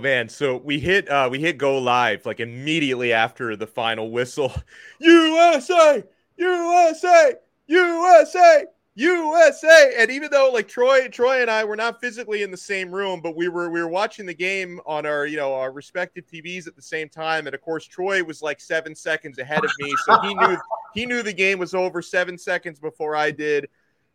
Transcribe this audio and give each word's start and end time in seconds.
Man, 0.00 0.28
so 0.28 0.56
we 0.56 0.80
hit 0.80 1.08
uh 1.08 1.28
we 1.30 1.38
hit 1.38 1.58
go 1.58 1.78
live 1.78 2.26
like 2.26 2.40
immediately 2.40 3.12
after 3.12 3.56
the 3.56 3.66
final 3.66 4.10
whistle. 4.10 4.52
USA! 5.00 6.02
USA! 6.36 7.34
USA! 7.66 8.64
USA! 8.94 9.94
And 9.98 10.10
even 10.10 10.30
though 10.30 10.50
like 10.52 10.66
Troy 10.66 11.08
Troy 11.08 11.42
and 11.42 11.50
I 11.50 11.64
were 11.64 11.76
not 11.76 12.00
physically 12.00 12.42
in 12.42 12.50
the 12.50 12.56
same 12.56 12.90
room, 12.90 13.20
but 13.20 13.36
we 13.36 13.48
were 13.48 13.70
we 13.70 13.80
were 13.80 13.88
watching 13.88 14.26
the 14.26 14.34
game 14.34 14.80
on 14.86 15.06
our, 15.06 15.26
you 15.26 15.36
know, 15.36 15.54
our 15.54 15.72
respective 15.72 16.26
TVs 16.26 16.66
at 16.66 16.74
the 16.74 16.82
same 16.82 17.08
time 17.08 17.46
and 17.46 17.54
of 17.54 17.60
course 17.60 17.86
Troy 17.86 18.24
was 18.24 18.42
like 18.42 18.60
7 18.60 18.94
seconds 18.94 19.38
ahead 19.38 19.64
of 19.64 19.70
me, 19.78 19.94
so 20.04 20.20
he 20.20 20.34
knew 20.34 20.56
he 20.94 21.06
knew 21.06 21.22
the 21.22 21.32
game 21.32 21.58
was 21.58 21.74
over 21.74 22.02
7 22.02 22.36
seconds 22.38 22.80
before 22.80 23.14
I 23.14 23.30
did. 23.30 23.68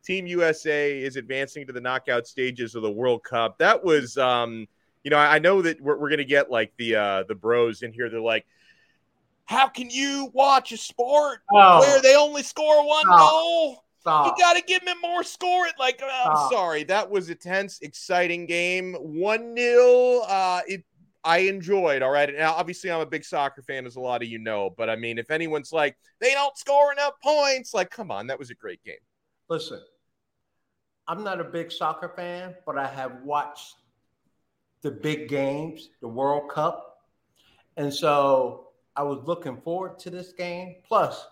Team 0.04 0.28
USA 0.28 1.00
is 1.00 1.16
advancing 1.16 1.66
to 1.66 1.74
the 1.74 1.82
knockout 1.82 2.28
stages 2.28 2.76
of 2.76 2.84
the 2.84 2.92
World 2.92 3.24
Cup. 3.24 3.58
That 3.60 3.84
was 3.84 4.18
um 4.18 4.68
you 5.06 5.12
know, 5.12 5.18
I 5.18 5.38
know 5.38 5.62
that 5.62 5.80
we're, 5.80 5.98
we're 5.98 6.10
going 6.10 6.18
to 6.18 6.26
get 6.26 6.50
like 6.50 6.74
the 6.78 6.96
uh, 6.96 7.24
the 7.28 7.36
bros 7.36 7.84
in 7.84 7.94
here. 7.94 8.10
They're 8.10 8.20
like, 8.20 8.46
"How 9.46 9.68
can 9.68 9.90
you 9.92 10.32
watch 10.34 10.72
a 10.72 10.78
sport 10.78 11.40
Oh. 11.54 11.80
where 11.80 12.02
they 12.02 12.16
only 12.16 12.42
score 12.42 12.86
one 12.86 13.04
Stop. 13.04 13.20
goal? 13.32 13.84
Stop. 14.02 14.26
You 14.26 14.44
got 14.44 14.54
to 14.56 14.64
give 14.64 14.84
me 14.84 14.94
more 15.04 15.24
score." 15.24 15.68
It 15.68 15.76
like, 15.80 16.02
uh, 16.02 16.30
I'm 16.30 16.50
sorry, 16.52 16.84
that 16.86 17.10
was 17.10 17.30
a 17.30 17.36
tense, 17.36 17.80
exciting 17.82 18.48
game. 18.48 18.96
One 18.96 19.56
0 19.56 20.22
Uh, 20.28 20.62
it 20.68 20.84
I 21.24 21.38
enjoyed. 21.40 22.02
All 22.02 22.12
right, 22.12 22.34
now 22.36 22.54
obviously 22.54 22.92
I'm 22.92 23.02
a 23.02 23.06
big 23.06 23.24
soccer 23.24 23.62
fan, 23.62 23.86
as 23.86 23.96
a 23.98 24.02
lot 24.02 24.24
of 24.24 24.28
you 24.28 24.40
know. 24.40 24.72
But 24.76 24.90
I 24.90 24.96
mean, 24.96 25.20
if 25.20 25.30
anyone's 25.30 25.72
like 25.72 25.96
they 26.20 26.32
don't 26.34 26.58
score 26.58 26.92
enough 26.92 27.14
points, 27.24 27.76
like, 27.76 27.92
come 27.92 28.10
on, 28.10 28.26
that 28.28 28.40
was 28.40 28.50
a 28.50 28.56
great 28.56 28.84
game. 28.84 28.96
Listen, 29.50 29.82
I'm 31.08 31.24
not 31.24 31.40
a 31.40 31.44
big 31.44 31.72
soccer 31.72 32.10
fan, 32.16 32.56
but 32.66 32.80
I 32.80 32.88
have 32.88 33.22
watched 33.24 33.76
the 34.86 34.92
big 34.92 35.28
games, 35.28 35.90
the 36.00 36.08
World 36.08 36.48
Cup. 36.52 37.00
And 37.76 37.92
so 37.92 38.68
I 38.96 39.02
was 39.02 39.20
looking 39.26 39.58
forward 39.62 39.98
to 40.00 40.12
this 40.12 40.32
game. 40.32 40.76
Plus, 40.88 41.26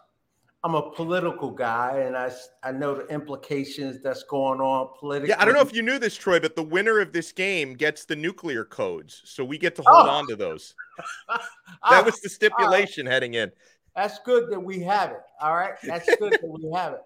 I'm 0.63 0.73
a 0.73 0.89
political 0.91 1.51
guy 1.51 1.99
and 2.05 2.17
I 2.17 2.31
I 2.63 2.71
know 2.71 2.95
the 2.95 3.05
implications 3.07 4.01
that's 4.01 4.23
going 4.23 4.59
on 4.59 4.89
politically. 4.99 5.29
Yeah, 5.29 5.39
I 5.39 5.45
don't 5.45 5.53
know 5.53 5.61
if 5.61 5.73
you 5.75 5.83
knew 5.83 5.99
this, 5.99 6.15
Troy, 6.15 6.39
but 6.39 6.55
the 6.55 6.63
winner 6.63 6.99
of 6.99 7.13
this 7.13 7.31
game 7.31 7.75
gets 7.75 8.05
the 8.05 8.15
nuclear 8.15 8.65
codes, 8.65 9.21
so 9.25 9.45
we 9.45 9.59
get 9.59 9.75
to 9.75 9.83
hold 9.85 10.07
Oh. 10.07 10.11
on 10.11 10.27
to 10.29 10.35
those. 10.35 10.73
That 11.89 12.05
was 12.05 12.19
the 12.21 12.29
stipulation 12.29 13.05
heading 13.05 13.35
in. 13.35 13.51
That's 13.95 14.17
good 14.25 14.49
that 14.51 14.59
we 14.59 14.79
have 14.81 15.11
it. 15.11 15.21
All 15.41 15.55
right. 15.55 15.73
That's 15.83 16.09
good 16.19 16.33
that 16.33 16.47
we 16.47 16.71
have 16.73 16.93
it. 16.93 17.01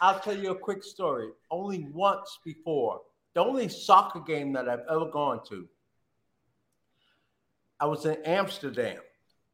I'll 0.00 0.20
tell 0.20 0.36
you 0.36 0.50
a 0.52 0.58
quick 0.58 0.84
story. 0.84 1.30
Only 1.50 1.86
once 1.92 2.38
before, 2.44 3.00
the 3.34 3.40
only 3.40 3.68
soccer 3.68 4.20
game 4.20 4.52
that 4.52 4.68
I've 4.68 4.84
ever 4.90 5.06
gone 5.06 5.40
to, 5.48 5.66
I 7.80 7.86
was 7.86 8.04
in 8.04 8.18
Amsterdam. 8.24 8.98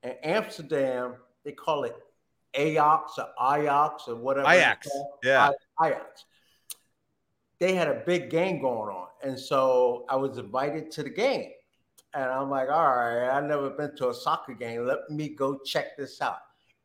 In 0.02 0.14
Amsterdam, 0.22 1.14
they 1.44 1.52
call 1.52 1.84
it 1.84 1.94
Ajax 2.54 3.18
or 3.18 3.28
Ajax 3.40 4.08
or 4.08 4.16
whatever. 4.16 4.48
Ajax, 4.48 4.88
yeah. 5.22 5.50
Ajax. 5.82 6.24
They 7.60 7.74
had 7.74 7.88
a 7.88 8.02
big 8.04 8.28
game 8.28 8.60
going 8.60 8.94
on. 8.94 9.06
And 9.22 9.38
so 9.38 10.04
I 10.08 10.16
was 10.16 10.36
invited 10.38 10.90
to 10.92 11.02
the 11.02 11.10
game. 11.10 11.50
And 12.14 12.24
I'm 12.24 12.48
like, 12.50 12.68
all 12.68 12.84
right, 12.84 13.30
I've 13.30 13.44
never 13.44 13.70
been 13.70 13.96
to 13.96 14.10
a 14.10 14.14
soccer 14.14 14.52
game. 14.54 14.86
Let 14.86 15.10
me 15.10 15.30
go 15.30 15.58
check 15.64 15.96
this 15.96 16.20
out. 16.20 16.38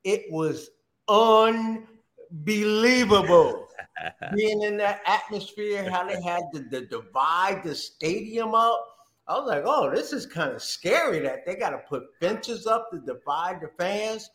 It 0.04 0.26
was 0.30 0.70
unbelievable 1.08 3.68
being 4.36 4.64
in 4.64 4.78
that 4.78 5.02
atmosphere, 5.06 5.88
how 5.90 6.06
they 6.06 6.22
had 6.22 6.44
to, 6.54 6.70
to 6.70 6.86
divide 6.86 7.64
the 7.64 7.76
stadium 7.76 8.56
up. 8.56 8.91
I 9.32 9.40
was 9.40 9.48
like, 9.48 9.64
oh, 9.66 9.90
this 9.90 10.12
is 10.12 10.26
kind 10.26 10.52
of 10.52 10.62
scary 10.62 11.20
that 11.20 11.46
they 11.46 11.56
got 11.56 11.70
to 11.70 11.78
put 11.78 12.04
benches 12.20 12.68
up 12.68 12.92
to 12.92 13.00
divide 13.00 13.62
the 13.62 13.70
fans. 13.80 14.30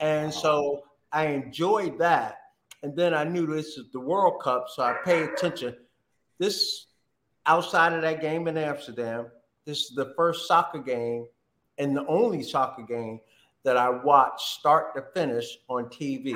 And 0.00 0.32
uh-huh. 0.32 0.40
so 0.40 0.82
I 1.12 1.26
enjoyed 1.26 1.98
that. 2.00 2.38
And 2.82 2.96
then 2.96 3.14
I 3.14 3.22
knew 3.22 3.46
this 3.46 3.76
is 3.78 3.92
the 3.92 4.00
World 4.00 4.42
Cup, 4.42 4.66
so 4.68 4.82
I 4.82 4.96
paid 5.04 5.28
attention. 5.28 5.76
This 6.40 6.86
outside 7.46 7.92
of 7.92 8.02
that 8.02 8.20
game 8.20 8.48
in 8.48 8.56
Amsterdam, 8.56 9.26
this 9.66 9.82
is 9.84 9.94
the 9.94 10.14
first 10.16 10.48
soccer 10.48 10.80
game 10.80 11.26
and 11.78 11.96
the 11.96 12.04
only 12.06 12.42
soccer 12.42 12.82
game 12.82 13.20
that 13.62 13.76
I 13.76 13.88
watched 13.88 14.40
start 14.40 14.96
to 14.96 15.04
finish 15.14 15.58
on 15.68 15.84
TV. 15.84 16.34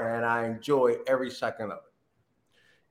And 0.00 0.24
I 0.24 0.46
enjoy 0.46 0.98
every 1.08 1.30
second 1.30 1.72
of 1.72 1.78
it. 1.78 1.87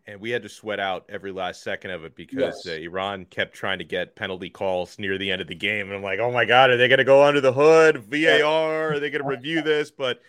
And 0.08 0.22
we 0.22 0.30
had 0.30 0.42
to 0.44 0.50
sweat 0.50 0.80
out 0.80 1.06
every 1.10 1.34
last 1.34 1.62
second 1.64 1.92
of 1.92 2.06
it 2.06 2.16
because 2.16 2.64
Yes. 2.66 2.68
uh, 2.68 2.72
Iran 2.80 3.26
kept 3.26 3.54
trying 3.54 3.80
to 3.80 3.84
get 3.84 4.16
penalty 4.16 4.50
calls 4.50 4.98
near 4.98 5.18
the 5.18 5.30
end 5.30 5.42
of 5.42 5.48
the 5.50 5.56
game. 5.56 5.88
And 5.88 5.96
I'm 5.98 6.02
like, 6.04 6.20
oh 6.20 6.32
my 6.32 6.46
God, 6.46 6.70
are 6.70 6.78
they 6.78 6.88
going 6.88 7.00
to 7.00 7.04
go 7.04 7.24
under 7.24 7.42
the 7.42 7.52
hood? 7.52 7.98
VAR? 7.98 8.94
Are 8.94 9.00
they 9.02 9.10
going 9.10 9.22
to 9.24 9.28
review 9.28 9.62
this? 9.62 9.92
But 9.92 10.22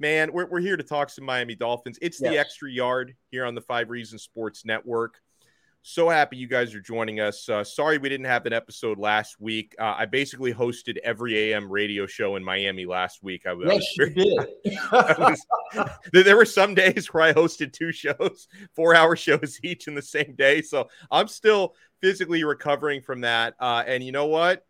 man, 0.00 0.32
we're, 0.32 0.46
we're 0.46 0.60
here 0.60 0.78
to 0.78 0.82
talk 0.82 1.10
some 1.10 1.26
Miami 1.26 1.54
Dolphins. 1.54 1.98
It's 2.00 2.18
the 2.18 2.38
extra 2.38 2.70
yard 2.70 3.14
here 3.30 3.44
on 3.44 3.54
the 3.54 3.60
Five 3.60 3.90
Reasons 3.90 4.22
Sports 4.22 4.64
Network. 4.64 5.20
So 5.88 6.08
happy 6.08 6.36
you 6.36 6.48
guys 6.48 6.74
are 6.74 6.80
joining 6.80 7.20
us. 7.20 7.48
Uh, 7.48 7.62
sorry 7.62 7.98
we 7.98 8.08
didn't 8.08 8.26
have 8.26 8.44
an 8.44 8.52
episode 8.52 8.98
last 8.98 9.40
week. 9.40 9.72
Uh, 9.78 9.94
I 9.96 10.06
basically 10.06 10.52
hosted 10.52 10.96
every 11.04 11.38
AM 11.52 11.70
radio 11.70 12.06
show 12.06 12.34
in 12.34 12.42
Miami 12.42 12.86
last 12.86 13.22
week. 13.22 13.46
I, 13.46 13.52
was- 13.52 13.68
I 13.70 13.74
was 13.76 13.86
Yes, 13.96 13.96
you 13.96 14.10
did. 14.10 14.48
Was- 15.16 15.46
there 16.12 16.36
were 16.36 16.44
some 16.44 16.74
days 16.74 17.06
where 17.14 17.22
I 17.22 17.32
hosted 17.32 17.72
two 17.72 17.92
shows, 17.92 18.48
four 18.74 18.96
hour 18.96 19.14
shows 19.16 19.60
each 19.62 19.86
in 19.86 19.94
the 19.94 20.02
same 20.02 20.34
day. 20.36 20.60
So 20.60 20.88
I'm 21.08 21.28
still 21.28 21.76
physically 22.00 22.42
recovering 22.42 23.00
from 23.00 23.20
that. 23.20 23.54
Uh, 23.60 23.84
and 23.86 24.02
you 24.02 24.10
know 24.10 24.26
what? 24.26 24.66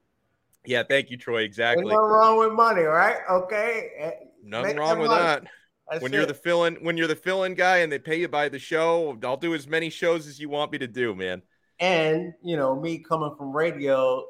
Yeah, 0.66 0.82
thank 0.82 1.08
you, 1.10 1.16
Troy. 1.16 1.38
Ain't 1.38 1.46
Exactly. 1.46 1.84
nothing 1.84 1.96
wrong 1.98 2.38
with 2.40 2.52
money, 2.52 2.82
right? 2.82 3.16
Okay. 3.30 3.88
Eh, 3.98 4.10
Nothing 4.44 4.76
make 4.76 4.78
wrong 4.78 4.98
with 4.98 5.08
money. 5.08 5.22
that. 5.22 5.44
That's 5.90 6.02
when 6.02 6.12
it. 6.12 6.16
you're 6.16 6.26
the 6.26 6.34
fill-in, 6.34 6.76
when 6.76 6.96
you're 6.96 7.06
the 7.06 7.16
fill-in 7.16 7.54
guy, 7.54 7.78
and 7.78 7.92
they 7.92 7.98
pay 7.98 8.16
you 8.20 8.28
by 8.28 8.48
the 8.48 8.58
show, 8.58 9.16
I'll 9.22 9.36
do 9.36 9.54
as 9.54 9.68
many 9.68 9.90
shows 9.90 10.26
as 10.26 10.40
you 10.40 10.48
want 10.48 10.72
me 10.72 10.78
to 10.78 10.86
do, 10.86 11.14
man. 11.14 11.42
And 11.78 12.32
you 12.42 12.56
know, 12.56 12.78
me 12.78 12.98
coming 12.98 13.34
from 13.36 13.54
radio, 13.54 14.24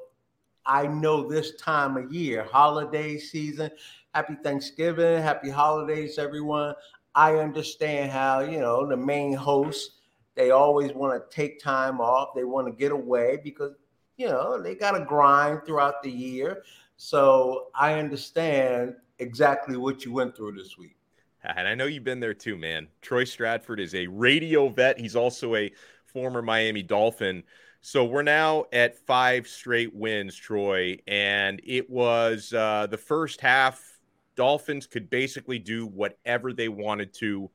I 0.65 0.87
know 0.87 1.29
this 1.29 1.55
time 1.57 1.97
of 1.97 2.13
year, 2.13 2.45
holiday 2.45 3.19
season. 3.19 3.71
Happy 4.15 4.37
Thanksgiving, 4.43 5.23
happy 5.23 5.51
holidays, 5.51 6.19
everyone. 6.19 6.75
I 7.15 7.37
understand 7.37 8.11
how 8.11 8.41
you 8.41 8.59
know 8.59 8.87
the 8.87 8.97
main 8.97 9.33
hosts 9.33 9.97
they 10.35 10.51
always 10.51 10.93
want 10.93 11.19
to 11.19 11.35
take 11.35 11.59
time 11.59 12.01
off. 12.01 12.35
They 12.35 12.45
want 12.45 12.67
to 12.67 12.73
get 12.73 12.93
away 12.93 13.39
because 13.43 13.73
you 14.17 14.29
know 14.29 14.61
they 14.61 14.75
got 14.75 14.93
to 14.93 15.05
grind 15.05 15.63
throughout 15.65 16.03
the 16.03 16.11
year. 16.11 16.63
So 16.99 17.69
I 17.75 17.95
understand 17.95 18.95
exactly 19.19 19.77
what 19.77 20.05
you 20.05 20.13
went 20.13 20.37
through 20.37 20.53
this 20.53 20.77
week. 20.77 20.97
And 21.57 21.69
I 21.69 21.75
know 21.75 21.87
you've 21.87 22.05
been 22.05 22.21
there 22.21 22.35
too, 22.35 22.57
man. 22.57 22.89
Troy 23.03 23.25
Stratford 23.25 23.81
is 23.81 23.95
a 23.95 24.07
radio 24.07 24.69
vet. 24.69 24.99
He's 24.99 25.17
also 25.17 25.55
a 25.55 25.73
former 26.07 26.43
Miami 26.43 26.83
Dolphin. 26.83 27.43
So 27.81 28.05
we're 28.05 28.23
now 28.23 28.65
at 28.73 28.99
five 28.99 29.47
straight 29.47 29.95
wins, 29.95 30.35
Troy. 30.35 30.99
And 31.07 31.61
it 31.65 31.89
was 31.89 32.53
uh, 32.53 32.89
the 32.91 32.99
first 32.99 33.41
half, 33.41 33.81
Dolphins 34.35 34.87
could 34.87 35.09
basically 35.09 35.59
do 35.59 35.87
whatever 35.87 36.53
they 36.53 36.69
wanted 36.69 37.15
to 37.15 37.51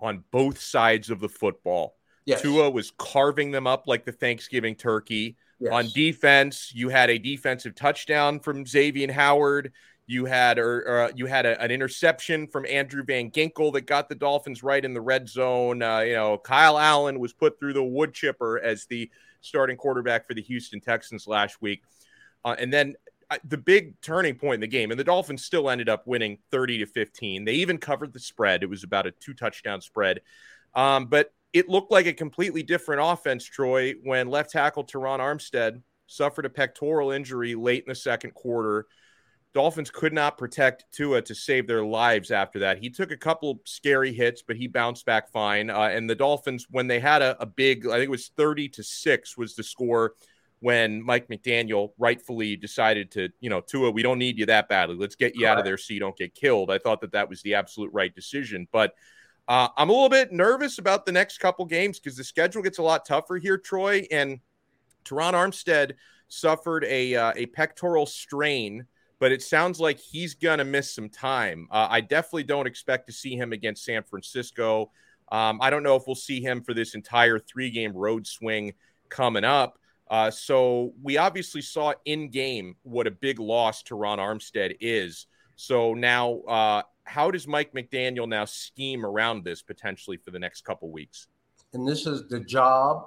on 0.00 0.24
both 0.30 0.60
sides 0.60 1.10
of 1.10 1.20
the 1.20 1.28
football. 1.28 1.96
Yes. 2.26 2.42
Tua 2.42 2.70
was 2.70 2.92
carving 2.98 3.50
them 3.50 3.66
up 3.66 3.86
like 3.86 4.04
the 4.04 4.12
Thanksgiving 4.12 4.74
turkey. 4.74 5.36
Yes. 5.58 5.72
On 5.72 5.88
defense, 5.94 6.72
you 6.74 6.88
had 6.88 7.10
a 7.10 7.18
defensive 7.18 7.74
touchdown 7.74 8.40
from 8.40 8.66
Xavier 8.66 9.12
Howard. 9.12 9.72
You 10.10 10.24
had 10.24 10.58
or, 10.58 10.80
or 10.80 11.00
uh, 11.02 11.10
you 11.14 11.26
had 11.26 11.46
a, 11.46 11.60
an 11.62 11.70
interception 11.70 12.48
from 12.48 12.66
Andrew 12.66 13.04
Van 13.04 13.30
Ginkel 13.30 13.72
that 13.74 13.82
got 13.82 14.08
the 14.08 14.16
Dolphins 14.16 14.64
right 14.64 14.84
in 14.84 14.92
the 14.92 15.00
red 15.00 15.28
zone. 15.28 15.82
Uh, 15.82 16.00
you 16.00 16.14
know, 16.14 16.36
Kyle 16.36 16.76
Allen 16.76 17.20
was 17.20 17.32
put 17.32 17.60
through 17.60 17.74
the 17.74 17.84
wood 17.84 18.12
chipper 18.12 18.58
as 18.58 18.86
the 18.86 19.08
starting 19.40 19.76
quarterback 19.76 20.26
for 20.26 20.34
the 20.34 20.42
Houston 20.42 20.80
Texans 20.80 21.28
last 21.28 21.62
week. 21.62 21.84
Uh, 22.44 22.56
and 22.58 22.72
then 22.72 22.96
uh, 23.30 23.38
the 23.44 23.56
big 23.56 24.00
turning 24.00 24.34
point 24.34 24.54
in 24.54 24.60
the 24.60 24.66
game, 24.66 24.90
and 24.90 24.98
the 24.98 25.04
Dolphins 25.04 25.44
still 25.44 25.70
ended 25.70 25.88
up 25.88 26.08
winning 26.08 26.38
30 26.50 26.78
to 26.78 26.86
15. 26.86 27.44
They 27.44 27.52
even 27.52 27.78
covered 27.78 28.12
the 28.12 28.18
spread. 28.18 28.64
It 28.64 28.68
was 28.68 28.82
about 28.82 29.06
a 29.06 29.12
two 29.12 29.32
touchdown 29.32 29.80
spread. 29.80 30.22
Um, 30.74 31.06
but 31.06 31.32
it 31.52 31.68
looked 31.68 31.92
like 31.92 32.06
a 32.06 32.12
completely 32.12 32.64
different 32.64 33.00
offense, 33.04 33.44
Troy, 33.44 33.94
when 34.02 34.28
left 34.28 34.50
tackle 34.50 34.82
Terron 34.82 35.20
Armstead 35.20 35.82
suffered 36.08 36.46
a 36.46 36.50
pectoral 36.50 37.12
injury 37.12 37.54
late 37.54 37.84
in 37.84 37.90
the 37.90 37.94
second 37.94 38.34
quarter. 38.34 38.86
Dolphins 39.52 39.90
could 39.90 40.12
not 40.12 40.38
protect 40.38 40.84
Tua 40.92 41.22
to 41.22 41.34
save 41.34 41.66
their 41.66 41.84
lives 41.84 42.30
after 42.30 42.60
that. 42.60 42.78
He 42.78 42.88
took 42.88 43.10
a 43.10 43.16
couple 43.16 43.60
scary 43.64 44.12
hits, 44.12 44.42
but 44.42 44.56
he 44.56 44.68
bounced 44.68 45.04
back 45.04 45.30
fine. 45.30 45.70
Uh, 45.70 45.90
and 45.92 46.08
the 46.08 46.14
Dolphins, 46.14 46.66
when 46.70 46.86
they 46.86 47.00
had 47.00 47.20
a, 47.20 47.40
a, 47.42 47.46
big, 47.46 47.86
I 47.86 47.94
think 47.94 48.04
it 48.04 48.10
was 48.10 48.30
30 48.36 48.68
to 48.68 48.82
6 48.84 49.36
was 49.36 49.56
the 49.56 49.64
score 49.64 50.14
when 50.60 51.02
Mike 51.02 51.28
McDaniel 51.28 51.92
rightfully 51.98 52.54
decided 52.54 53.10
to, 53.12 53.28
you 53.40 53.50
know, 53.50 53.60
Tua, 53.60 53.90
we 53.90 54.02
don't 54.02 54.18
need 54.18 54.38
you 54.38 54.46
that 54.46 54.68
badly. 54.68 54.94
Let's 54.94 55.16
get 55.16 55.34
you 55.34 55.46
out 55.46 55.58
of 55.58 55.64
there 55.64 55.78
so 55.78 55.94
you 55.94 56.00
don't 56.00 56.16
get 56.16 56.34
killed. 56.34 56.70
I 56.70 56.78
thought 56.78 57.00
that 57.00 57.12
that 57.12 57.28
was 57.28 57.42
the 57.42 57.54
absolute 57.54 57.90
right 57.92 58.14
decision. 58.14 58.68
But 58.70 58.94
uh, 59.48 59.68
I'm 59.76 59.88
a 59.88 59.92
little 59.92 60.10
bit 60.10 60.32
nervous 60.32 60.78
about 60.78 61.06
the 61.06 61.12
next 61.12 61.38
couple 61.38 61.64
games 61.64 61.98
because 61.98 62.16
the 62.16 62.22
schedule 62.22 62.62
gets 62.62 62.78
a 62.78 62.82
lot 62.82 63.04
tougher 63.04 63.36
here, 63.36 63.58
Troy. 63.58 64.06
And 64.12 64.38
Terron 65.04 65.32
Armstead 65.32 65.94
suffered 66.28 66.84
a, 66.84 67.16
uh, 67.16 67.32
a 67.34 67.46
pectoral 67.46 68.06
strain 68.06 68.86
but 69.20 69.30
it 69.30 69.42
sounds 69.42 69.78
like 69.78 70.00
he's 70.00 70.34
going 70.34 70.58
to 70.58 70.64
miss 70.64 70.92
some 70.92 71.08
time. 71.08 71.68
Uh, 71.70 71.86
I 71.88 72.00
definitely 72.00 72.44
don't 72.44 72.66
expect 72.66 73.06
to 73.06 73.12
see 73.12 73.36
him 73.36 73.52
against 73.52 73.84
San 73.84 74.02
Francisco. 74.02 74.90
Um, 75.30 75.60
I 75.62 75.70
don't 75.70 75.84
know 75.84 75.94
if 75.94 76.04
we'll 76.06 76.16
see 76.16 76.40
him 76.40 76.62
for 76.62 76.74
this 76.74 76.94
entire 76.94 77.38
three 77.38 77.70
game 77.70 77.92
road 77.92 78.26
swing 78.26 78.72
coming 79.10 79.44
up. 79.44 79.78
Uh, 80.10 80.30
so 80.30 80.92
we 81.02 81.18
obviously 81.18 81.62
saw 81.62 81.92
in 82.04 82.30
game 82.30 82.74
what 82.82 83.06
a 83.06 83.10
big 83.12 83.38
loss 83.38 83.82
to 83.84 83.94
Terron 83.94 84.18
Armstead 84.18 84.76
is. 84.80 85.26
So 85.54 85.94
now, 85.94 86.40
uh, 86.48 86.82
how 87.04 87.30
does 87.30 87.46
Mike 87.46 87.74
McDaniel 87.74 88.26
now 88.26 88.46
scheme 88.46 89.04
around 89.04 89.44
this 89.44 89.62
potentially 89.62 90.16
for 90.16 90.30
the 90.30 90.38
next 90.38 90.64
couple 90.64 90.90
weeks? 90.90 91.28
And 91.74 91.86
this 91.86 92.06
is 92.06 92.26
the 92.28 92.40
job 92.40 93.06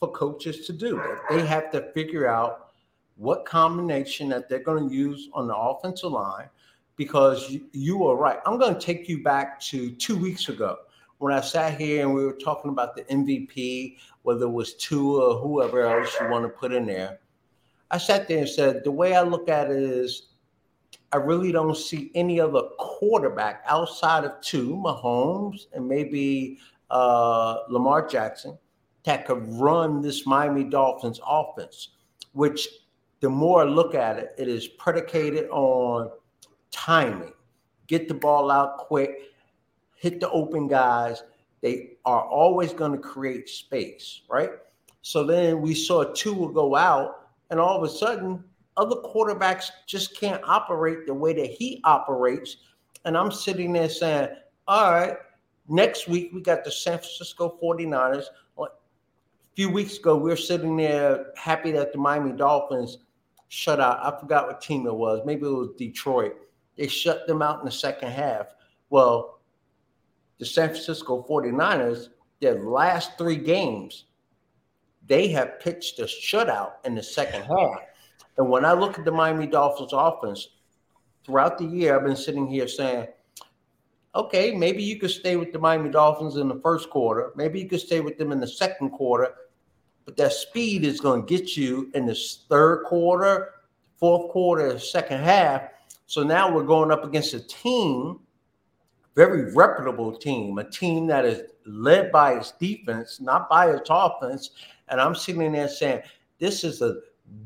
for 0.00 0.10
coaches 0.10 0.66
to 0.66 0.72
do. 0.72 1.00
They 1.30 1.46
have 1.46 1.70
to 1.72 1.92
figure 1.92 2.26
out 2.26 2.71
what 3.16 3.44
combination 3.44 4.28
that 4.30 4.48
they're 4.48 4.58
going 4.58 4.88
to 4.88 4.94
use 4.94 5.28
on 5.34 5.46
the 5.46 5.56
offensive 5.56 6.12
line 6.12 6.48
because 6.96 7.50
you, 7.50 7.66
you 7.72 8.06
are 8.06 8.16
right. 8.16 8.38
I'm 8.46 8.58
going 8.58 8.74
to 8.74 8.80
take 8.80 9.08
you 9.08 9.22
back 9.22 9.60
to 9.60 9.90
Tua 9.92 10.18
weeks 10.18 10.48
ago 10.48 10.76
when 11.18 11.32
I 11.32 11.40
sat 11.40 11.80
here 11.80 12.02
and 12.02 12.14
we 12.14 12.24
were 12.24 12.32
talking 12.32 12.70
about 12.70 12.96
the 12.96 13.02
MVP, 13.04 13.96
whether 14.22 14.46
it 14.46 14.50
was 14.50 14.74
Tua 14.74 15.34
or 15.34 15.38
whoever 15.38 15.82
else 15.82 16.14
you 16.20 16.28
want 16.28 16.44
to 16.44 16.48
put 16.48 16.72
in 16.72 16.86
there. 16.86 17.20
I 17.90 17.98
sat 17.98 18.26
there 18.26 18.38
and 18.38 18.48
said, 18.48 18.84
the 18.84 18.90
way 18.90 19.14
I 19.14 19.22
look 19.22 19.48
at 19.48 19.70
it 19.70 19.82
is 19.82 20.28
I 21.12 21.18
really 21.18 21.52
don't 21.52 21.76
see 21.76 22.10
any 22.14 22.40
other 22.40 22.62
quarterback 22.78 23.62
outside 23.68 24.24
of 24.24 24.40
two, 24.40 24.76
Mahomes 24.76 25.66
and 25.74 25.86
maybe 25.86 26.58
uh, 26.90 27.58
Lamar 27.68 28.06
Jackson, 28.06 28.58
that 29.04 29.26
could 29.26 29.42
run 29.52 30.00
this 30.00 30.26
Miami 30.26 30.64
Dolphins 30.64 31.20
offense, 31.26 31.90
which 32.32 32.68
the 33.22 33.30
more 33.30 33.62
I 33.62 33.64
look 33.64 33.94
at 33.94 34.18
it, 34.18 34.34
it 34.36 34.48
is 34.48 34.66
predicated 34.66 35.48
on 35.50 36.10
timing. 36.72 37.32
Get 37.86 38.08
the 38.08 38.14
ball 38.14 38.50
out 38.50 38.78
quick, 38.78 39.30
hit 39.94 40.18
the 40.18 40.28
open 40.30 40.66
guys. 40.66 41.22
They 41.60 41.92
are 42.04 42.22
always 42.22 42.72
going 42.72 42.90
to 42.90 42.98
create 42.98 43.48
space, 43.48 44.22
right? 44.28 44.50
So 45.02 45.22
then 45.22 45.60
we 45.60 45.72
saw 45.72 46.02
Tua 46.02 46.52
go 46.52 46.74
out, 46.74 47.28
and 47.50 47.60
all 47.60 47.76
of 47.76 47.84
a 47.84 47.88
sudden, 47.88 48.42
other 48.76 48.96
quarterbacks 48.96 49.70
just 49.86 50.18
can't 50.18 50.42
operate 50.44 51.06
the 51.06 51.14
way 51.14 51.32
that 51.32 51.46
he 51.46 51.80
operates. 51.84 52.56
And 53.04 53.16
I'm 53.16 53.30
sitting 53.30 53.72
there 53.72 53.88
saying, 53.88 54.30
all 54.66 54.90
right, 54.90 55.14
next 55.68 56.08
week 56.08 56.30
we 56.34 56.40
got 56.40 56.64
the 56.64 56.72
San 56.72 56.98
Francisco 56.98 57.56
49ers. 57.62 58.24
A 58.58 58.66
few 59.54 59.70
weeks 59.70 59.98
ago, 59.98 60.16
we 60.16 60.30
were 60.30 60.36
sitting 60.36 60.76
there 60.76 61.26
happy 61.36 61.70
that 61.70 61.92
the 61.92 61.98
Miami 61.98 62.32
Dolphins– 62.32 62.98
shutout. 63.52 64.00
I 64.02 64.18
forgot 64.18 64.46
what 64.46 64.62
team 64.62 64.86
it 64.86 64.94
was. 64.94 65.20
Maybe 65.26 65.46
it 65.46 65.50
was 65.50 65.70
Detroit. 65.76 66.34
They 66.76 66.88
shut 66.88 67.26
them 67.26 67.42
out 67.42 67.60
in 67.60 67.66
the 67.66 67.70
second 67.70 68.10
half. 68.10 68.46
Well, 68.88 69.40
the 70.38 70.46
San 70.46 70.70
Francisco 70.70 71.24
49ers, 71.28 72.08
their 72.40 72.64
last 72.64 73.18
three 73.18 73.36
games, 73.36 74.06
they 75.06 75.28
have 75.28 75.60
pitched 75.60 75.98
a 75.98 76.04
shutout 76.04 76.72
in 76.84 76.94
the 76.94 77.02
second 77.02 77.42
half. 77.42 77.80
And 78.38 78.48
when 78.48 78.64
I 78.64 78.72
look 78.72 78.98
at 78.98 79.04
the 79.04 79.12
Miami 79.12 79.46
Dolphins 79.46 79.92
offense 79.92 80.48
throughout 81.24 81.58
the 81.58 81.66
year, 81.66 81.94
I've 81.94 82.06
been 82.06 82.16
sitting 82.16 82.48
here 82.48 82.66
saying, 82.66 83.06
okay, 84.14 84.56
maybe 84.56 84.82
you 84.82 84.98
could 84.98 85.10
stay 85.10 85.36
with 85.36 85.52
the 85.52 85.58
Miami 85.58 85.90
Dolphins 85.90 86.36
in 86.36 86.48
the 86.48 86.60
first 86.62 86.88
quarter. 86.88 87.32
Maybe 87.36 87.60
you 87.60 87.68
could 87.68 87.80
stay 87.80 88.00
with 88.00 88.16
them 88.16 88.32
in 88.32 88.40
the 88.40 88.48
second 88.48 88.90
quarter 88.90 89.34
but 90.04 90.16
that 90.16 90.32
speed 90.32 90.84
is 90.84 91.00
going 91.00 91.24
to 91.24 91.38
get 91.38 91.56
you 91.56 91.90
in 91.94 92.06
the 92.06 92.18
third 92.48 92.84
quarter, 92.84 93.50
fourth 93.96 94.30
quarter, 94.32 94.78
second 94.78 95.20
half. 95.20 95.62
So 96.06 96.22
now 96.22 96.52
we're 96.52 96.64
going 96.64 96.90
up 96.90 97.04
against 97.04 97.34
a 97.34 97.40
team, 97.40 98.20
very 99.14 99.52
reputable 99.54 100.16
team, 100.16 100.58
a 100.58 100.68
team 100.68 101.06
that 101.06 101.24
is 101.24 101.42
led 101.64 102.10
by 102.10 102.34
its 102.34 102.52
defense, 102.52 103.20
not 103.20 103.48
by 103.48 103.70
its 103.70 103.88
offense. 103.90 104.50
And 104.88 105.00
I'm 105.00 105.14
sitting 105.14 105.52
there 105.52 105.68
saying, 105.68 106.02
this 106.38 106.64
is 106.64 106.82
a 106.82 106.96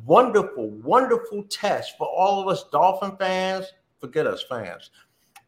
wonderful, 0.04 0.70
wonderful 0.70 1.44
test 1.44 1.96
for 1.98 2.06
all 2.06 2.40
of 2.40 2.48
us 2.48 2.64
Dolphin 2.72 3.16
fans. 3.18 3.66
Forget 4.00 4.26
us 4.26 4.44
fans. 4.48 4.90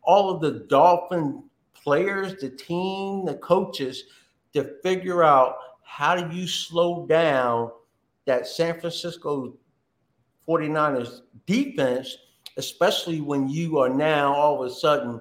All 0.03 0.31
of 0.31 0.41
the 0.41 0.67
Dolphin 0.69 1.43
players, 1.75 2.41
the 2.41 2.51
team, 2.51 3.25
the 3.25 3.35
coaches 3.35 4.05
to 4.53 4.77
figure 4.83 5.23
out 5.23 5.57
how 5.89 6.15
do 6.15 6.37
you 6.37 6.47
slow 6.47 7.07
down 7.07 7.71
that 8.27 8.47
San 8.47 8.79
Francisco 8.79 9.55
49ers 10.47 11.23
defense, 11.47 12.19
especially 12.59 13.23
when 13.23 13.49
you 13.49 13.79
are 13.79 13.89
now 13.89 14.35
all 14.35 14.63
of 14.63 14.71
a 14.71 14.75
sudden, 14.75 15.19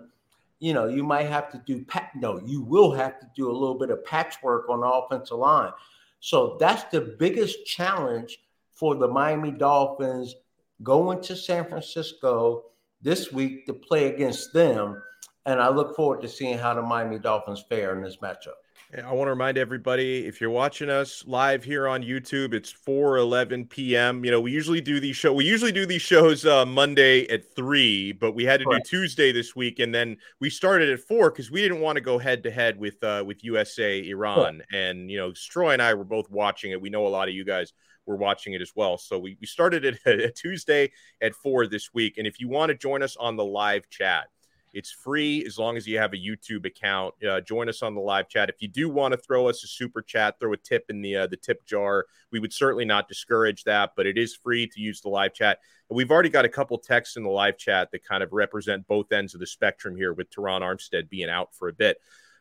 you 0.60 0.74
know, 0.74 0.88
you 0.88 1.04
might 1.04 1.28
have 1.28 1.50
to 1.54 1.62
do 1.66 1.86
pat 1.86 2.12
no, 2.16 2.42
you 2.46 2.62
will 2.62 2.92
have 2.92 3.18
to 3.22 3.28
do 3.34 3.50
a 3.50 3.58
little 3.58 3.80
bit 3.80 3.92
of 3.92 4.04
patchwork 4.04 4.68
on 4.70 4.82
the 4.82 4.88
offensive 4.88 5.38
line. 5.38 5.72
So 6.20 6.58
that's 6.60 6.84
the 6.92 7.16
biggest 7.18 7.66
challenge 7.66 8.38
for 8.74 8.94
the 8.96 9.08
Miami 9.08 9.52
Dolphins 9.52 10.36
going 10.84 11.22
to 11.22 11.36
San 11.38 11.64
Francisco 11.64 12.66
this 13.02 13.32
week 13.32 13.66
to 13.68 13.74
play 13.74 14.14
against 14.14 14.52
them. 14.52 15.02
And 15.46 15.62
I 15.62 15.70
look 15.70 15.96
forward 15.96 16.22
to 16.24 16.28
seeing 16.28 16.58
how 16.58 16.74
the 16.74 16.82
Miami 16.82 17.20
Dolphins 17.20 17.64
fare 17.70 17.96
in 17.96 18.04
this 18.04 18.18
matchup. 18.18 18.60
I 19.06 19.14
want 19.14 19.28
to 19.28 19.32
remind 19.32 19.60
everybody 19.60 20.26
if 20.26 20.42
you're 20.42 20.50
watching 20.50 20.90
us 20.90 21.24
live 21.28 21.64
here 21.64 21.88
on 21.88 22.02
YouTube, 22.02 22.54
it's 22.54 22.72
4 22.72 23.18
11 23.18 23.66
p.m. 23.66 24.26
You 24.26 24.32
know, 24.32 24.42
we 24.42 24.52
usually 24.52 24.82
do 24.82 25.00
these 25.00 25.16
show. 25.16 25.34
We 25.34 25.46
usually 25.46 25.72
do 25.72 25.86
these 25.86 26.02
shows 26.02 26.46
uh, 26.48 26.66
Monday 26.66 27.28
at 27.28 27.56
three, 27.56 28.12
but 28.12 28.32
we 28.32 28.44
had 28.44 28.60
to 28.62 28.66
do 28.66 28.80
Tuesday 28.84 29.32
this 29.32 29.56
week, 29.56 29.78
and 29.78 29.94
then 29.94 30.18
we 30.40 30.50
started 30.50 30.90
at 30.90 31.00
four 31.00 31.30
because 31.30 31.52
we 31.52 31.62
didn't 31.62 31.80
want 31.80 31.98
to 31.98 32.02
go 32.02 32.18
head 32.18 32.42
to 32.44 32.52
head 32.52 32.80
with 32.80 33.04
uh, 33.04 33.24
with 33.26 33.44
USA 33.44 34.04
Iran. 34.08 34.64
And 34.72 35.12
you 35.12 35.18
know, 35.18 35.30
Stroy 35.32 35.74
and 35.74 35.82
I 35.82 35.94
were 35.94 36.04
both 36.04 36.32
watching 36.32 36.72
it. 36.72 36.82
We 36.82 36.90
know 36.90 37.06
a 37.06 37.10
lot 37.10 37.28
of 37.28 37.36
you 37.36 37.46
guys 37.46 37.74
were 38.08 38.18
watching 38.18 38.54
it 38.54 38.62
as 38.62 38.72
well. 38.76 38.98
So 38.98 39.20
we, 39.20 39.38
we 39.40 39.46
started 39.46 39.86
it 39.86 40.00
at 40.08 40.36
Tuesday 40.36 40.92
at 41.22 41.36
four 41.36 41.68
this 41.68 41.94
week. 41.94 42.18
And 42.18 42.26
if 42.26 42.40
you 42.40 42.48
want 42.48 42.70
to 42.70 42.76
join 42.76 43.04
us 43.04 43.16
on 43.16 43.36
the 43.36 43.46
live 43.46 43.88
chat, 43.90 44.28
it's 44.74 44.92
free 44.92 45.46
as 45.46 45.58
long 45.58 45.78
as 45.78 45.88
you 45.88 45.98
have 45.98 46.14
a 46.14 46.18
YouTube 46.18 46.66
account. 46.66 47.14
Uh, 47.24 47.42
join 47.42 47.70
us 47.70 47.82
on 47.82 47.96
the 47.96 48.02
live 48.02 48.28
chat. 48.28 48.50
If 48.50 48.62
you 48.62 48.68
do 48.68 48.90
want 48.90 49.14
to 49.14 49.18
throw 49.18 49.48
us 49.48 49.64
a 49.64 49.68
super 49.68 50.02
chat, 50.02 50.40
throw 50.40 50.54
a 50.54 50.58
tip 50.58 50.86
in 50.90 51.02
the 51.02 51.16
uh, 51.16 51.28
the 51.28 51.38
tip 51.38 51.66
jar. 51.66 52.06
We 52.32 52.40
would 52.40 52.54
certainly 52.54 52.86
not 52.86 53.08
discourage 53.08 53.64
that, 53.64 53.92
but 53.96 54.06
it 54.06 54.18
is 54.18 54.36
free 54.36 54.68
to 54.68 54.82
use 54.82 55.02
the 55.02 55.10
live 55.10 55.34
chat. 55.34 55.60
And 55.90 55.96
we've 55.96 56.12
already 56.12 56.30
got 56.30 56.46
a 56.46 56.50
couple 56.50 56.78
texts 56.78 57.16
in 57.16 57.24
the 57.24 57.30
live 57.30 57.58
chat 57.58 57.92
that 57.92 58.04
kind 58.04 58.24
of 58.24 58.34
represent 58.34 58.88
both 58.88 59.12
ends 59.12 59.34
of 59.34 59.40
the 59.40 59.48
spectrum 59.48 59.96
here, 59.96 60.14
with 60.14 60.30
Terron 60.30 60.62
Armstead 60.62 61.10
being 61.10 61.30
out 61.30 61.56
for 61.56 61.70
a 61.70 61.74
bit. 61.74 61.98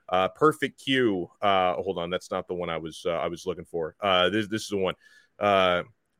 Uh, 0.08 0.28
perfect 0.28 0.82
Q. 0.82 1.30
Uh, 1.42 1.74
hold 1.74 1.98
on, 1.98 2.10
that's 2.10 2.30
not 2.30 2.46
the 2.46 2.54
one 2.54 2.70
I 2.70 2.78
was 2.78 3.04
uh, 3.06 3.10
I 3.10 3.28
was 3.28 3.46
looking 3.46 3.64
for. 3.64 3.96
Uh, 4.00 4.30
this 4.30 4.48
this 4.48 4.62
is 4.62 4.68
the 4.68 4.76
one. 4.76 4.94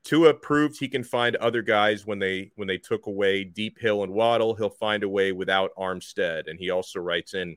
Tua 0.07 0.33
proved 0.35 0.79
he 0.79 0.87
can 0.87 1.03
find 1.03 1.35
other 1.37 1.63
guys 1.63 2.07
when 2.07 2.21
they 2.21 2.53
when 2.55 2.69
they 2.69 2.79
took 2.79 3.07
away 3.07 3.43
Deep 3.43 3.77
Hill 3.81 4.05
and 4.05 4.13
Waddle. 4.13 4.55
He'll 4.55 4.71
find 4.71 5.03
a 5.03 5.09
way 5.09 5.33
without 5.33 5.73
Armstead. 5.77 6.49
And 6.49 6.61
he 6.61 6.71
also 6.71 7.01
writes 7.01 7.35
in 7.35 7.57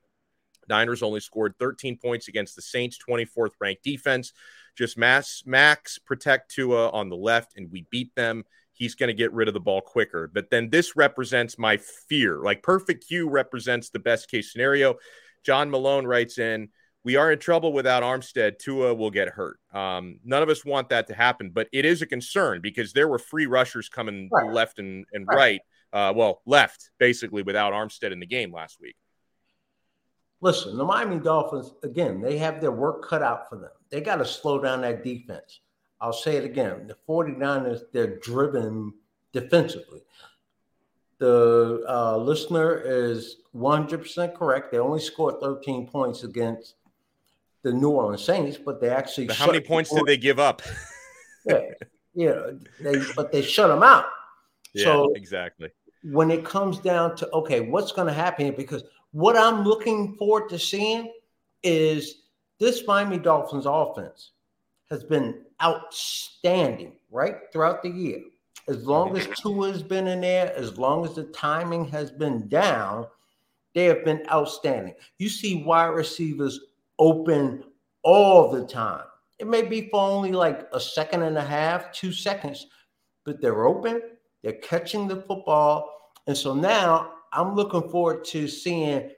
Niners 0.68 1.03
only 1.03 1.20
scored 1.20 1.53
13 1.60 2.00
points 2.00 2.27
against 2.27 2.56
the 2.56 2.63
Saints, 2.63 2.98
24th 3.08 3.51
ranked 3.62 3.84
defense. 3.84 4.34
Just 4.75 4.98
mass 4.98 5.44
max 5.46 6.00
protect 6.00 6.50
Tua 6.50 6.89
on 6.89 7.10
the 7.10 7.15
left, 7.15 7.56
and 7.56 7.72
we 7.72 7.86
beat 7.91 8.15
them. 8.15 8.44
He's 8.74 8.96
going 8.96 9.10
to 9.10 9.13
get 9.13 9.32
rid 9.32 9.48
of 9.48 9.53
the 9.53 9.60
ball 9.60 9.82
quicker. 9.82 10.27
But 10.34 10.50
then 10.50 10.72
this 10.72 10.96
represents 10.96 11.60
my 11.60 11.77
fear. 11.77 12.39
Like 12.39 12.63
perfect 12.63 13.08
Q 13.08 13.29
represents 13.29 13.91
the 13.91 14.00
best 14.00 14.27
case 14.27 14.51
scenario. 14.51 14.96
John 15.44 15.70
Malone 15.70 16.08
writes 16.08 16.39
in 16.39 16.70
we 17.09 17.15
are 17.15 17.31
in 17.31 17.39
trouble 17.39 17.73
without 17.73 18.03
Armstead. 18.03 18.59
Tua 18.59 18.93
will 18.93 19.09
get 19.09 19.29
hurt. 19.29 19.59
Um, 19.73 20.19
none 20.23 20.43
of 20.43 20.49
us 20.49 20.63
want 20.63 20.89
that 20.89 21.07
to 21.07 21.15
happen, 21.15 21.49
but 21.49 21.67
it 21.73 21.83
is 21.83 22.03
a 22.03 22.05
concern 22.05 22.61
because 22.61 22.93
there 22.93 23.07
were 23.07 23.17
free 23.17 23.47
rushers 23.47 23.89
coming 23.89 24.29
right. 24.31 24.53
left 24.53 24.77
and, 24.77 25.05
and 25.11 25.25
right. 25.25 25.35
right. 25.35 25.61
Uh, 25.91 26.13
well, 26.13 26.43
left 26.45 26.91
basically 26.99 27.41
without 27.41 27.73
Armstead 27.73 28.11
in 28.11 28.19
the 28.19 28.27
game 28.27 28.53
last 28.53 28.79
week. 28.79 28.95
Listen, 30.39 30.77
the 30.77 30.85
Miami 30.85 31.17
Dolphins, 31.17 31.73
again, 31.81 32.21
they 32.21 32.37
have 32.37 32.61
their 32.61 32.71
work 32.71 33.09
cut 33.09 33.23
out 33.23 33.49
for 33.49 33.57
them. 33.57 33.71
They 33.89 34.01
got 34.01 34.17
to 34.17 34.25
slow 34.25 34.61
down 34.61 34.81
that 34.81 35.03
defense. 35.03 35.61
I'll 35.99 36.13
say 36.13 36.37
it 36.37 36.45
again. 36.45 36.85
The 36.85 36.95
49ers, 37.07 37.85
they're 37.91 38.19
driven 38.19 38.93
defensively. 39.33 40.03
The 41.17 41.83
uh, 41.89 42.17
listener 42.17 42.79
is 42.85 43.37
100% 43.55 44.35
correct. 44.35 44.71
They 44.71 44.77
only 44.77 45.01
scored 45.01 45.41
13 45.41 45.87
points 45.87 46.23
against 46.23 46.75
the 47.63 47.73
New 47.73 47.89
Orleans 47.89 48.23
Saints, 48.23 48.57
but 48.57 48.79
they 48.79 48.89
actually. 48.89 49.27
But 49.27 49.35
how 49.35 49.47
many 49.47 49.59
points 49.59 49.93
did 49.93 50.05
they 50.05 50.17
give 50.17 50.39
up? 50.39 50.61
yeah, 51.45 51.61
yeah, 52.13 52.41
they 52.79 53.01
but 53.15 53.31
they 53.31 53.41
shut 53.41 53.69
them 53.69 53.83
out. 53.83 54.05
Yeah, 54.73 54.85
so 54.85 55.13
exactly. 55.15 55.69
When 56.03 56.31
it 56.31 56.45
comes 56.45 56.79
down 56.79 57.15
to 57.17 57.29
okay, 57.31 57.61
what's 57.61 57.91
going 57.91 58.07
to 58.07 58.13
happen? 58.13 58.53
Because 58.55 58.83
what 59.11 59.35
I'm 59.35 59.63
looking 59.63 60.15
forward 60.15 60.49
to 60.49 60.59
seeing 60.59 61.11
is 61.63 62.23
this 62.59 62.85
Miami 62.87 63.17
Dolphins 63.17 63.65
offense 63.65 64.31
has 64.89 65.03
been 65.03 65.41
outstanding 65.61 66.93
right 67.11 67.35
throughout 67.51 67.83
the 67.83 67.89
year. 67.89 68.19
As 68.67 68.85
long 68.85 69.17
as 69.17 69.27
Tua 69.39 69.71
has 69.71 69.81
been 69.81 70.07
in 70.07 70.21
there, 70.21 70.53
as 70.55 70.77
long 70.77 71.03
as 71.03 71.15
the 71.15 71.23
timing 71.25 71.85
has 71.85 72.11
been 72.11 72.47
down, 72.49 73.07
they 73.73 73.85
have 73.85 74.05
been 74.05 74.23
outstanding. 74.31 74.93
You 75.17 75.29
see 75.29 75.63
wide 75.63 75.87
receivers 75.87 76.59
open 77.00 77.63
all 78.03 78.51
the 78.51 78.65
time. 78.65 79.03
It 79.39 79.48
may 79.48 79.62
be 79.62 79.89
for 79.89 80.01
only 80.01 80.34
like 80.34 80.68
a 80.74 80.79
second 80.79 81.24
and 81.24 81.38
a 81.38 81.44
half, 81.44 81.91
two 81.91 82.12
seconds, 82.12 82.68
but 83.25 83.41
they're 83.41 83.65
open, 83.65 84.01
they're 84.44 84.53
catching 84.53 85.08
the 85.08 85.22
football. 85.22 85.89
And 86.27 86.38
so 86.38 86.53
now 86.53 87.13
I'm 87.34 87.56
looking 87.56 87.89
forward 87.89 88.25
to 88.25 88.48
seeing 88.48 89.10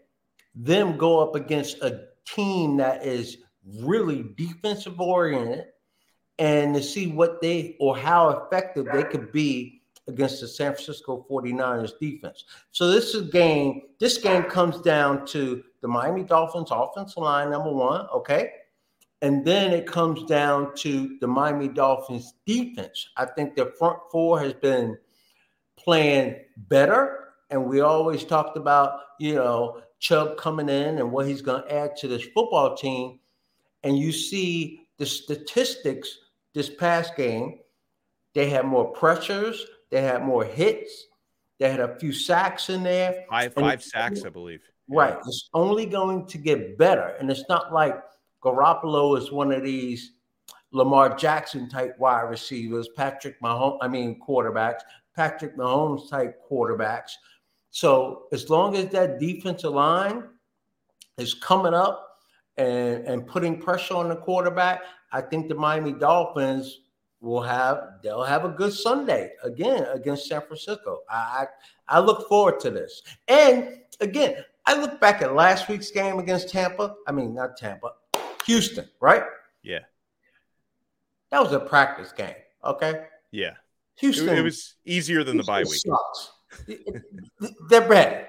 them 0.54 0.98
go 0.98 1.20
up 1.20 1.36
against 1.36 1.78
a 1.82 2.06
team 2.26 2.78
that 2.78 3.06
is 3.06 3.38
really 3.80 4.26
defensive 4.38 5.00
oriented 5.00 5.66
and 6.40 6.76
to 6.76 6.82
see 6.82 7.08
what 7.08 7.42
they 7.42 7.76
or 7.80 7.98
how 7.98 8.30
effective 8.30 8.88
they 8.92 9.04
could 9.04 9.32
be 9.32 9.81
against 10.12 10.42
the 10.42 10.48
San 10.48 10.74
Francisco 10.74 11.26
49ers 11.30 12.00
defense. 12.00 12.46
So 12.72 12.90
this 12.90 13.16
is 13.16 13.30
game, 13.30 13.82
this 14.00 14.18
game 14.18 14.44
comes 14.44 14.82
down 14.82 15.26
to 15.28 15.64
the 15.82 15.88
Miami 15.88 16.24
Dolphins 16.24 16.70
offensive 16.72 17.18
line, 17.18 17.50
number 17.52 17.72
one, 17.72 18.08
okay? 18.14 18.52
And 19.22 19.46
then 19.46 19.72
it 19.72 19.86
comes 19.86 20.24
down 20.24 20.76
to 20.78 21.18
the 21.20 21.28
Miami 21.28 21.68
Dolphins 21.68 22.34
defense. 22.46 23.08
I 23.18 23.26
think 23.26 23.56
the 23.56 23.74
front 23.78 24.00
four 24.12 24.40
has 24.40 24.54
been 24.54 24.98
playing 25.78 26.38
better. 26.58 27.34
And 27.50 27.66
we 27.66 27.82
always 27.82 28.24
talked 28.24 28.58
about, 28.58 29.00
you 29.20 29.36
know, 29.36 29.82
Chubb 30.00 30.38
coming 30.38 30.70
in 30.70 30.98
and 30.98 31.12
what 31.12 31.28
he's 31.28 31.42
going 31.42 31.64
to 31.64 31.74
add 31.74 31.96
to 31.98 32.08
this 32.08 32.24
football 32.34 32.76
team. 32.76 33.20
And 33.84 33.98
you 33.98 34.12
see 34.12 34.88
the 34.98 35.06
statistics 35.06 36.18
this 36.54 36.70
past 36.70 37.16
game. 37.16 37.60
They 38.34 38.50
had 38.50 38.66
more 38.66 38.92
pressures, 38.92 39.66
they 39.92 40.02
had 40.02 40.24
more 40.24 40.44
hits, 40.44 41.08
they 41.60 41.70
had 41.70 41.80
a 41.80 42.00
few 42.00 42.12
sacks 42.12 42.70
in 42.70 42.82
there. 42.82 43.26
Five, 43.30 43.54
five 43.54 43.84
sacks, 43.84 44.24
I 44.26 44.30
believe. 44.30 44.62
Right. 44.90 45.16
It's 45.26 45.50
only 45.54 45.86
going 45.86 46.26
to 46.26 46.38
get 46.38 46.78
better. 46.78 47.16
And 47.20 47.30
it's 47.30 47.46
not 47.48 47.72
like 47.72 48.02
Garoppolo 48.44 49.18
is 49.18 49.32
one 49.32 49.52
of 49.52 49.64
these 49.64 50.14
Lamar 50.72 51.16
Jackson 51.16 51.70
type 51.70 51.98
wide 52.00 52.24
receivers, 52.24 52.90
Patrick 52.96 53.40
Mahomes, 53.42 53.78
I 53.82 53.88
mean, 53.88 54.20
quarterbacks, 54.28 54.80
Patrick 55.16 55.56
Mahomes 55.58 56.10
type 56.10 56.42
quarterbacks. 56.50 57.12
So 57.70 58.24
as 58.32 58.50
long 58.50 58.76
as 58.76 58.90
that 58.90 59.20
defensive 59.20 59.74
line 59.74 60.24
is 61.18 61.34
coming 61.34 61.74
up 61.74 62.18
and, 62.58 63.06
and 63.06 63.28
putting 63.28 63.62
pressure 63.62 63.96
on 63.96 64.10
the 64.10 64.16
quarterback, 64.16 64.82
I 65.12 65.22
think 65.22 65.48
the 65.48 65.56
Miami 65.56 65.94
Dolphins 65.94 66.80
will 67.22 67.42
have 67.42 68.00
they'll 68.04 68.24
have 68.24 68.46
a 68.46 68.50
good 68.50 68.74
Sunday 68.74 69.32
again 69.44 69.86
against 69.94 70.28
San 70.28 70.42
Francisco. 70.42 71.02
I 71.10 71.46
I 71.88 72.00
look 72.00 72.28
forward 72.28 72.60
to 72.62 72.72
this. 72.72 73.04
And 73.28 73.80
again, 74.00 74.44
I 74.66 74.80
look 74.80 75.00
back 75.00 75.22
at 75.22 75.36
last 75.36 75.70
week's 75.70 75.92
game 75.92 76.20
against 76.20 76.50
Tampa. 76.50 76.96
I 77.08 77.12
mean, 77.12 77.34
not 77.34 77.58
Tampa, 77.58 77.94
Houston, 78.46 78.88
right? 79.00 79.24
Yeah. 79.64 79.80
That 81.30 81.42
was 81.42 81.54
a 81.54 81.60
practice 81.60 82.12
game. 82.12 82.36
Okay. 82.64 83.06
Yeah. 83.32 83.54
Houston. 83.96 84.30
It, 84.30 84.40
it 84.40 84.42
was 84.42 84.76
easier 84.86 85.24
than 85.24 85.36
Houston 85.36 85.54
the 85.56 85.64
bye 85.64 85.70
week. 85.70 85.82
Sucks. 85.82 86.32
They're 87.70 87.88
bad. 87.88 88.28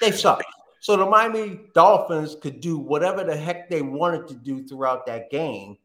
They 0.00 0.10
suck. 0.10 0.42
So 0.80 0.96
the 0.96 1.06
Miami 1.06 1.60
Dolphins 1.74 2.34
could 2.34 2.60
do 2.60 2.76
whatever 2.76 3.22
the 3.22 3.36
heck 3.36 3.70
they 3.70 3.82
wanted 3.82 4.26
to 4.28 4.34
do 4.34 4.66
throughout 4.66 5.06
that 5.06 5.30
game. 5.30 5.76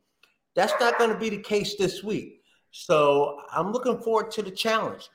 That's 0.57 0.73
not 0.79 0.97
going 0.97 1.11
to 1.11 1.17
be 1.19 1.29
the 1.29 1.37
case 1.37 1.75
this 1.75 2.03
week. 2.03 2.41
So 2.71 3.41
I'm 3.53 3.71
looking 3.71 3.99
forward 3.99 4.31
to 4.31 4.41
the 4.41 4.49
challenge. 4.49 5.07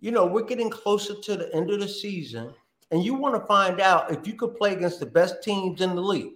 You 0.00 0.10
know, 0.10 0.26
we're 0.26 0.44
getting 0.44 0.68
closer 0.68 1.14
to 1.14 1.36
the 1.36 1.52
end 1.54 1.70
of 1.70 1.80
the 1.80 1.88
season 1.88 2.52
and 2.90 3.02
you 3.02 3.14
want 3.14 3.34
to 3.34 3.46
find 3.46 3.80
out 3.80 4.12
if 4.12 4.26
you 4.26 4.34
could 4.34 4.54
play 4.54 4.74
against 4.74 5.00
the 5.00 5.06
best 5.06 5.42
teams 5.42 5.80
in 5.80 5.94
the 5.94 6.02
league. 6.02 6.34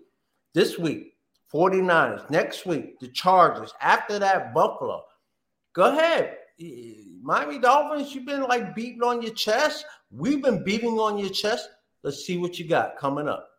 This 0.55 0.79
week 0.79 1.19
49ers. 1.53 2.31
Next 2.31 2.65
week 2.65 2.99
the 2.99 3.09
chargers. 3.09 3.75
After 3.83 4.19
that 4.19 4.55
buffalo. 4.55 5.05
Go 5.75 5.93
ahead. 5.93 6.39
Miami 7.23 7.59
dolphins 7.59 8.15
you've 8.15 8.25
been 8.25 8.45
like 8.45 8.75
beating 8.75 9.03
on 9.03 9.21
your 9.21 9.35
chest. 9.35 9.85
We've 10.11 10.43
been 10.43 10.65
beating 10.65 10.99
on 10.99 11.19
your 11.19 11.29
chest. 11.29 11.69
Let's 12.03 12.25
see 12.25 12.39
what 12.39 12.59
you 12.59 12.67
got 12.67 12.97
coming 12.97 13.29
up. 13.29 13.51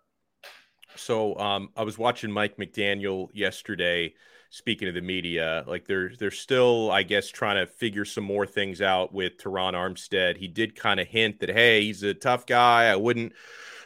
So 0.96 1.38
um, 1.38 1.70
i 1.77 1.84
was 1.84 2.00
watching 2.00 2.32
mike 2.32 2.58
mcdaniel 2.58 3.27
yesterday 3.32 4.16
speaking 4.50 4.88
to 4.88 4.92
the 4.92 5.01
media, 5.01 5.63
like 5.68 5.86
they're 5.86 6.12
they're 6.18 6.32
still, 6.32 6.92
I 6.92 7.04
guess, 7.04 7.30
trying 7.30 7.58
to 7.58 7.72
figure 7.72 8.06
some 8.06 8.24
more 8.24 8.46
things 8.46 8.82
out 8.82 9.13
with 9.13 9.38
Terron 9.38 9.74
Armstead. 9.74 10.38
He 10.38 10.48
did 10.48 10.75
kind 10.75 11.00
of 11.00 11.08
hint 11.08 11.39
that 11.39 11.50
hey, 11.50 11.84
he's 11.84 12.04
a 12.04 12.13
tough 12.13 12.46
guy. 12.46 12.86
I 12.86 12.96
wouldn't 12.96 13.34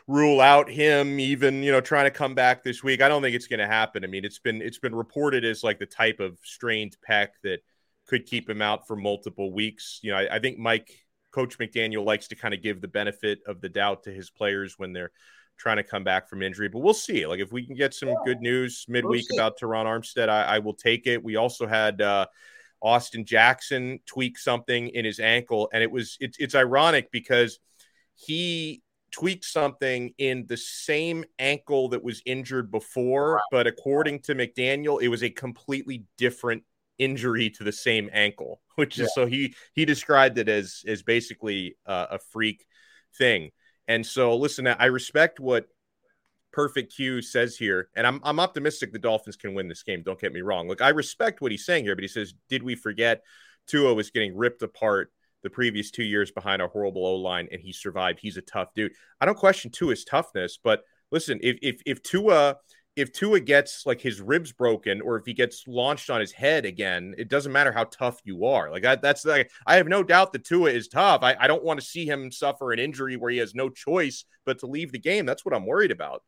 rule 0.07 0.41
out 0.41 0.69
him 0.69 1.19
even 1.19 1.63
you 1.63 1.71
know 1.71 1.79
trying 1.79 2.05
to 2.05 2.11
come 2.11 2.35
back 2.35 2.63
this 2.63 2.83
week. 2.83 3.01
I 3.01 3.07
don't 3.07 3.21
think 3.21 3.35
it's 3.35 3.47
going 3.47 3.59
to 3.59 3.67
happen. 3.67 4.03
I 4.03 4.07
mean, 4.07 4.25
it's 4.25 4.39
been 4.39 4.61
it's 4.61 4.79
been 4.79 4.95
reported 4.95 5.45
as 5.45 5.63
like 5.63 5.79
the 5.79 5.85
type 5.85 6.19
of 6.19 6.37
strained 6.43 6.97
pec 7.07 7.29
that 7.43 7.59
could 8.07 8.25
keep 8.25 8.49
him 8.49 8.61
out 8.61 8.87
for 8.87 8.95
multiple 8.95 9.53
weeks. 9.53 9.99
You 10.01 10.11
know, 10.11 10.17
I, 10.17 10.35
I 10.35 10.39
think 10.39 10.57
Mike 10.57 10.91
Coach 11.31 11.57
McDaniel 11.57 12.05
likes 12.05 12.27
to 12.29 12.35
kind 12.35 12.53
of 12.53 12.61
give 12.61 12.81
the 12.81 12.87
benefit 12.87 13.39
of 13.47 13.61
the 13.61 13.69
doubt 13.69 14.03
to 14.03 14.11
his 14.11 14.29
players 14.29 14.75
when 14.77 14.93
they're 14.93 15.11
trying 15.61 15.77
to 15.77 15.83
come 15.83 16.03
back 16.03 16.27
from 16.27 16.41
injury, 16.41 16.67
but 16.67 16.79
we'll 16.79 16.93
see. 16.93 17.27
Like 17.27 17.39
if 17.39 17.51
we 17.51 17.63
can 17.65 17.75
get 17.75 17.93
some 17.93 18.09
yeah. 18.09 18.15
good 18.25 18.41
news 18.41 18.85
midweek 18.87 19.27
we'll 19.29 19.39
about 19.39 19.59
Terron 19.59 19.85
Armstead, 19.85 20.27
I, 20.27 20.43
I, 20.43 20.59
will 20.59 20.73
take 20.73 21.05
it. 21.05 21.23
We 21.23 21.35
also 21.35 21.67
had 21.67 22.01
uh, 22.01 22.25
Austin 22.81 23.25
Jackson 23.25 23.99
tweak 24.07 24.39
something 24.39 24.87
in 24.89 25.05
his 25.05 25.19
ankle, 25.19 25.69
and 25.71 25.83
it 25.83 25.91
was 25.91 26.17
it's 26.19 26.37
it's 26.39 26.55
ironic 26.55 27.11
because 27.11 27.59
he 28.15 28.81
tweaked 29.11 29.45
something 29.45 30.13
in 30.17 30.45
the 30.47 30.57
same 30.57 31.25
ankle 31.37 31.89
that 31.89 32.03
was 32.03 32.23
injured 32.25 32.71
before, 32.71 33.41
but 33.51 33.67
according 33.67 34.21
to 34.21 34.33
McDaniel, 34.33 35.01
it 35.01 35.09
was 35.09 35.21
a 35.21 35.29
completely 35.29 36.05
different 36.17 36.63
injury 36.97 37.49
to 37.51 37.63
the 37.63 37.71
same 37.71 38.09
ankle, 38.13 38.61
which 38.75 38.97
is 38.97 39.01
yeah. 39.03 39.23
so 39.23 39.25
he 39.27 39.53
he 39.73 39.85
described 39.85 40.39
it 40.39 40.49
as 40.49 40.83
as 40.87 41.03
basically 41.03 41.75
uh, 41.85 42.07
a 42.11 42.19
freak 42.19 42.65
thing. 43.15 43.51
And 43.91 44.05
so, 44.05 44.37
listen, 44.37 44.67
I 44.67 44.85
respect 44.85 45.41
what 45.41 45.67
Perfect 46.53 46.95
Q 46.95 47.21
says 47.21 47.57
here, 47.57 47.89
and 47.93 48.07
I'm 48.07 48.21
I'm 48.23 48.39
optimistic 48.39 48.93
the 48.93 48.99
Dolphins 48.99 49.35
can 49.35 49.53
win 49.53 49.67
this 49.67 49.83
game. 49.83 50.01
Don't 50.01 50.19
get 50.19 50.31
me 50.31 50.39
wrong. 50.39 50.69
Look, 50.69 50.81
I 50.81 50.89
respect 50.89 51.41
what 51.41 51.51
he's 51.51 51.65
saying 51.65 51.83
here, 51.83 51.93
but 51.93 52.03
he 52.03 52.07
says, 52.07 52.33
"Did 52.47 52.63
we 52.63 52.75
forget 52.75 53.21
Tua 53.67 53.93
was 53.93 54.09
getting 54.09 54.37
ripped 54.37 54.61
apart 54.61 55.11
the 55.43 55.49
previous 55.49 55.91
two 55.91 56.03
years 56.03 56.31
behind 56.31 56.61
a 56.61 56.69
horrible 56.69 57.05
O 57.05 57.15
line, 57.15 57.49
and 57.51 57.61
he 57.61 57.73
survived. 57.73 58.19
He's 58.21 58.37
a 58.37 58.41
tough 58.41 58.73
dude. 58.73 58.93
I 59.19 59.25
don't 59.25 59.37
question 59.37 59.71
Tua's 59.71 60.05
toughness, 60.05 60.57
but 60.63 60.83
listen, 61.11 61.41
if 61.43 61.57
if 61.61 61.81
if 61.85 62.01
Tua 62.01 62.59
if 62.95 63.13
Tua 63.13 63.39
gets 63.39 63.85
like 63.85 64.01
his 64.01 64.21
ribs 64.21 64.51
broken 64.51 65.01
or 65.01 65.17
if 65.17 65.25
he 65.25 65.33
gets 65.33 65.65
launched 65.67 66.09
on 66.09 66.19
his 66.19 66.31
head 66.31 66.65
again, 66.65 67.15
it 67.17 67.29
doesn't 67.29 67.51
matter 67.51 67.71
how 67.71 67.85
tough 67.85 68.19
you 68.23 68.45
are. 68.45 68.69
Like 68.69 68.85
I, 68.85 68.95
that's 68.95 69.25
like 69.25 69.49
I 69.65 69.75
have 69.75 69.87
no 69.87 70.03
doubt 70.03 70.33
that 70.33 70.43
Tua 70.43 70.71
is 70.71 70.87
tough. 70.87 71.23
I, 71.23 71.35
I 71.39 71.47
don't 71.47 71.63
want 71.63 71.79
to 71.79 71.85
see 71.85 72.05
him 72.05 72.31
suffer 72.31 72.71
an 72.71 72.79
injury 72.79 73.15
where 73.15 73.31
he 73.31 73.37
has 73.37 73.55
no 73.55 73.69
choice 73.69 74.25
but 74.45 74.59
to 74.59 74.65
leave 74.65 74.91
the 74.91 74.99
game. 74.99 75.25
That's 75.25 75.45
what 75.45 75.55
I'm 75.55 75.65
worried 75.65 75.91
about. 75.91 76.23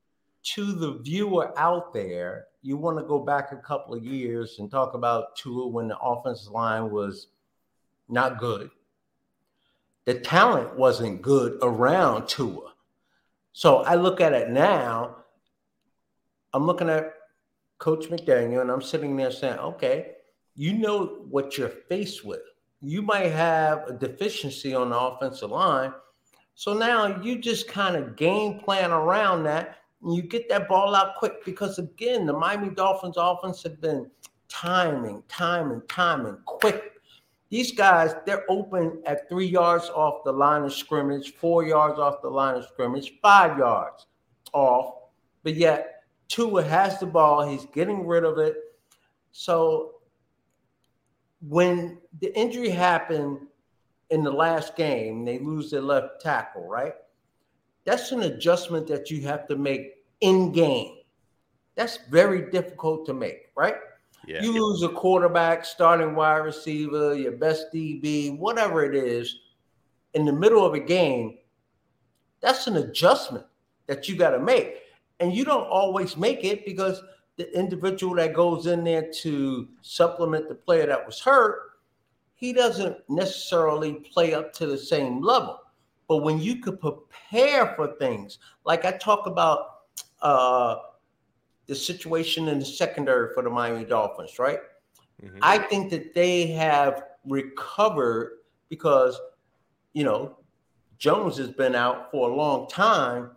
To 0.56 0.74
the 0.74 1.00
viewer 1.00 1.58
out 1.58 1.94
there, 1.94 2.48
you 2.62 2.78
want 2.78 2.98
to 2.98 3.06
go 3.06 3.20
back 3.20 3.52
a 3.52 3.58
couple 3.58 3.96
of 3.96 4.04
years 4.04 4.58
and 4.60 4.70
talk 4.70 4.94
about 4.94 5.36
Tua 5.36 5.68
when 5.68 5.88
the 5.88 5.98
offensive 6.00 6.52
line 6.52 6.92
was 6.92 7.28
not 8.10 8.40
good 8.40 8.70
the 10.06 10.16
talent 10.16 10.78
wasn't 10.78 11.22
good 11.22 11.58
around 11.62 12.28
Tua. 12.28 12.74
So 13.54 13.78
I 13.78 13.96
look 13.96 14.20
at 14.20 14.34
it 14.34 14.50
now. 14.50 15.18
I'm 16.54 16.66
looking 16.66 16.90
at 16.90 17.14
Coach 17.80 18.10
McDaniel, 18.10 18.62
and 18.62 18.72
I'm 18.72 18.82
sitting 18.82 19.16
there 19.16 19.32
saying, 19.32 19.60
okay, 19.60 20.12
you 20.56 20.74
know 20.74 21.26
what 21.30 21.58
you're 21.58 21.70
faced 21.70 22.24
with. 22.24 22.42
You 22.82 23.02
might 23.02 23.32
have 23.32 23.88
a 23.88 23.94
deficiency 23.94 24.76
on 24.76 24.90
the 24.90 25.00
offensive 25.00 25.52
line. 25.52 25.94
So 26.56 26.74
now 26.74 27.22
you 27.22 27.40
just 27.40 27.68
kind 27.68 27.96
of 27.96 28.16
game 28.16 28.60
plan 28.60 28.92
around 28.92 29.44
that 29.44 29.78
and 30.04 30.16
you 30.16 30.22
get 30.22 30.50
that 30.50 30.68
ball 30.68 30.94
out 30.94 31.16
quick 31.16 31.44
because, 31.46 31.80
again, 31.80 32.26
the 32.26 32.34
Miami 32.34 32.70
Dolphins 32.70 33.16
offense 33.18 33.64
have 33.64 33.82
been 33.82 34.12
timing, 34.50 35.24
timing, 35.28 35.82
timing, 35.88 36.38
quick 36.46 36.94
these 37.54 37.72
guys, 37.72 38.16
they're 38.26 38.50
open 38.50 39.04
at 39.06 39.30
three 39.30 39.46
yards 39.46 39.88
off 39.92 40.24
the 40.24 40.32
line 40.32 40.64
of 40.64 40.74
scrimmage, 40.74 41.36
four 41.36 41.64
yards 41.64 42.00
off 42.00 42.20
the 42.24 42.28
line 42.28 42.56
of 42.56 42.66
scrimmage, 42.66 43.14
five 43.22 43.60
yards 43.60 44.08
off. 44.54 44.96
But 45.44 45.54
yet, 45.54 46.03
Tua 46.28 46.64
has 46.64 47.00
the 47.00 47.06
ball. 47.06 47.48
He's 47.48 47.66
getting 47.68 48.08
rid 48.08 48.24
of 48.24 48.38
it. 48.38 48.56
So 49.32 49.96
when 51.48 52.00
the 52.22 52.36
injury 52.38 52.70
happened 52.70 53.40
in 54.10 54.24
the 54.24 54.32
last 54.32 54.76
game, 54.76 55.26
they 55.26 55.40
lose 55.40 55.72
their 55.72 55.82
left 55.82 56.22
tackle, 56.22 56.68
right? 56.68 56.94
That's 57.86 58.12
an 58.12 58.24
adjustment 58.24 58.88
that 58.88 59.12
you 59.12 59.22
have 59.22 59.48
to 59.48 59.58
make 59.58 60.06
in 60.22 60.52
game. 60.52 60.98
That's 61.76 61.98
very 62.10 62.50
difficult 62.52 63.06
to 63.08 63.14
make, 63.14 63.50
right? 63.56 63.76
Yeah. 64.26 64.42
You 64.42 64.54
lose 64.54 64.84
a 64.84 64.90
quarterback, 64.90 65.66
starting 65.66 66.16
wide 66.16 66.38
receiver, 66.38 67.16
your 67.16 67.34
best 67.34 67.68
DB, 67.74 68.38
whatever 68.38 68.86
it 68.86 68.96
is, 68.96 69.36
in 70.14 70.26
the 70.26 70.32
middle 70.32 70.66
of 70.66 70.74
a 70.74 70.80
game, 70.80 71.40
that's 72.40 72.68
an 72.68 72.78
adjustment 72.78 73.46
that 73.88 74.08
you 74.08 74.16
got 74.16 74.32
to 74.32 74.40
make. 74.40 74.78
And 75.20 75.34
you 75.34 75.46
don't 75.46 75.68
always 75.68 76.18
make 76.18 76.44
it 76.44 76.66
because 76.66 77.02
the 77.38 77.58
individual 77.58 78.16
that 78.16 78.34
goes 78.34 78.68
in 78.68 78.84
there 78.84 79.12
to 79.22 79.68
supplement 79.82 80.50
the 80.50 80.56
player 80.56 80.86
that 80.86 81.06
was 81.06 81.20
hurt, 81.20 81.72
he 82.36 82.54
doesn't 82.54 82.98
necessarily 83.10 83.94
play 83.94 84.34
up 84.34 84.54
to 84.54 84.68
the 84.68 84.78
same 84.78 85.22
level. 85.22 85.60
But 86.08 86.18
when 86.18 86.40
you 86.40 86.58
could 86.58 86.80
prepare 86.80 87.74
for 87.76 87.96
things, 87.96 88.40
like 88.66 88.86
I 88.86 88.92
talk 88.92 89.26
about 89.26 89.86
uh, 90.22 90.78
the 91.68 91.76
situation 91.76 92.50
in 92.50 92.60
the 92.60 92.66
secondary 92.66 93.34
for 93.34 93.44
the 93.44 93.50
Miami 93.50 93.86
Dolphins, 93.86 94.38
right? 94.40 94.60
Mm-hmm. 95.24 95.38
I 95.42 95.58
think 95.60 95.90
that 95.92 96.14
they 96.14 96.48
have 96.48 97.04
recovered 97.26 98.40
because, 98.70 99.20
you 99.94 100.04
know, 100.04 100.38
Jones 100.98 101.38
has 101.38 101.50
been 101.50 101.76
out 101.76 102.12
for 102.12 102.30
a 102.30 102.36
long 102.36 102.68
time, 102.68 103.32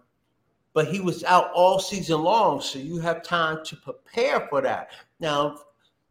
but 0.76 0.88
he 0.88 1.00
was 1.00 1.24
out 1.24 1.50
all 1.54 1.78
season 1.78 2.22
long. 2.22 2.60
So 2.60 2.78
you 2.78 2.98
have 2.98 3.22
time 3.22 3.64
to 3.64 3.76
prepare 3.76 4.46
for 4.50 4.60
that. 4.60 4.90
Now, 5.20 5.60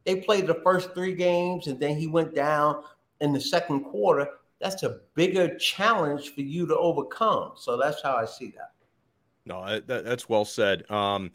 they 0.05 0.15
played 0.15 0.47
the 0.47 0.59
first 0.63 0.95
three 0.95 1.13
games 1.13 1.67
and 1.67 1.79
then 1.79 1.95
he 1.95 2.07
went 2.07 2.33
down 2.33 2.81
in 3.21 3.31
the 3.31 3.39
second 3.39 3.81
quarter. 3.81 4.27
That's 4.59 4.81
a 4.81 5.01
bigger 5.13 5.55
challenge 5.57 6.33
for 6.33 6.41
you 6.41 6.65
to 6.65 6.75
overcome. 6.75 7.51
So 7.57 7.77
that's 7.77 8.01
how 8.01 8.15
I 8.15 8.25
see 8.25 8.55
that. 8.57 8.71
No, 9.45 9.79
that, 9.81 10.03
that's 10.03 10.27
well 10.27 10.45
said. 10.45 10.89
Um, 10.89 11.29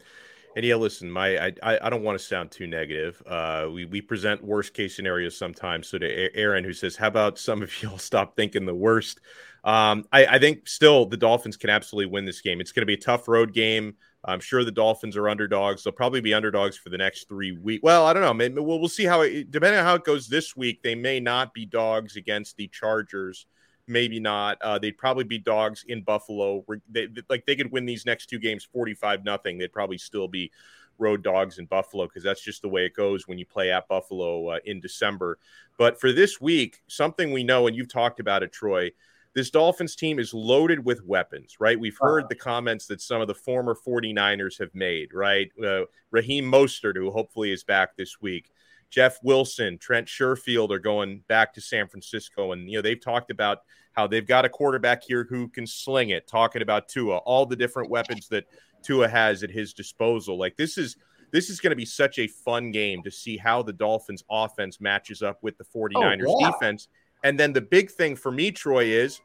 and 0.57 0.65
yeah, 0.65 0.75
listen, 0.75 1.09
my 1.09 1.37
I 1.37 1.53
I 1.63 1.89
don't 1.89 2.03
want 2.03 2.19
to 2.19 2.25
sound 2.25 2.51
too 2.51 2.67
negative. 2.67 3.23
Uh, 3.25 3.69
we 3.71 3.85
we 3.85 4.01
present 4.01 4.43
worst 4.43 4.73
case 4.73 4.97
scenarios 4.97 5.37
sometimes. 5.37 5.87
So 5.87 5.97
to 5.97 6.35
Aaron, 6.35 6.65
who 6.65 6.73
says, 6.73 6.97
"How 6.97 7.07
about 7.07 7.39
some 7.39 7.61
of 7.61 7.71
y'all 7.81 7.97
stop 7.97 8.35
thinking 8.35 8.65
the 8.65 8.75
worst?" 8.75 9.21
Um, 9.63 10.05
I, 10.11 10.25
I 10.25 10.39
think 10.39 10.67
still 10.67 11.05
the 11.05 11.17
Dolphins 11.17 11.57
can 11.57 11.69
absolutely 11.69 12.11
win 12.11 12.25
this 12.25 12.41
game. 12.41 12.61
It's 12.61 12.71
going 12.71 12.81
to 12.81 12.87
be 12.87 12.95
a 12.95 12.97
tough 12.97 13.27
road 13.27 13.53
game. 13.53 13.95
I'm 14.23 14.39
sure 14.39 14.63
the 14.63 14.71
Dolphins 14.71 15.17
are 15.17 15.29
underdogs. 15.29 15.83
They'll 15.83 15.93
probably 15.93 16.21
be 16.21 16.33
underdogs 16.33 16.77
for 16.77 16.89
the 16.89 16.97
next 16.97 17.27
three 17.27 17.51
weeks. 17.51 17.81
Well, 17.81 18.05
I 18.05 18.13
don't 18.13 18.21
know. 18.21 18.33
Maybe 18.33 18.59
we'll, 18.59 18.79
we'll 18.79 18.89
see 18.89 19.05
how 19.05 19.21
it 19.21 19.49
depending 19.51 19.79
on 19.79 19.85
how 19.85 19.95
it 19.95 20.03
goes 20.03 20.27
this 20.27 20.55
week. 20.55 20.83
They 20.83 20.95
may 20.95 21.19
not 21.19 21.53
be 21.53 21.65
dogs 21.65 22.15
against 22.15 22.57
the 22.57 22.67
Chargers 22.67 23.45
maybe 23.87 24.19
not. 24.19 24.57
Uh, 24.61 24.79
they'd 24.79 24.97
probably 24.97 25.23
be 25.23 25.37
dogs 25.37 25.85
in 25.87 26.01
Buffalo. 26.01 26.65
They, 26.89 27.07
like 27.29 27.45
they 27.45 27.55
could 27.55 27.71
win 27.71 27.85
these 27.85 28.05
next 28.05 28.27
two 28.27 28.39
games 28.39 28.63
45 28.63 29.23
nothing. 29.23 29.57
They'd 29.57 29.73
probably 29.73 29.97
still 29.97 30.27
be 30.27 30.51
road 30.97 31.23
dogs 31.23 31.57
in 31.57 31.65
Buffalo 31.65 32.05
because 32.05 32.23
that's 32.23 32.41
just 32.41 32.61
the 32.61 32.69
way 32.69 32.85
it 32.85 32.95
goes 32.95 33.27
when 33.27 33.37
you 33.37 33.45
play 33.45 33.71
at 33.71 33.87
Buffalo 33.87 34.47
uh, 34.49 34.59
in 34.65 34.79
December. 34.79 35.37
But 35.77 35.99
for 35.99 36.11
this 36.11 36.39
week, 36.39 36.81
something 36.87 37.31
we 37.31 37.43
know, 37.43 37.67
and 37.67 37.75
you've 37.75 37.91
talked 37.91 38.19
about 38.19 38.43
it, 38.43 38.51
Troy. 38.51 38.91
This 39.33 39.49
Dolphins 39.49 39.95
team 39.95 40.19
is 40.19 40.33
loaded 40.33 40.83
with 40.83 41.05
weapons, 41.05 41.55
right? 41.59 41.79
We've 41.79 41.97
heard 41.99 42.27
the 42.27 42.35
comments 42.35 42.85
that 42.87 43.01
some 43.01 43.21
of 43.21 43.27
the 43.27 43.35
former 43.35 43.75
49ers 43.75 44.59
have 44.59 44.75
made, 44.75 45.13
right? 45.13 45.49
Uh, 45.63 45.83
Raheem 46.11 46.51
Mostert, 46.51 46.97
who 46.97 47.11
hopefully 47.11 47.51
is 47.51 47.63
back 47.63 47.95
this 47.95 48.21
week. 48.21 48.51
Jeff 48.89 49.19
Wilson, 49.23 49.77
Trent 49.77 50.07
Sherfield 50.07 50.69
are 50.69 50.79
going 50.79 51.23
back 51.29 51.53
to 51.53 51.61
San 51.61 51.87
Francisco. 51.87 52.51
And, 52.51 52.69
you 52.69 52.77
know, 52.77 52.81
they've 52.81 52.99
talked 52.99 53.31
about 53.31 53.59
how 53.93 54.05
they've 54.05 54.27
got 54.27 54.43
a 54.43 54.49
quarterback 54.49 55.01
here 55.03 55.23
who 55.23 55.47
can 55.47 55.65
sling 55.65 56.09
it, 56.09 56.27
talking 56.27 56.61
about 56.61 56.89
Tua, 56.89 57.17
all 57.17 57.45
the 57.45 57.55
different 57.55 57.89
weapons 57.89 58.27
that 58.27 58.45
Tua 58.83 59.07
has 59.07 59.43
at 59.43 59.51
his 59.51 59.73
disposal. 59.73 60.37
Like 60.37 60.57
this 60.57 60.77
is 60.77 60.97
this 61.31 61.49
is 61.49 61.61
going 61.61 61.71
to 61.71 61.77
be 61.77 61.85
such 61.85 62.19
a 62.19 62.27
fun 62.27 62.71
game 62.71 63.01
to 63.03 63.11
see 63.11 63.37
how 63.37 63.61
the 63.63 63.71
Dolphins 63.71 64.23
offense 64.29 64.81
matches 64.81 65.21
up 65.21 65.41
with 65.41 65.57
the 65.57 65.63
49ers 65.63 66.25
oh, 66.27 66.39
yeah. 66.39 66.51
defense. 66.51 66.89
And 67.23 67.39
then 67.39 67.53
the 67.53 67.61
big 67.61 67.91
thing 67.91 68.15
for 68.15 68.31
me, 68.31 68.51
Troy, 68.51 68.85
is 68.85 69.21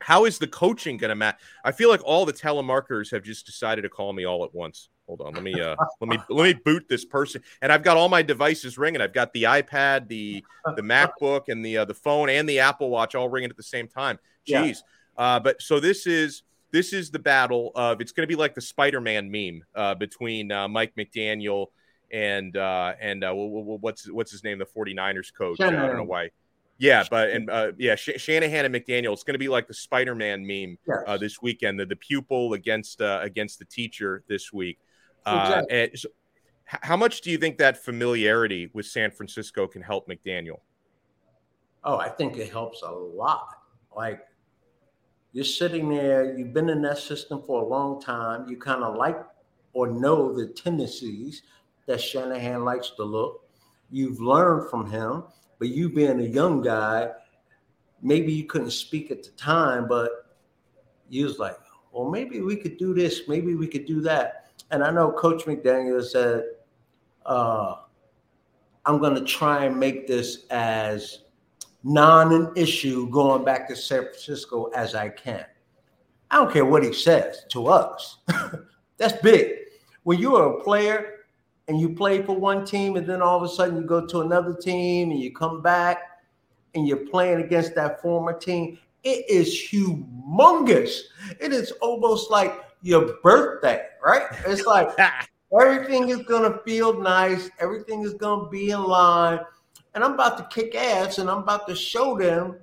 how 0.00 0.24
is 0.24 0.38
the 0.38 0.46
coaching 0.46 0.96
going 0.96 1.08
to 1.08 1.14
match? 1.14 1.38
I 1.64 1.72
feel 1.72 1.88
like 1.88 2.02
all 2.04 2.26
the 2.26 2.32
telemarketers 2.32 3.10
have 3.10 3.22
just 3.22 3.46
decided 3.46 3.82
to 3.82 3.88
call 3.88 4.12
me 4.12 4.24
all 4.24 4.44
at 4.44 4.54
once. 4.54 4.90
Hold 5.06 5.20
on, 5.20 5.34
let 5.34 5.44
me 5.44 5.60
uh 5.60 5.76
let 6.00 6.08
me 6.08 6.18
let 6.28 6.44
me 6.56 6.60
boot 6.64 6.86
this 6.88 7.04
person. 7.04 7.40
And 7.62 7.70
I've 7.70 7.84
got 7.84 7.96
all 7.96 8.08
my 8.08 8.22
devices 8.22 8.76
ringing. 8.76 9.00
I've 9.00 9.12
got 9.12 9.32
the 9.32 9.44
iPad, 9.44 10.08
the 10.08 10.44
the 10.74 10.82
MacBook, 10.82 11.42
and 11.46 11.64
the 11.64 11.78
uh, 11.78 11.84
the 11.84 11.94
phone 11.94 12.28
and 12.28 12.48
the 12.48 12.58
Apple 12.58 12.90
Watch 12.90 13.14
all 13.14 13.28
ringing 13.28 13.48
at 13.48 13.56
the 13.56 13.62
same 13.62 13.86
time. 13.86 14.18
Jeez. 14.48 14.78
Yeah. 15.16 15.36
Uh, 15.36 15.40
but 15.40 15.62
so 15.62 15.78
this 15.78 16.08
is 16.08 16.42
this 16.72 16.92
is 16.92 17.10
the 17.10 17.20
battle 17.20 17.70
of 17.76 18.00
it's 18.00 18.10
going 18.10 18.24
to 18.24 18.28
be 18.28 18.34
like 18.34 18.54
the 18.54 18.60
Spider-Man 18.60 19.30
meme 19.30 19.62
uh, 19.76 19.94
between 19.94 20.50
uh, 20.50 20.66
Mike 20.66 20.94
McDaniel 20.96 21.68
and 22.10 22.56
uh, 22.56 22.94
and 23.00 23.22
uh, 23.24 23.32
what's 23.32 24.10
what's 24.10 24.32
his 24.32 24.44
name, 24.44 24.58
the 24.58 24.66
49ers 24.66 25.32
coach. 25.32 25.60
I 25.60 25.70
don't 25.70 25.96
know 25.96 26.02
why. 26.02 26.30
Yeah, 26.78 27.04
but 27.10 27.30
and 27.30 27.48
uh, 27.48 27.72
yeah, 27.78 27.94
Sh- 27.96 28.18
Shanahan 28.18 28.66
and 28.66 28.74
McDaniel. 28.74 29.12
It's 29.12 29.24
going 29.24 29.34
to 29.34 29.38
be 29.38 29.48
like 29.48 29.66
the 29.66 29.74
Spider-Man 29.74 30.46
meme 30.46 30.76
yes. 30.86 30.98
uh, 31.06 31.16
this 31.16 31.40
weekend. 31.40 31.80
The, 31.80 31.86
the 31.86 31.96
pupil 31.96 32.52
against 32.52 33.00
uh, 33.00 33.20
against 33.22 33.58
the 33.58 33.64
teacher 33.64 34.22
this 34.28 34.52
week. 34.52 34.78
Uh, 35.24 35.62
exactly. 35.64 35.96
so 35.96 36.08
how 36.66 36.96
much 36.96 37.20
do 37.20 37.30
you 37.30 37.38
think 37.38 37.58
that 37.58 37.82
familiarity 37.84 38.70
with 38.72 38.86
San 38.86 39.10
Francisco 39.10 39.66
can 39.66 39.82
help 39.82 40.08
McDaniel? 40.08 40.60
Oh, 41.84 41.96
I 41.96 42.08
think 42.08 42.36
it 42.36 42.50
helps 42.50 42.82
a 42.82 42.90
lot. 42.90 43.48
Like, 43.94 44.20
You're 45.32 45.44
sitting 45.44 45.88
there, 45.88 46.36
you've 46.36 46.52
been 46.52 46.68
in 46.68 46.82
that 46.82 46.98
system 46.98 47.42
for 47.46 47.62
a 47.62 47.66
long 47.66 48.00
time. 48.00 48.48
You 48.48 48.56
kind 48.56 48.82
of 48.82 48.96
like 48.96 49.16
or 49.72 49.86
know 49.86 50.34
the 50.34 50.48
tendencies 50.48 51.42
that 51.86 52.00
Shanahan 52.00 52.64
likes 52.64 52.90
to 52.96 53.04
look. 53.04 53.44
You've 53.90 54.20
learned 54.20 54.68
from 54.68 54.90
him, 54.90 55.24
but 55.58 55.68
you 55.68 55.88
being 55.88 56.20
a 56.20 56.24
young 56.24 56.60
guy, 56.60 57.10
maybe 58.02 58.32
you 58.32 58.44
couldn't 58.44 58.70
speak 58.70 59.10
at 59.10 59.22
the 59.22 59.30
time, 59.30 59.88
but 59.88 60.10
you 61.08 61.24
was 61.24 61.38
like, 61.38 61.56
well, 61.92 62.10
maybe 62.10 62.40
we 62.40 62.56
could 62.56 62.76
do 62.76 62.94
this, 62.94 63.22
maybe 63.28 63.54
we 63.54 63.66
could 63.66 63.86
do 63.86 64.00
that. 64.02 64.50
And 64.70 64.82
I 64.82 64.90
know 64.90 65.12
Coach 65.12 65.44
McDaniel 65.44 66.04
said, 66.04 66.44
uh, 67.24 67.76
I'm 68.84 68.98
going 68.98 69.14
to 69.14 69.24
try 69.24 69.64
and 69.64 69.78
make 69.78 70.06
this 70.06 70.46
as 70.50 71.20
non 71.82 72.32
an 72.32 72.52
issue 72.56 73.08
going 73.10 73.44
back 73.44 73.68
to 73.68 73.76
San 73.76 74.02
Francisco 74.02 74.66
as 74.74 74.94
I 74.94 75.08
can. 75.08 75.44
I 76.30 76.36
don't 76.36 76.52
care 76.52 76.64
what 76.64 76.82
he 76.82 76.92
says 76.92 77.44
to 77.50 77.68
us. 77.68 78.18
That's 78.96 79.20
big. 79.22 79.52
When 80.02 80.18
you 80.18 80.36
are 80.36 80.58
a 80.58 80.62
player 80.62 81.15
and 81.68 81.80
you 81.80 81.94
play 81.94 82.22
for 82.22 82.36
one 82.36 82.64
team 82.64 82.96
and 82.96 83.06
then 83.06 83.22
all 83.22 83.36
of 83.36 83.42
a 83.42 83.48
sudden 83.48 83.76
you 83.76 83.82
go 83.82 84.06
to 84.06 84.20
another 84.20 84.54
team 84.54 85.10
and 85.10 85.20
you 85.20 85.34
come 85.34 85.62
back 85.62 86.20
and 86.74 86.86
you're 86.86 87.06
playing 87.06 87.40
against 87.40 87.74
that 87.74 88.00
former 88.00 88.32
team, 88.32 88.78
it 89.02 89.24
is 89.28 89.48
humongous. 89.48 91.00
It 91.40 91.52
is 91.52 91.72
almost 91.80 92.30
like 92.30 92.54
your 92.82 93.16
birthday, 93.22 93.86
right? 94.04 94.26
It's 94.46 94.66
like 94.66 94.90
everything 95.60 96.10
is 96.10 96.22
going 96.22 96.50
to 96.50 96.58
feel 96.60 97.00
nice, 97.00 97.50
everything 97.58 98.02
is 98.02 98.14
going 98.14 98.44
to 98.44 98.50
be 98.50 98.70
in 98.70 98.82
line 98.82 99.40
and 99.96 100.04
I'm 100.04 100.12
about 100.12 100.36
to 100.36 100.46
kick 100.54 100.74
ass 100.74 101.16
and 101.18 101.30
I'm 101.30 101.38
about 101.38 101.66
to 101.68 101.74
show 101.74 102.18
them 102.18 102.58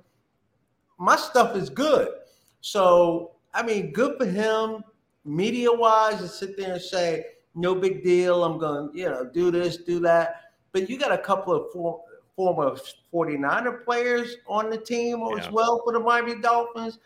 my 0.98 1.16
stuff 1.16 1.56
is 1.56 1.68
good. 1.68 2.08
So, 2.60 3.32
I 3.52 3.62
mean, 3.64 3.92
good 3.92 4.16
for 4.16 4.24
him, 4.24 4.84
media 5.24 5.70
wise, 5.70 6.18
to 6.18 6.28
sit 6.28 6.56
there 6.56 6.74
and 6.74 6.80
say, 6.80 7.26
no 7.54 7.74
big 7.74 8.02
deal. 8.02 8.44
I'm 8.44 8.58
going 8.58 8.92
to, 8.92 8.98
you 8.98 9.06
know, 9.06 9.24
do 9.24 9.50
this, 9.50 9.78
do 9.78 10.00
that. 10.00 10.42
But 10.72 10.90
you 10.90 10.98
got 10.98 11.12
a 11.12 11.18
couple 11.18 11.54
of 11.54 11.72
for, 11.72 12.02
former 12.36 12.76
49er 13.12 13.84
players 13.84 14.36
on 14.48 14.70
the 14.70 14.78
team 14.78 15.20
yeah. 15.20 15.36
as 15.44 15.50
well 15.50 15.80
for 15.84 15.92
the 15.92 16.00
Miami 16.00 16.40
Dolphins. 16.40 16.98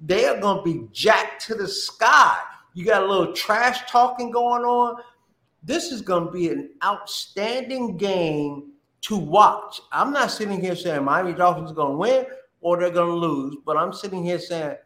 They 0.00 0.26
are 0.26 0.40
going 0.40 0.58
to 0.58 0.62
be 0.62 0.88
jacked 0.92 1.44
to 1.46 1.54
the 1.54 1.66
sky. 1.66 2.36
You 2.74 2.84
got 2.84 3.02
a 3.02 3.06
little 3.06 3.32
trash 3.32 3.90
talking 3.90 4.30
going 4.30 4.62
on. 4.62 5.02
This 5.64 5.90
is 5.90 6.00
going 6.00 6.26
to 6.26 6.30
be 6.30 6.48
an 6.48 6.70
outstanding 6.84 7.96
game 7.96 8.72
to 9.02 9.16
watch. 9.16 9.80
I'm 9.90 10.12
not 10.12 10.30
sitting 10.30 10.60
here 10.60 10.76
saying 10.76 11.04
Miami 11.04 11.32
Dolphins 11.32 11.72
are 11.72 11.74
going 11.74 11.92
to 11.92 11.96
win 11.96 12.26
or 12.60 12.78
they're 12.78 12.90
going 12.90 13.10
to 13.10 13.16
lose, 13.16 13.56
but 13.64 13.76
I'm 13.76 13.92
sitting 13.92 14.24
here 14.24 14.38
saying 14.38 14.76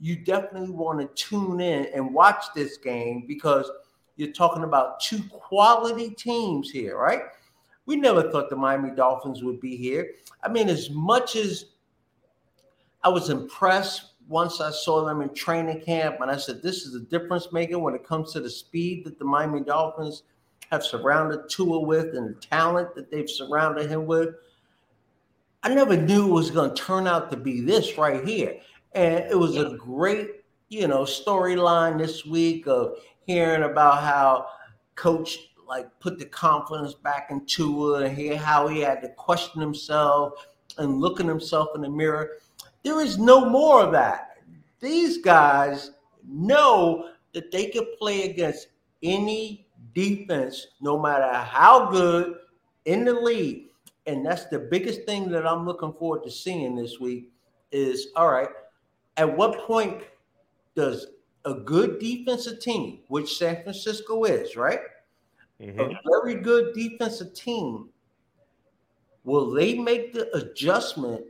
you 0.00 0.16
definitely 0.16 0.70
want 0.70 1.00
to 1.00 1.06
tune 1.14 1.60
in 1.60 1.86
and 1.94 2.14
watch 2.14 2.46
this 2.54 2.78
game 2.78 3.24
because 3.26 3.70
you're 4.16 4.32
talking 4.32 4.64
about 4.64 5.00
two 5.00 5.22
quality 5.30 6.10
teams 6.10 6.70
here, 6.70 6.96
right? 6.96 7.22
We 7.86 7.96
never 7.96 8.30
thought 8.30 8.50
the 8.50 8.56
Miami 8.56 8.90
Dolphins 8.90 9.42
would 9.42 9.60
be 9.60 9.76
here. 9.76 10.12
I 10.42 10.48
mean, 10.48 10.68
as 10.68 10.90
much 10.90 11.36
as 11.36 11.66
I 13.02 13.08
was 13.08 13.28
impressed 13.28 14.12
once 14.26 14.60
I 14.60 14.70
saw 14.70 15.04
them 15.04 15.20
in 15.20 15.34
training 15.34 15.82
camp, 15.82 16.20
and 16.20 16.30
I 16.30 16.36
said, 16.36 16.62
this 16.62 16.86
is 16.86 16.94
a 16.94 17.00
difference 17.00 17.52
maker 17.52 17.78
when 17.78 17.94
it 17.94 18.06
comes 18.06 18.32
to 18.32 18.40
the 18.40 18.48
speed 18.48 19.04
that 19.04 19.18
the 19.18 19.24
Miami 19.24 19.60
Dolphins– 19.60 20.22
have 20.70 20.84
surrounded 20.84 21.48
Tua 21.48 21.80
with 21.80 22.14
and 22.14 22.30
the 22.30 22.40
talent 22.40 22.94
that 22.94 23.10
they've 23.10 23.28
surrounded 23.28 23.90
him 23.90 24.06
with. 24.06 24.30
I 25.62 25.74
never 25.74 25.96
knew 25.96 26.28
it 26.28 26.32
was 26.32 26.50
going 26.50 26.74
to 26.74 26.82
turn 26.82 27.06
out 27.06 27.30
to 27.30 27.36
be 27.36 27.60
this 27.60 27.96
right 27.96 28.26
here. 28.26 28.58
And 28.92 29.24
it 29.30 29.38
was 29.38 29.56
a 29.56 29.76
great, 29.76 30.44
you 30.68 30.86
know, 30.86 31.02
storyline 31.02 31.98
this 31.98 32.24
week 32.26 32.66
of 32.66 32.98
hearing 33.26 33.62
about 33.62 34.02
how 34.02 34.46
coach 34.94 35.50
like 35.66 35.88
put 36.00 36.18
the 36.18 36.26
confidence 36.26 36.94
back 36.94 37.30
into 37.30 37.46
Tua 37.46 38.04
and 38.04 38.16
hear 38.16 38.36
how 38.36 38.68
he 38.68 38.80
had 38.80 39.00
to 39.02 39.08
question 39.10 39.60
himself 39.60 40.46
and 40.78 41.00
look 41.00 41.20
at 41.20 41.26
himself 41.26 41.68
in 41.74 41.80
the 41.80 41.88
mirror. 41.88 42.38
There 42.82 43.00
is 43.00 43.18
no 43.18 43.48
more 43.48 43.82
of 43.82 43.92
that. 43.92 44.38
These 44.80 45.18
guys 45.18 45.92
know 46.28 47.10
that 47.32 47.50
they 47.50 47.66
can 47.66 47.86
play 47.98 48.30
against 48.30 48.68
any 49.02 49.66
defense, 49.94 50.66
no 50.80 51.00
matter 51.00 51.32
how 51.32 51.90
good 51.90 52.34
in 52.84 53.04
the 53.04 53.14
league. 53.14 53.68
And 54.06 54.24
that's 54.24 54.44
the 54.46 54.58
biggest 54.58 55.04
thing 55.04 55.30
that 55.30 55.46
I'm 55.46 55.64
looking 55.64 55.92
forward 55.94 56.24
to 56.24 56.30
seeing 56.30 56.76
this 56.76 57.00
week 57.00 57.30
is 57.72 58.08
all 58.16 58.30
right, 58.30 58.48
at 59.16 59.36
what 59.36 59.58
point 59.60 60.02
does 60.76 61.06
a 61.44 61.54
good 61.54 61.98
defensive 61.98 62.60
team, 62.60 63.00
which 63.08 63.38
San 63.38 63.62
Francisco 63.62 64.24
is, 64.24 64.56
right? 64.56 64.80
Mm-hmm. 65.60 65.80
A 65.80 66.00
very 66.08 66.36
good 66.36 66.74
defensive 66.74 67.34
team, 67.34 67.88
will 69.24 69.50
they 69.50 69.78
make 69.78 70.12
the 70.12 70.34
adjustment 70.36 71.24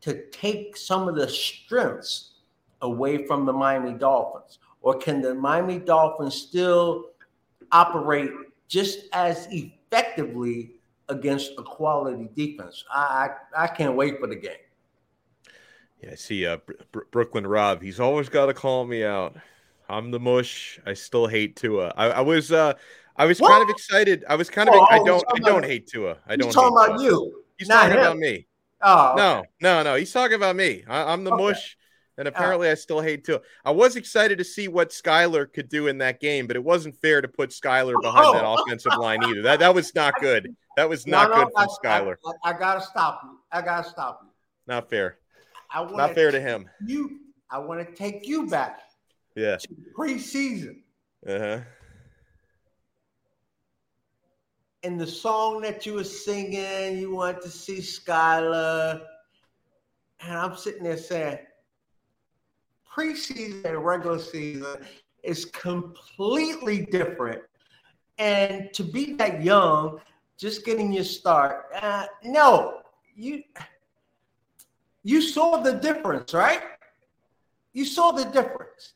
to 0.00 0.26
take 0.30 0.76
some 0.76 1.08
of 1.08 1.14
the 1.14 1.28
strengths 1.28 2.32
away 2.80 3.26
from 3.26 3.46
the 3.46 3.52
Miami 3.52 3.92
Dolphins? 3.92 4.58
Or 4.80 4.98
can 4.98 5.20
the 5.20 5.34
Miami 5.34 5.78
Dolphins 5.78 6.34
still 6.34 7.12
operate 7.70 8.30
just 8.68 9.00
as 9.12 9.48
effectively 9.50 10.72
against 11.08 11.52
a 11.58 11.62
quality 11.62 12.28
defense. 12.34 12.84
I 12.92 13.28
I, 13.56 13.64
I 13.64 13.66
can't 13.68 13.96
wait 13.96 14.20
for 14.20 14.26
the 14.26 14.36
game. 14.36 14.52
Yeah, 16.02 16.10
I 16.12 16.14
see 16.14 16.46
uh, 16.46 16.58
Br- 16.90 17.00
Brooklyn 17.10 17.46
Rob. 17.46 17.82
He's 17.82 18.00
always 18.00 18.28
got 18.28 18.46
to 18.46 18.54
call 18.54 18.84
me 18.84 19.04
out. 19.04 19.36
I'm 19.92 20.10
the 20.10 20.20
mush. 20.20 20.80
I 20.86 20.94
still 20.94 21.26
hate 21.26 21.56
Tua. 21.56 21.92
I, 21.96 22.06
I 22.06 22.20
was 22.20 22.50
uh 22.50 22.74
I 23.16 23.26
was 23.26 23.40
what? 23.40 23.50
kind 23.50 23.62
of 23.62 23.68
excited. 23.68 24.24
I 24.28 24.36
was 24.36 24.48
kind 24.48 24.68
of. 24.68 24.74
Oh, 24.74 24.86
I 24.90 24.98
don't. 24.98 25.24
I 25.34 25.38
don't 25.38 25.64
hate 25.64 25.86
Tua. 25.86 26.16
I 26.26 26.36
don't. 26.36 26.46
He's 26.46 26.54
talking 26.54 26.76
about 26.76 26.98
Tua. 26.98 27.10
you. 27.10 27.44
He's 27.58 27.68
talking 27.68 27.92
him. 27.92 27.98
about 27.98 28.16
me. 28.16 28.46
Oh 28.80 29.14
no, 29.16 29.44
no, 29.60 29.82
no. 29.82 29.94
He's 29.94 30.12
talking 30.12 30.34
about 30.34 30.56
me. 30.56 30.82
I, 30.88 31.12
am 31.12 31.24
the 31.24 31.32
okay. 31.32 31.44
mush. 31.44 31.76
And 32.18 32.28
apparently, 32.28 32.68
I 32.68 32.74
still 32.74 33.00
hate 33.00 33.24
Tua. 33.24 33.40
I 33.64 33.70
was 33.70 33.96
excited 33.96 34.38
to 34.38 34.44
see 34.44 34.68
what 34.68 34.90
Skylar 34.90 35.50
could 35.50 35.68
do 35.68 35.86
in 35.86 35.98
that 35.98 36.20
game, 36.20 36.46
but 36.46 36.56
it 36.56 36.64
wasn't 36.64 36.94
fair 36.96 37.22
to 37.22 37.28
put 37.28 37.50
Skylar 37.50 37.94
behind 38.02 38.26
oh. 38.26 38.32
that 38.34 38.44
offensive 38.44 38.92
line 38.98 39.22
either. 39.24 39.42
That 39.42 39.60
that 39.60 39.74
was 39.74 39.94
not 39.94 40.14
good. 40.20 40.54
That 40.76 40.88
was 40.88 41.06
not 41.06 41.30
no, 41.30 41.36
no, 41.36 41.44
good 41.44 41.52
from 41.54 41.68
I, 41.68 42.00
Skylar. 42.00 42.16
I, 42.44 42.50
I, 42.50 42.58
gotta 42.58 42.80
stop 42.80 43.20
you. 43.24 43.38
I 43.50 43.62
gotta 43.62 43.88
stop 43.88 44.20
you. 44.24 44.30
Not 44.66 44.90
fair. 44.90 45.18
not 45.74 46.14
fair 46.14 46.30
to 46.30 46.40
him. 46.40 46.68
You. 46.84 47.18
I 47.50 47.58
want 47.58 47.86
to 47.86 47.94
take 47.94 48.26
you 48.26 48.46
back. 48.46 48.80
Yeah. 49.34 49.56
preseason. 49.96 50.76
Uh 51.26 51.38
huh. 51.38 51.60
And 54.84 55.00
the 55.00 55.06
song 55.06 55.60
that 55.62 55.86
you 55.86 55.94
were 55.94 56.04
singing, 56.04 56.98
you 56.98 57.14
want 57.14 57.40
to 57.42 57.48
see 57.48 57.78
Skylar, 57.78 59.00
and 60.20 60.36
I'm 60.36 60.56
sitting 60.56 60.82
there 60.82 60.96
saying 60.96 61.38
preseason 62.94 63.64
and 63.64 63.84
regular 63.84 64.18
season 64.18 64.84
is 65.22 65.44
completely 65.46 66.86
different. 66.86 67.42
And 68.18 68.72
to 68.74 68.82
be 68.82 69.14
that 69.14 69.42
young, 69.42 70.00
just 70.36 70.64
getting 70.64 70.92
your 70.92 71.04
start, 71.04 71.66
uh, 71.80 72.06
no, 72.24 72.80
you 73.14 73.42
you 75.04 75.20
saw 75.20 75.58
the 75.58 75.72
difference, 75.72 76.34
right? 76.34 76.62
You 77.72 77.84
saw 77.84 78.12
the 78.12 78.24
difference. 78.24 78.94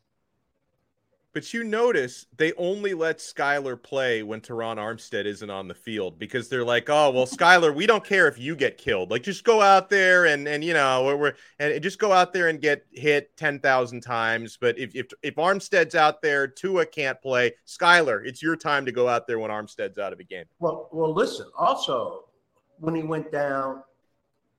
But 1.36 1.52
you 1.52 1.64
notice 1.64 2.24
they 2.38 2.54
only 2.54 2.94
let 2.94 3.18
Skylar 3.18 3.82
play 3.82 4.22
when 4.22 4.40
Terron 4.40 4.78
Armstead 4.78 5.26
isn't 5.26 5.50
on 5.50 5.68
the 5.68 5.74
field 5.74 6.18
because 6.18 6.48
they're 6.48 6.64
like, 6.64 6.88
oh 6.88 7.10
well, 7.10 7.26
Skylar, 7.26 7.74
we 7.74 7.86
don't 7.86 8.02
care 8.02 8.26
if 8.26 8.38
you 8.38 8.56
get 8.56 8.78
killed. 8.78 9.10
Like 9.10 9.22
just 9.22 9.44
go 9.44 9.60
out 9.60 9.90
there 9.90 10.24
and 10.24 10.48
and 10.48 10.64
you 10.64 10.72
know 10.72 11.04
we're, 11.04 11.16
we're 11.16 11.32
and 11.58 11.82
just 11.82 11.98
go 11.98 12.10
out 12.10 12.32
there 12.32 12.48
and 12.48 12.58
get 12.58 12.86
hit 12.90 13.36
ten 13.36 13.60
thousand 13.60 14.00
times. 14.00 14.56
But 14.58 14.78
if 14.78 14.94
if 14.94 15.08
if 15.22 15.34
Armstead's 15.34 15.94
out 15.94 16.22
there, 16.22 16.48
Tua 16.48 16.86
can't 16.86 17.20
play. 17.20 17.52
Skylar, 17.66 18.26
it's 18.26 18.42
your 18.42 18.56
time 18.56 18.86
to 18.86 18.92
go 18.92 19.06
out 19.06 19.26
there 19.26 19.38
when 19.38 19.50
Armstead's 19.50 19.98
out 19.98 20.14
of 20.14 20.20
a 20.20 20.24
game. 20.24 20.46
Well, 20.58 20.88
well, 20.90 21.12
listen. 21.12 21.48
Also, 21.58 22.30
when 22.78 22.94
he 22.94 23.02
went 23.02 23.30
down, 23.30 23.82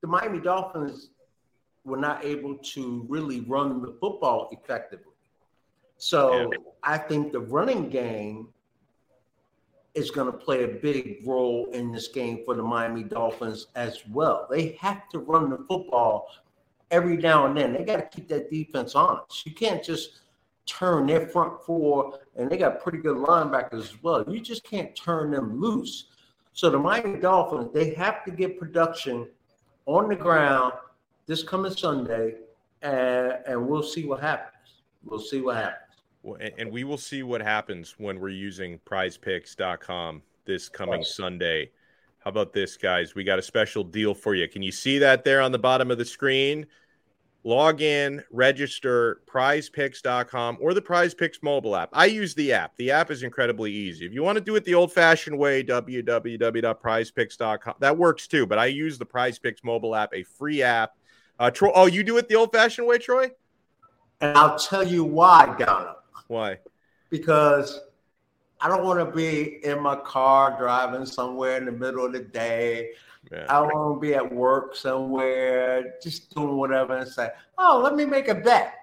the 0.01 0.07
Miami 0.07 0.39
Dolphins 0.39 1.09
were 1.85 1.97
not 1.97 2.23
able 2.23 2.55
to 2.55 3.03
really 3.09 3.39
run 3.39 3.81
the 3.81 3.97
football 3.99 4.49
effectively. 4.51 5.13
So 5.97 6.51
yeah. 6.51 6.57
I 6.83 6.97
think 6.97 7.31
the 7.31 7.39
running 7.39 7.89
game 7.89 8.49
is 9.95 10.11
going 10.11 10.31
to 10.31 10.37
play 10.37 10.63
a 10.63 10.67
big 10.67 11.23
role 11.25 11.69
in 11.71 11.91
this 11.91 12.07
game 12.07 12.43
for 12.45 12.53
the 12.55 12.61
Miami 12.61 13.03
Dolphins 13.03 13.67
as 13.75 14.03
well. 14.11 14.47
They 14.49 14.77
have 14.79 15.09
to 15.09 15.19
run 15.19 15.49
the 15.49 15.57
football 15.67 16.29
every 16.91 17.17
now 17.17 17.47
and 17.47 17.57
then. 17.57 17.73
They 17.73 17.83
got 17.83 17.97
to 17.97 18.03
keep 18.15 18.27
that 18.29 18.51
defense 18.51 18.93
honest. 18.93 19.45
You 19.45 19.53
can't 19.53 19.83
just 19.83 20.19
turn 20.67 21.07
their 21.07 21.27
front 21.27 21.63
four, 21.65 22.19
and 22.35 22.49
they 22.49 22.57
got 22.57 22.83
pretty 22.83 22.99
good 22.99 23.17
linebackers 23.17 23.79
as 23.79 24.03
well. 24.03 24.23
You 24.27 24.39
just 24.39 24.63
can't 24.63 24.95
turn 24.95 25.31
them 25.31 25.59
loose. 25.59 26.05
So 26.53 26.69
the 26.69 26.77
Miami 26.77 27.19
Dolphins, 27.19 27.71
they 27.73 27.93
have 27.95 28.23
to 28.25 28.31
get 28.31 28.59
production 28.59 29.27
on 29.85 30.09
the 30.09 30.15
ground 30.15 30.73
this 31.25 31.43
coming 31.43 31.73
Sunday 31.73 32.35
and 32.81 33.37
and 33.47 33.67
we'll 33.67 33.83
see 33.83 34.05
what 34.05 34.19
happens. 34.19 34.81
We'll 35.03 35.19
see 35.19 35.41
what 35.41 35.57
happens. 35.57 35.86
Well, 36.27 36.37
and, 36.41 36.53
and 36.57 36.71
we 36.71 36.83
will 36.83 36.97
see 36.97 37.23
what 37.23 37.41
happens 37.41 37.95
when 37.97 38.19
we're 38.19 38.27
using 38.27 38.81
prizepicks.com 38.85 40.21
this 40.45 40.67
coming 40.67 40.99
Yes. 40.99 41.15
Sunday. 41.15 41.71
How 42.19 42.29
about 42.29 42.51
this, 42.51 42.75
guys? 42.75 43.15
We 43.15 43.23
got 43.23 43.39
a 43.39 43.41
special 43.41 43.85
deal 43.85 44.13
for 44.13 44.35
you. 44.35 44.45
Can 44.49 44.61
you 44.61 44.73
see 44.73 44.99
that 44.99 45.23
there 45.23 45.39
on 45.39 45.53
the 45.53 45.59
bottom 45.59 45.89
of 45.89 45.97
the 45.97 46.03
screen? 46.03 46.67
Log 47.45 47.81
in, 47.81 48.21
register 48.29 49.21
prizepicks.com 49.25 50.57
or 50.59 50.73
the 50.73 50.81
prizepicks 50.81 51.41
mobile 51.41 51.77
app. 51.77 51.87
I 51.93 52.07
use 52.07 52.35
the 52.35 52.51
app. 52.51 52.75
The 52.75 52.91
app 52.91 53.09
is 53.09 53.23
incredibly 53.23 53.71
easy. 53.71 54.05
If 54.05 54.11
you 54.11 54.21
want 54.21 54.37
to 54.37 54.43
do 54.43 54.57
it 54.57 54.65
the 54.65 54.73
old 54.73 54.91
fashioned 54.91 55.37
way, 55.37 55.63
www.prizepicks.com, 55.63 57.75
that 57.79 57.97
works 57.97 58.27
too. 58.27 58.45
But 58.45 58.59
I 58.59 58.65
use 58.65 58.97
the 58.97 59.05
prizepicks 59.05 59.63
mobile 59.63 59.95
app, 59.95 60.13
a 60.13 60.23
free 60.23 60.61
app. 60.61 60.97
Uh, 61.39 61.51
Troy, 61.51 61.71
oh, 61.73 61.85
you 61.85 62.03
do 62.03 62.17
it 62.17 62.27
the 62.27 62.35
old 62.35 62.51
fashioned 62.51 62.85
way, 62.85 62.97
Troy? 62.97 63.31
And 64.19 64.37
I'll 64.37 64.59
tell 64.59 64.85
you 64.85 65.05
why, 65.05 65.55
Donna. 65.57 65.93
Why? 66.27 66.57
because 67.09 67.79
I 68.59 68.67
don't 68.67 68.83
want 68.83 68.99
to 68.99 69.15
be 69.15 69.63
in 69.63 69.81
my 69.81 69.95
car 69.97 70.57
driving 70.57 71.05
somewhere 71.05 71.57
in 71.57 71.65
the 71.65 71.71
middle 71.71 72.05
of 72.05 72.13
the 72.13 72.19
day. 72.19 72.91
Yeah. 73.31 73.45
I 73.49 73.61
want 73.61 73.97
to 73.97 73.99
be 73.99 74.15
at 74.15 74.33
work 74.33 74.75
somewhere, 74.75 75.95
just 76.01 76.33
doing 76.33 76.57
whatever, 76.57 76.97
and 76.97 77.09
say, 77.09 77.29
"Oh, 77.57 77.81
let 77.83 77.95
me 77.95 78.05
make 78.05 78.29
a 78.29 78.35
bet." 78.35 78.73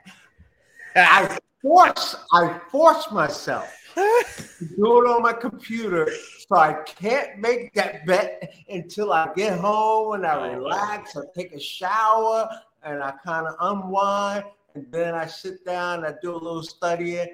I 0.96 1.38
force, 1.60 2.14
I 2.32 2.60
force 2.70 3.10
myself 3.10 3.74
to 3.94 4.64
do 4.76 5.02
it 5.02 5.10
on 5.10 5.22
my 5.22 5.32
computer, 5.32 6.08
so 6.46 6.56
I 6.56 6.74
can't 6.84 7.38
make 7.38 7.72
that 7.74 8.06
bet 8.06 8.54
until 8.68 9.12
I 9.12 9.32
get 9.34 9.58
home 9.58 10.14
and 10.14 10.26
I 10.26 10.50
oh, 10.50 10.56
relax, 10.56 11.16
I 11.16 11.22
take 11.34 11.52
a 11.52 11.60
shower, 11.60 12.48
and 12.84 13.02
I 13.02 13.12
kind 13.24 13.46
of 13.48 13.54
unwind, 13.60 14.44
and 14.74 14.86
then 14.90 15.14
I 15.14 15.26
sit 15.26 15.64
down, 15.64 16.04
and 16.04 16.06
I 16.06 16.18
do 16.20 16.32
a 16.32 16.36
little 16.36 16.62
studying. 16.62 17.28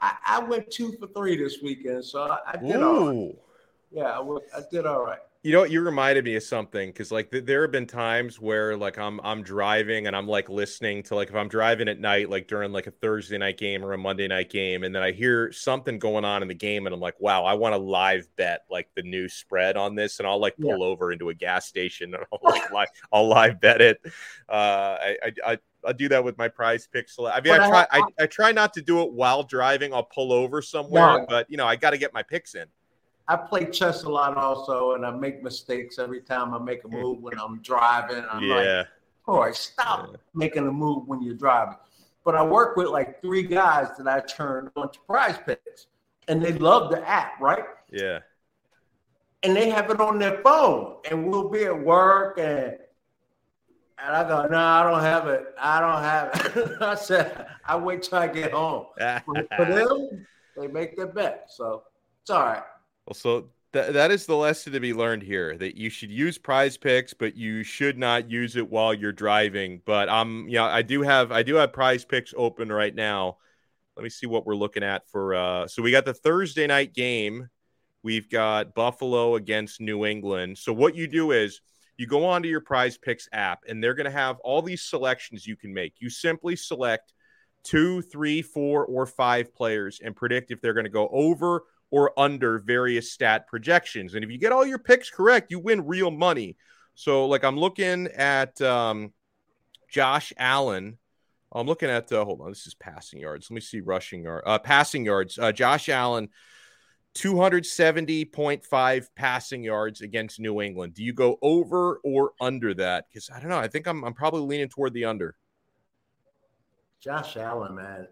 I, 0.00 0.16
I 0.26 0.38
went 0.40 0.70
two 0.70 0.92
for 0.98 1.06
three 1.08 1.36
this 1.36 1.58
weekend, 1.62 2.04
so 2.04 2.22
I, 2.22 2.38
I 2.54 2.56
did 2.56 2.82
all 2.82 3.06
right. 3.06 3.34
Yeah, 3.92 4.04
I, 4.04 4.20
went- 4.20 4.42
I 4.56 4.60
did 4.70 4.86
all 4.86 5.04
right. 5.04 5.18
You 5.44 5.50
know, 5.52 5.64
you 5.64 5.80
reminded 5.80 6.24
me 6.24 6.36
of 6.36 6.44
something 6.44 6.90
because, 6.90 7.10
like, 7.10 7.32
th- 7.32 7.44
there 7.44 7.62
have 7.62 7.72
been 7.72 7.86
times 7.88 8.40
where, 8.40 8.76
like, 8.76 8.96
I'm 8.96 9.20
I'm 9.24 9.42
driving 9.42 10.06
and 10.06 10.14
I'm 10.14 10.28
like 10.28 10.48
listening 10.48 11.02
to, 11.04 11.16
like, 11.16 11.30
if 11.30 11.34
I'm 11.34 11.48
driving 11.48 11.88
at 11.88 11.98
night, 11.98 12.30
like 12.30 12.46
during 12.46 12.70
like 12.70 12.86
a 12.86 12.92
Thursday 12.92 13.38
night 13.38 13.58
game 13.58 13.84
or 13.84 13.92
a 13.92 13.98
Monday 13.98 14.28
night 14.28 14.50
game, 14.50 14.84
and 14.84 14.94
then 14.94 15.02
I 15.02 15.10
hear 15.10 15.50
something 15.50 15.98
going 15.98 16.24
on 16.24 16.42
in 16.42 16.48
the 16.48 16.54
game, 16.54 16.86
and 16.86 16.94
I'm 16.94 17.00
like, 17.00 17.18
wow, 17.18 17.44
I 17.44 17.54
want 17.54 17.72
to 17.74 17.78
live 17.78 18.28
bet 18.36 18.60
like 18.70 18.88
the 18.94 19.02
new 19.02 19.28
spread 19.28 19.76
on 19.76 19.96
this, 19.96 20.20
and 20.20 20.28
I'll 20.28 20.40
like 20.40 20.56
pull 20.58 20.80
over 20.80 21.10
into 21.10 21.28
a 21.30 21.34
gas 21.34 21.66
station 21.66 22.14
and 22.14 22.24
I'll 22.32 22.38
like, 22.44 22.70
live, 22.70 22.88
I'll 23.12 23.28
live 23.28 23.60
bet 23.60 23.80
it. 23.80 24.00
Uh, 24.48 24.96
I, 25.00 25.16
I 25.24 25.32
I 25.52 25.58
I 25.86 25.92
do 25.92 26.08
that 26.08 26.22
with 26.22 26.38
my 26.38 26.48
Prize 26.48 26.86
picks. 26.86 27.18
I 27.18 27.40
mean, 27.40 27.52
I 27.54 27.64
I- 27.64 27.68
try 27.68 27.86
I, 27.90 28.02
I 28.20 28.26
try 28.26 28.52
not 28.52 28.72
to 28.74 28.82
do 28.82 29.02
it 29.02 29.12
while 29.12 29.42
driving. 29.42 29.92
I'll 29.92 30.02
pull 30.02 30.32
over 30.32 30.62
somewhere, 30.62 31.18
No. 31.18 31.26
but 31.28 31.50
you 31.50 31.56
know, 31.56 31.66
I 31.66 31.76
got 31.76 31.90
to 31.90 31.98
get 31.98 32.12
my 32.12 32.22
picks 32.22 32.54
in. 32.54 32.66
I 33.28 33.36
play 33.36 33.66
chess 33.66 34.02
a 34.02 34.08
lot 34.08 34.36
also, 34.36 34.92
and 34.92 35.06
I 35.06 35.10
make 35.10 35.42
mistakes 35.42 35.98
every 35.98 36.20
time 36.20 36.54
I 36.54 36.58
make 36.58 36.84
a 36.84 36.88
mm. 36.88 37.00
move 37.00 37.22
when 37.22 37.38
I'm 37.38 37.60
driving. 37.62 38.24
I'm 38.30 38.48
like, 38.48 38.64
yeah. 38.64 38.84
all 39.26 39.40
right, 39.40 39.54
stop 39.54 40.08
Yeah. 40.10 40.16
making 40.34 40.66
a 40.66 40.72
move 40.72 41.06
when 41.06 41.22
you're 41.22 41.34
driving. 41.34 41.76
But 42.24 42.34
I 42.34 42.42
work 42.44 42.76
with 42.76 42.88
like 42.88 43.20
three 43.20 43.42
guys 43.42 43.88
that 43.98 44.06
I 44.06 44.20
turn 44.20 44.70
on 44.76 44.92
to 44.92 45.00
prize 45.00 45.38
picks, 45.44 45.86
and 46.28 46.42
they 46.42 46.52
love 46.52 46.90
the 46.90 47.08
app, 47.08 47.40
right? 47.40 47.64
Yeah. 47.90 48.20
And 49.44 49.56
they 49.56 49.70
have 49.70 49.90
it 49.90 50.00
on 50.00 50.18
their 50.18 50.40
phone, 50.42 50.98
and 51.10 51.28
we'll 51.28 51.48
be 51.48 51.64
at 51.64 51.78
work, 51.84 52.38
and 52.38 52.76
and 54.04 54.16
I 54.16 54.26
go, 54.26 54.46
no, 54.48 54.58
I 54.58 54.82
don't 54.82 55.00
have 55.00 55.28
it. 55.28 55.54
I 55.58 55.80
don't 55.80 56.02
have 56.02 56.56
it. 56.56 56.72
I 56.82 56.94
said, 56.94 57.46
I 57.64 57.76
wait 57.76 58.02
till 58.02 58.18
I 58.18 58.26
get 58.26 58.52
home. 58.52 58.86
For 58.96 59.46
for 59.56 59.64
them, 59.64 60.26
they 60.56 60.66
make 60.66 60.96
their 60.96 61.06
bet, 61.06 61.46
so 61.48 61.84
it's 62.22 62.30
all 62.30 62.44
right. 62.44 62.62
Well, 63.06 63.14
so 63.14 63.48
th- 63.72 63.92
that 63.92 64.10
is 64.10 64.26
the 64.26 64.36
lesson 64.36 64.72
to 64.72 64.80
be 64.80 64.92
learned 64.92 65.22
here 65.22 65.56
that 65.58 65.76
you 65.76 65.88
should 65.88 66.10
use 66.10 66.38
prize 66.38 66.76
picks, 66.76 67.14
but 67.14 67.36
you 67.36 67.62
should 67.62 67.98
not 67.98 68.30
use 68.30 68.56
it 68.56 68.68
while 68.68 68.92
you're 68.92 69.12
driving. 69.12 69.80
But 69.84 70.08
um, 70.08 70.46
yeah, 70.48 70.64
I 70.64 70.82
do 70.82 71.02
have 71.02 71.30
I 71.30 71.42
do 71.42 71.56
have 71.56 71.72
prize 71.72 72.04
picks 72.04 72.34
open 72.36 72.70
right 72.70 72.94
now. 72.94 73.38
Let 73.96 74.02
me 74.02 74.10
see 74.10 74.26
what 74.26 74.46
we're 74.46 74.56
looking 74.56 74.82
at 74.82 75.06
for 75.08 75.34
uh 75.34 75.66
so 75.68 75.82
we 75.82 75.90
got 75.90 76.04
the 76.04 76.14
Thursday 76.14 76.66
night 76.66 76.94
game. 76.94 77.48
We've 78.02 78.28
got 78.28 78.74
Buffalo 78.74 79.36
against 79.36 79.80
New 79.80 80.04
England. 80.04 80.58
So 80.58 80.72
what 80.72 80.96
you 80.96 81.06
do 81.06 81.30
is 81.30 81.60
you 82.02 82.08
go 82.08 82.26
onto 82.26 82.48
your 82.48 82.60
prize 82.60 82.98
picks 82.98 83.28
app 83.32 83.60
and 83.68 83.82
they're 83.82 83.94
going 83.94 84.06
to 84.06 84.10
have 84.10 84.40
all 84.40 84.60
these 84.60 84.82
selections 84.82 85.46
you 85.46 85.54
can 85.56 85.72
make. 85.72 85.94
You 86.00 86.10
simply 86.10 86.56
select 86.56 87.14
two, 87.62 88.02
three, 88.02 88.42
four, 88.42 88.84
or 88.86 89.06
five 89.06 89.54
players 89.54 90.00
and 90.04 90.16
predict 90.16 90.50
if 90.50 90.60
they're 90.60 90.74
going 90.74 90.82
to 90.82 90.90
go 90.90 91.08
over 91.12 91.62
or 91.92 92.18
under 92.18 92.58
various 92.58 93.12
stat 93.12 93.46
projections. 93.46 94.14
And 94.14 94.24
if 94.24 94.32
you 94.32 94.38
get 94.38 94.50
all 94.50 94.66
your 94.66 94.80
picks 94.80 95.10
correct, 95.10 95.52
you 95.52 95.60
win 95.60 95.86
real 95.86 96.10
money. 96.10 96.56
So, 96.96 97.26
like, 97.26 97.44
I'm 97.44 97.56
looking 97.56 98.08
at 98.08 98.60
um, 98.60 99.12
Josh 99.88 100.32
Allen. 100.36 100.98
I'm 101.52 101.68
looking 101.68 101.88
at, 101.88 102.10
uh, 102.10 102.24
hold 102.24 102.40
on, 102.40 102.48
this 102.48 102.66
is 102.66 102.74
passing 102.74 103.20
yards. 103.20 103.48
Let 103.48 103.54
me 103.54 103.60
see 103.60 103.78
rushing 103.78 104.24
yard, 104.24 104.42
uh, 104.44 104.58
passing 104.58 105.04
yards. 105.04 105.38
Uh, 105.38 105.52
Josh 105.52 105.88
Allen, 105.88 106.30
270.5 107.14 109.08
passing 109.14 109.62
yards 109.62 110.00
against 110.00 110.40
New 110.40 110.62
England. 110.62 110.94
Do 110.94 111.04
you 111.04 111.12
go 111.12 111.38
over 111.42 112.00
or 112.04 112.32
under 112.40 112.72
that? 112.74 113.06
Because 113.08 113.28
I 113.30 113.38
don't 113.38 113.50
know. 113.50 113.58
I 113.58 113.68
think 113.68 113.86
I'm, 113.86 114.02
I'm 114.04 114.14
probably 114.14 114.40
leaning 114.40 114.68
toward 114.68 114.94
the 114.94 115.04
under. 115.04 115.36
Josh 117.00 117.36
Allen, 117.36 117.74
man, 117.74 118.06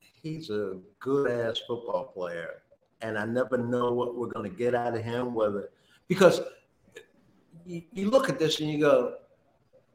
he's 0.00 0.50
a 0.50 0.78
good 0.98 1.30
ass 1.30 1.60
football 1.66 2.04
player, 2.12 2.62
and 3.00 3.16
I 3.16 3.24
never 3.24 3.56
know 3.56 3.92
what 3.92 4.16
we're 4.16 4.30
going 4.30 4.50
to 4.50 4.56
get 4.56 4.74
out 4.74 4.96
of 4.96 5.04
him. 5.04 5.34
Whether 5.34 5.70
because 6.08 6.40
you, 7.64 7.82
you 7.92 8.10
look 8.10 8.28
at 8.28 8.40
this 8.40 8.58
and 8.58 8.68
you 8.68 8.80
go, 8.80 9.14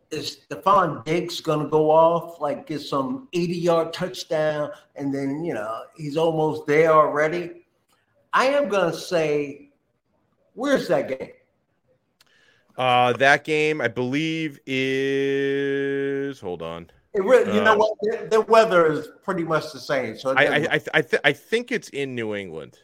is 0.09 0.39
Stefon 0.49 1.03
Diggs 1.03 1.41
going 1.41 1.59
to 1.59 1.67
go 1.67 1.91
off 1.91 2.39
like 2.39 2.65
get 2.65 2.81
some 2.81 3.27
80 3.33 3.57
yard 3.57 3.93
touchdown, 3.93 4.71
and 4.95 5.13
then 5.13 5.43
you 5.43 5.53
know 5.53 5.83
he's 5.97 6.15
almost 6.15 6.65
there 6.65 6.93
already? 6.93 7.58
I 8.33 8.47
am 8.47 8.69
going 8.69 8.91
to 8.91 8.97
say, 8.97 9.69
where's 10.53 10.87
that 10.87 11.07
game? 11.07 11.31
Uh, 12.77 13.13
that 13.13 13.43
game, 13.43 13.81
I 13.81 13.87
believe, 13.89 14.59
is 14.65 16.39
hold 16.39 16.61
on. 16.61 16.89
It 17.13 17.23
really, 17.23 17.53
you 17.53 17.61
know 17.61 17.73
Uh, 17.73 17.77
what? 17.77 17.97
The, 18.01 18.27
the 18.29 18.41
weather 18.41 18.91
is 18.91 19.09
pretty 19.23 19.43
much 19.43 19.73
the 19.73 19.79
same. 19.79 20.17
So 20.17 20.33
I 20.37 20.45
I 20.45 20.55
I, 20.55 20.59
th- 20.59 20.89
I, 20.93 21.01
th- 21.01 21.21
I 21.25 21.33
think 21.33 21.71
it's 21.71 21.89
in 21.89 22.15
New 22.15 22.35
England. 22.35 22.77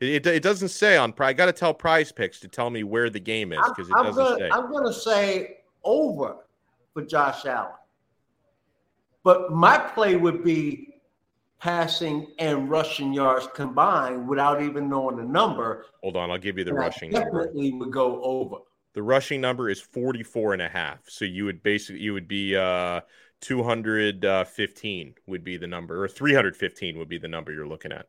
It, 0.00 0.26
it, 0.26 0.42
doesn't 0.42 0.70
say 0.70 0.96
on. 0.96 1.12
I 1.18 1.34
got 1.34 1.46
to 1.46 1.52
tell 1.52 1.74
Prize 1.74 2.10
Picks 2.10 2.40
to 2.40 2.48
tell 2.48 2.70
me 2.70 2.84
where 2.84 3.10
the 3.10 3.20
game 3.20 3.52
is 3.52 3.60
because 3.68 3.90
it 3.90 3.94
I'm 3.94 4.06
doesn't 4.06 4.24
gonna, 4.24 4.38
say. 4.38 4.48
I'm 4.50 4.72
gonna 4.72 4.92
say 4.94 5.58
over 5.84 6.36
for 6.94 7.02
Josh 7.02 7.44
Allen. 7.44 7.72
But 9.22 9.52
my 9.52 9.76
play 9.76 10.16
would 10.16 10.42
be 10.42 10.89
passing 11.60 12.26
and 12.38 12.70
rushing 12.70 13.12
yards 13.12 13.46
combined 13.54 14.26
without 14.28 14.62
even 14.62 14.88
knowing 14.88 15.16
the 15.16 15.22
number. 15.24 15.84
Hold 16.02 16.16
on, 16.16 16.30
I'll 16.30 16.38
give 16.38 16.58
you 16.58 16.64
the 16.64 16.72
I 16.72 16.76
rushing 16.76 17.10
number. 17.10 17.44
definitely 17.44 17.72
would 17.74 17.92
go 17.92 18.22
over. 18.24 18.56
The 18.94 19.02
rushing 19.02 19.40
number 19.40 19.68
is 19.68 19.80
44 19.80 20.54
and 20.54 20.62
a 20.62 20.68
half. 20.68 20.98
So 21.08 21.24
you 21.24 21.44
would 21.44 21.62
basically 21.62 22.00
you 22.00 22.12
would 22.14 22.26
be 22.26 22.56
uh 22.56 23.02
215 23.40 25.14
would 25.26 25.44
be 25.44 25.56
the 25.56 25.66
number 25.66 26.02
or 26.04 26.08
315 26.08 26.98
would 26.98 27.08
be 27.08 27.18
the 27.18 27.28
number 27.28 27.52
you're 27.52 27.68
looking 27.68 27.92
at. 27.92 28.06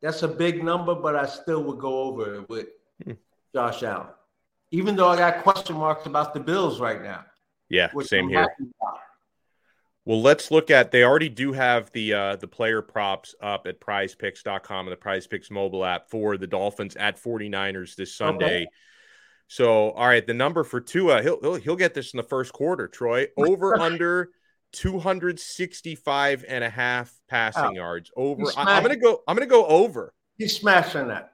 That's 0.00 0.22
a 0.24 0.28
big 0.28 0.64
number, 0.64 0.94
but 0.94 1.14
I 1.14 1.26
still 1.26 1.62
would 1.64 1.78
go 1.78 2.00
over 2.02 2.34
it 2.36 2.48
with 2.48 2.66
Hmm. 3.04 3.12
Josh 3.54 3.82
Allen. 3.82 4.08
Even 4.72 4.96
though 4.96 5.08
I 5.08 5.16
got 5.16 5.42
question 5.42 5.76
marks 5.76 6.06
about 6.06 6.34
the 6.34 6.40
Bills 6.40 6.80
right 6.80 7.02
now. 7.02 7.24
Yeah, 7.68 7.90
same 8.02 8.24
I'm 8.24 8.30
here. 8.30 8.56
Well, 10.04 10.20
let's 10.20 10.50
look 10.50 10.70
at 10.70 10.90
they 10.90 11.04
already 11.04 11.28
do 11.28 11.52
have 11.52 11.90
the 11.92 12.14
uh 12.14 12.36
the 12.36 12.48
player 12.48 12.82
props 12.82 13.34
up 13.40 13.66
at 13.66 13.80
prizepicks.com 13.80 14.86
and 14.86 14.92
the 14.92 14.96
prize 14.96 15.26
picks 15.26 15.50
mobile 15.50 15.84
app 15.84 16.10
for 16.10 16.36
the 16.36 16.46
Dolphins 16.46 16.96
at 16.96 17.22
49ers 17.22 17.94
this 17.94 18.16
Sunday. 18.16 18.66
So, 19.46 19.90
all 19.90 20.06
right, 20.06 20.26
the 20.26 20.34
number 20.34 20.64
for 20.64 20.80
Tua, 20.80 21.22
he'll, 21.22 21.40
he'll 21.40 21.54
he'll 21.54 21.76
get 21.76 21.94
this 21.94 22.12
in 22.14 22.16
the 22.16 22.22
first 22.22 22.52
quarter, 22.52 22.88
Troy. 22.88 23.28
Over 23.36 23.78
under 23.78 24.30
265 24.72 26.44
and 26.48 26.64
a 26.64 26.70
half 26.70 27.12
passing 27.28 27.62
Oh. 27.64 27.70
yards. 27.72 28.10
Over 28.16 28.44
I, 28.56 28.76
I'm 28.76 28.82
going 28.82 28.94
to 28.94 29.00
go 29.00 29.22
I'm 29.28 29.36
going 29.36 29.46
to 29.46 29.50
go 29.52 29.66
over. 29.66 30.12
He's 30.38 30.56
smashing 30.56 31.08
that. 31.08 31.32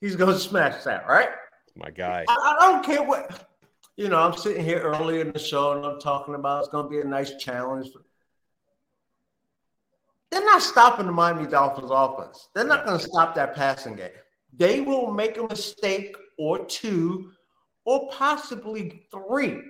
He's 0.00 0.16
gonna 0.16 0.38
smash 0.38 0.84
that, 0.84 1.06
right? 1.08 1.28
My 1.74 1.90
guy. 1.90 2.24
I, 2.28 2.56
I 2.60 2.66
don't 2.72 2.84
care 2.84 3.02
what 3.02 3.48
you 3.96 4.08
know. 4.08 4.18
I'm 4.18 4.36
sitting 4.36 4.64
here 4.64 4.80
early 4.80 5.20
in 5.20 5.32
the 5.32 5.38
show 5.38 5.72
and 5.72 5.84
I'm 5.84 6.00
talking 6.00 6.34
about 6.34 6.60
it's 6.60 6.68
going 6.68 6.84
to 6.84 6.90
be 6.90 7.00
a 7.00 7.04
nice 7.04 7.36
challenge. 7.36 7.88
They're 10.30 10.44
not 10.44 10.62
stopping 10.62 11.06
the 11.06 11.12
Miami 11.12 11.46
Dolphins 11.46 11.90
offense. 11.90 12.48
They're 12.54 12.66
not 12.66 12.84
going 12.84 12.98
to 12.98 13.04
stop 13.04 13.34
that 13.36 13.54
passing 13.54 13.96
game. 13.96 14.10
They 14.56 14.80
will 14.80 15.10
make 15.10 15.38
a 15.38 15.46
mistake 15.46 16.16
or 16.38 16.64
two, 16.66 17.32
or 17.84 18.10
possibly 18.10 19.06
three. 19.10 19.60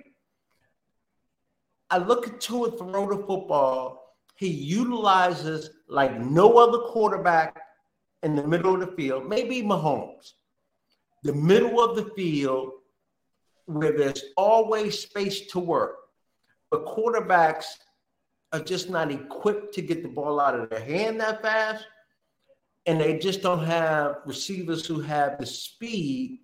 I 1.89 1.99
look 1.99 2.27
at 2.27 2.41
Tua 2.41 2.71
throw 2.71 3.07
the 3.07 3.23
football. 3.25 4.15
He 4.35 4.47
utilizes 4.47 5.69
like 5.87 6.19
no 6.19 6.57
other 6.57 6.79
quarterback 6.89 7.59
in 8.23 8.35
the 8.35 8.45
middle 8.45 8.73
of 8.73 8.81
the 8.81 8.95
field, 8.95 9.27
maybe 9.29 9.61
Mahomes. 9.61 10.33
The 11.23 11.33
middle 11.33 11.79
of 11.81 11.95
the 11.95 12.11
field 12.15 12.71
where 13.67 13.95
there's 13.95 14.23
always 14.35 14.97
space 14.99 15.41
to 15.47 15.59
work. 15.59 15.97
But 16.71 16.85
quarterbacks 16.85 17.65
are 18.53 18.59
just 18.59 18.89
not 18.89 19.11
equipped 19.11 19.73
to 19.75 19.81
get 19.81 20.01
the 20.01 20.09
ball 20.09 20.39
out 20.39 20.59
of 20.59 20.69
their 20.69 20.79
hand 20.79 21.19
that 21.21 21.41
fast. 21.41 21.85
And 22.85 22.99
they 22.99 23.19
just 23.19 23.41
don't 23.41 23.63
have 23.63 24.17
receivers 24.25 24.85
who 24.85 25.01
have 25.01 25.37
the 25.37 25.45
speed 25.45 26.39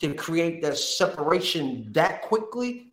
to 0.00 0.14
create 0.14 0.62
that 0.62 0.76
separation 0.76 1.88
that 1.92 2.22
quickly. 2.22 2.92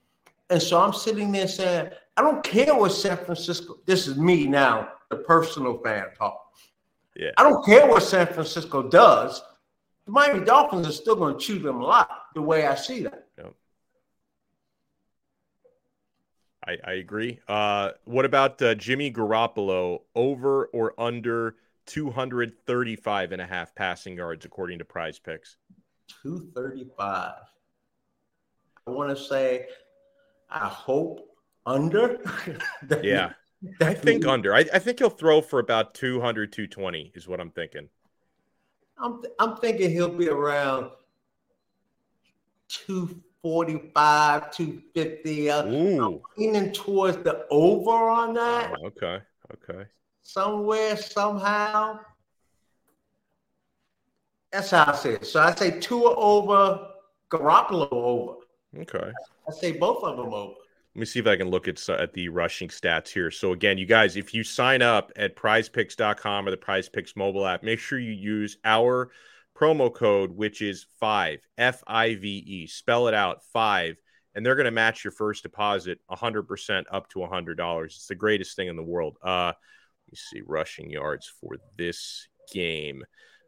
And 0.50 0.62
so 0.62 0.80
I'm 0.80 0.94
sitting 0.94 1.32
there 1.32 1.48
saying, 1.48 1.90
I 2.18 2.22
don't 2.22 2.44
care 2.44 2.74
what 2.74 2.94
San 2.94 3.18
Francisco, 3.18 3.78
this 3.86 4.08
is 4.08 4.18
me 4.18 4.48
now, 4.48 4.90
the 5.10 5.18
personal 5.18 5.78
fan 5.80 6.06
talk. 6.18 6.42
Yeah. 7.16 7.32
I 7.38 7.44
don't 7.44 7.66
care 7.66 7.88
what 7.88 8.04
San 8.04 8.28
Francisco 8.28 8.84
does. 8.84 9.42
The 10.06 10.12
Miami 10.12 10.46
Dolphins 10.46 10.88
are 10.88 10.94
still 10.94 11.16
going 11.16 11.38
to 11.38 11.40
chew 11.40 11.60
them 11.60 11.82
a 11.82 11.86
lot, 11.86 12.10
the 12.34 12.42
way 12.42 12.66
I 12.66 12.76
see 12.76 13.02
that. 13.04 13.25
I, 16.68 16.78
I 16.84 16.94
agree. 16.94 17.40
Uh, 17.48 17.92
what 18.06 18.26
about 18.26 18.62
uh, 18.62 18.76
Jimmy 18.76 19.12
Garoppolo 19.12 20.02
over 20.16 20.66
or 20.68 21.00
under 21.00 21.56
235 21.86 23.32
and 23.32 23.42
a 23.42 23.46
half 23.46 23.76
passing 23.76 24.18
yards, 24.18 24.46
according 24.46 24.80
to 24.80 24.86
prize 24.86 25.20
picks? 25.20 25.58
235. 26.24 27.34
I 28.88 28.92
want 28.92 29.16
to 29.16 29.24
say, 29.24 29.68
I 30.50 30.68
hope 30.68 31.38
under. 31.66 32.20
yeah. 33.04 33.34
I 33.82 33.94
think 33.94 34.26
under. 34.26 34.54
I, 34.54 34.66
I, 34.74 34.80
think 34.80 35.00
he'll 35.00 35.10
throw 35.10 35.42
for 35.42 35.60
about 35.60 35.94
200, 35.96 36.52
220 36.52 37.12
is 37.16 37.28
what 37.28 37.40
I'm 37.40 37.50
thinking. 37.50 37.90
I'm, 38.98 39.22
th- 39.22 39.34
I'm 39.40 39.58
thinking 39.58 39.92
he'll 39.92 40.10
be 40.10 40.30
around 40.30 40.92
245, 43.46 44.52
250. 44.52 45.50
Uh, 45.52 46.10
leaning 46.36 46.72
towards 46.74 47.18
the 47.18 47.46
over 47.52 47.92
on 47.92 48.34
that. 48.34 48.74
Oh, 48.82 48.88
okay. 48.88 49.20
Okay. 49.54 49.84
Somewhere, 50.24 50.98
somehow. 50.98 52.00
That's 54.52 54.72
how 54.72 54.92
I 54.92 54.96
say 54.96 55.12
it. 55.12 55.28
So 55.28 55.42
I 55.42 55.54
say 55.54 55.80
two 55.80 56.06
over, 56.06 56.88
Garoppolo 57.30 57.88
over. 57.92 58.38
Okay. 58.80 59.12
I 59.48 59.52
say 59.52 59.74
both 59.74 60.04
of 60.04 60.18
them 60.18 60.34
over. 60.34 60.54
Let 60.96 61.00
me 61.00 61.06
see 61.06 61.20
if 61.20 61.28
I 61.28 61.36
can 61.36 61.50
look 61.50 61.68
at, 61.68 61.88
at 61.88 62.14
the 62.14 62.30
rushing 62.30 62.70
stats 62.70 63.10
here. 63.10 63.30
So, 63.30 63.52
again, 63.52 63.78
you 63.78 63.86
guys, 63.86 64.16
if 64.16 64.34
you 64.34 64.44
sign 64.44 64.82
up 64.82 65.12
at 65.18 65.36
prizepicks.com 65.36 66.48
or 66.48 66.52
the 66.52 66.58
prizepicks 66.58 67.16
mobile 67.16 67.46
app, 67.46 67.62
make 67.62 67.78
sure 67.78 68.00
you 68.00 68.14
use 68.14 68.58
our 68.66 69.12
promo 69.56 69.94
code, 69.94 70.32
which 70.32 70.62
is 70.62 70.86
five, 71.00 71.40
F 71.58 71.84
I 71.88 72.16
V 72.16 72.28
E. 72.46 72.68
Spell 72.68 73.08
it 73.08 73.14
out, 73.14 73.44
five, 73.54 73.98
and 74.36 74.46
they're 74.46 74.56
going 74.56 74.66
to 74.66 74.72
match 74.72 75.04
your 75.04 75.12
first 75.12 75.44
deposit 75.44 76.00
100% 76.12 76.84
up 76.92 77.10
to 77.10 77.20
$100. 77.20 77.86
It's 77.86 78.08
the 78.08 78.16
greatest 78.16 78.56
thing 78.56 78.68
in 78.68 78.76
the 78.76 78.84
world. 78.84 79.18
Uh, 79.24 79.54
let 80.08 80.12
me 80.12 80.16
see, 80.16 80.42
rushing 80.46 80.90
yards 80.90 81.32
for 81.42 81.58
this 81.78 82.28
game. 82.52 83.04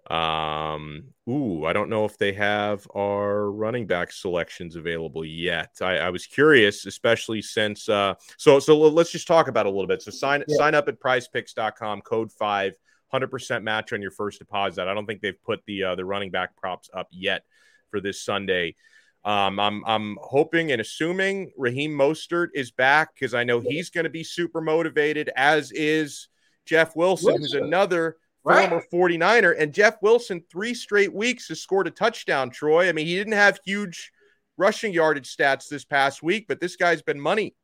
Um, 0.09 1.03
ooh, 1.29 1.65
I 1.65 1.73
don't 1.73 1.89
know 1.89 2.05
if 2.05 2.17
they 2.17 2.31
have 2.33 2.87
our 2.95 3.51
running 3.51 3.87
back 3.87 4.13
selections 4.13 4.77
available 4.77 5.25
yet. 5.25 5.71
I, 5.81 5.97
I 5.97 6.09
was 6.11 6.25
curious, 6.25 6.85
especially 6.85 7.41
since 7.41 7.89
uh 7.89 8.13
so 8.37 8.59
so 8.59 8.77
let's 8.77 9.11
just 9.11 9.27
talk 9.27 9.49
about 9.49 9.65
a 9.65 9.69
little 9.69 9.85
bit. 9.87 10.01
So 10.01 10.11
sign 10.11 10.45
yeah. 10.47 10.55
sign 10.55 10.75
up 10.75 10.87
at 10.87 11.01
prizepicks.com, 11.01 12.01
code 12.01 12.31
five, 12.31 12.77
100% 13.13 13.63
match 13.63 13.93
on 13.93 14.01
your 14.01 14.11
first 14.11 14.39
deposit. 14.39 14.87
I 14.87 14.93
don't 14.93 15.05
think 15.05 15.21
they've 15.21 15.41
put 15.43 15.61
the 15.65 15.83
uh, 15.83 15.95
the 15.95 16.05
running 16.05 16.31
back 16.31 16.55
props 16.55 16.89
up 16.93 17.07
yet 17.11 17.43
for 17.89 17.99
this 17.99 18.21
Sunday. 18.21 18.75
Um, 19.23 19.59
I'm 19.59 19.83
I'm 19.85 20.17
hoping 20.21 20.71
and 20.71 20.81
assuming 20.81 21.51
Raheem 21.57 21.91
Mostert 21.91 22.49
is 22.53 22.71
back 22.71 23.13
because 23.13 23.33
I 23.33 23.43
know 23.43 23.59
he's 23.59 23.89
going 23.89 24.05
to 24.05 24.09
be 24.09 24.23
super 24.23 24.61
motivated, 24.61 25.29
as 25.35 25.71
is 25.71 26.29
Jeff 26.65 26.95
Wilson, 26.95 27.33
Wilson. 27.33 27.41
who's 27.41 27.53
another 27.53 28.17
right. 28.43 28.69
former 28.69 28.83
49er. 28.91 29.55
And 29.59 29.73
Jeff 29.73 29.97
Wilson, 30.01 30.43
three 30.51 30.73
straight 30.73 31.13
weeks, 31.13 31.47
has 31.49 31.61
scored 31.61 31.87
a 31.87 31.91
touchdown, 31.91 32.49
Troy. 32.49 32.89
I 32.89 32.91
mean, 32.91 33.05
he 33.05 33.15
didn't 33.15 33.33
have 33.33 33.59
huge 33.65 34.11
rushing 34.57 34.93
yardage 34.93 35.35
stats 35.35 35.67
this 35.67 35.85
past 35.85 36.23
week, 36.23 36.45
but 36.47 36.59
this 36.59 36.75
guy's 36.75 37.01
been 37.01 37.19
money. 37.19 37.55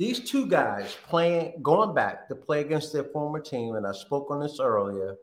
These 0.00 0.30
two 0.30 0.46
guys 0.46 0.96
playing, 1.06 1.60
going 1.60 1.94
back 1.94 2.26
to 2.28 2.34
play 2.34 2.62
against 2.62 2.90
their 2.90 3.04
former 3.04 3.38
team, 3.38 3.74
and 3.74 3.86
I 3.86 3.92
spoke 3.92 4.30
on 4.30 4.40
this 4.40 4.58
earlier. 4.58 5.16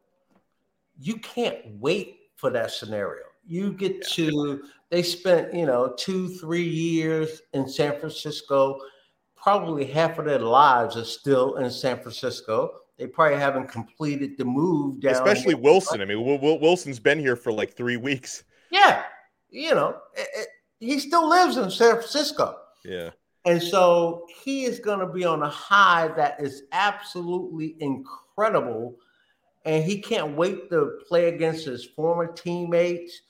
You 0.99 1.17
can't 1.17 1.57
wait 1.79 2.19
for 2.35 2.51
that 2.51 2.69
scenario. 2.69 3.23
You 3.43 3.73
get 3.73 3.93
yeah. 3.93 4.29
to, 4.29 4.63
they 4.91 5.01
spent, 5.01 5.51
you 5.51 5.65
know, 5.65 5.95
two, 5.97 6.29
three 6.29 6.67
years 6.67 7.41
in 7.53 7.67
San 7.67 7.99
Francisco. 7.99 8.79
Probably 9.35 9.83
half 9.83 10.19
of 10.19 10.25
their 10.25 10.37
lives 10.37 10.95
are 10.95 11.05
still 11.05 11.55
in 11.55 11.71
San 11.71 11.99
Francisco 11.99 12.81
they 12.97 13.05
probably 13.05 13.37
haven't 13.37 13.67
completed 13.67 14.37
the 14.37 14.45
move 14.45 14.99
down. 14.99 15.13
Especially 15.13 15.53
Wilson. 15.53 16.01
I 16.01 16.05
mean, 16.05 16.23
Wilson's 16.41 16.99
been 16.99 17.19
here 17.19 17.35
for 17.35 17.51
like 17.51 17.73
three 17.75 17.97
weeks. 17.97 18.43
Yeah, 18.71 19.03
you 19.49 19.75
know, 19.75 19.99
it, 20.15 20.27
it, 20.35 20.47
he 20.79 20.99
still 20.99 21.29
lives 21.29 21.57
in 21.57 21.69
San 21.69 21.91
Francisco. 21.91 22.57
Yeah, 22.83 23.11
and 23.47 23.63
so 23.63 24.27
he 24.43 24.65
is 24.65 24.79
going 24.79 24.99
to 24.99 25.07
be 25.07 25.23
on 25.23 25.41
a 25.41 25.49
high 25.49 26.09
that 26.17 26.35
is 26.41 26.63
absolutely 26.73 27.77
incredible, 27.79 28.97
and 29.63 29.85
he 29.85 30.01
can't 30.01 30.35
wait 30.35 30.69
to 30.69 30.99
play 31.07 31.29
against 31.29 31.65
his 31.65 31.85
former 31.85 32.27
teammates. 32.27 33.21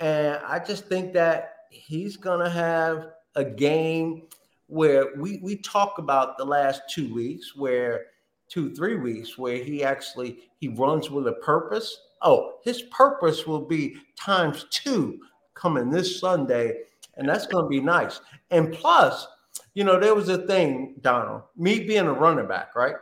And 0.00 0.40
I 0.44 0.58
just 0.58 0.86
think 0.86 1.12
that 1.12 1.58
he's 1.70 2.16
going 2.16 2.40
to 2.40 2.50
have 2.50 3.12
a 3.36 3.44
game 3.44 4.22
where 4.66 5.14
we 5.16 5.38
we 5.40 5.58
talk 5.58 5.98
about 5.98 6.36
the 6.38 6.44
last 6.44 6.82
two 6.90 7.14
weeks 7.14 7.54
where 7.54 8.06
two, 8.48 8.74
three 8.74 8.96
weeks 8.96 9.38
where 9.38 9.62
he 9.62 9.84
actually 9.84 10.40
he 10.58 10.66
runs 10.66 11.08
with 11.08 11.28
a 11.28 11.34
purpose. 11.34 11.96
Oh, 12.20 12.54
his 12.64 12.82
purpose 12.82 13.46
will 13.46 13.64
be 13.64 13.96
times 14.18 14.66
two 14.70 15.20
coming 15.54 15.88
this 15.88 16.18
Sunday, 16.18 16.80
and 17.14 17.28
that's 17.28 17.46
going 17.46 17.64
to 17.64 17.68
be 17.68 17.80
nice. 17.80 18.20
And 18.50 18.72
plus, 18.72 19.28
you 19.74 19.84
know, 19.84 19.98
there 19.98 20.14
was 20.14 20.28
a 20.28 20.46
thing, 20.46 20.96
Donald, 21.00 21.42
me 21.56 21.80
being 21.80 22.06
a 22.06 22.12
running 22.12 22.46
back, 22.46 22.74
right? 22.74 22.94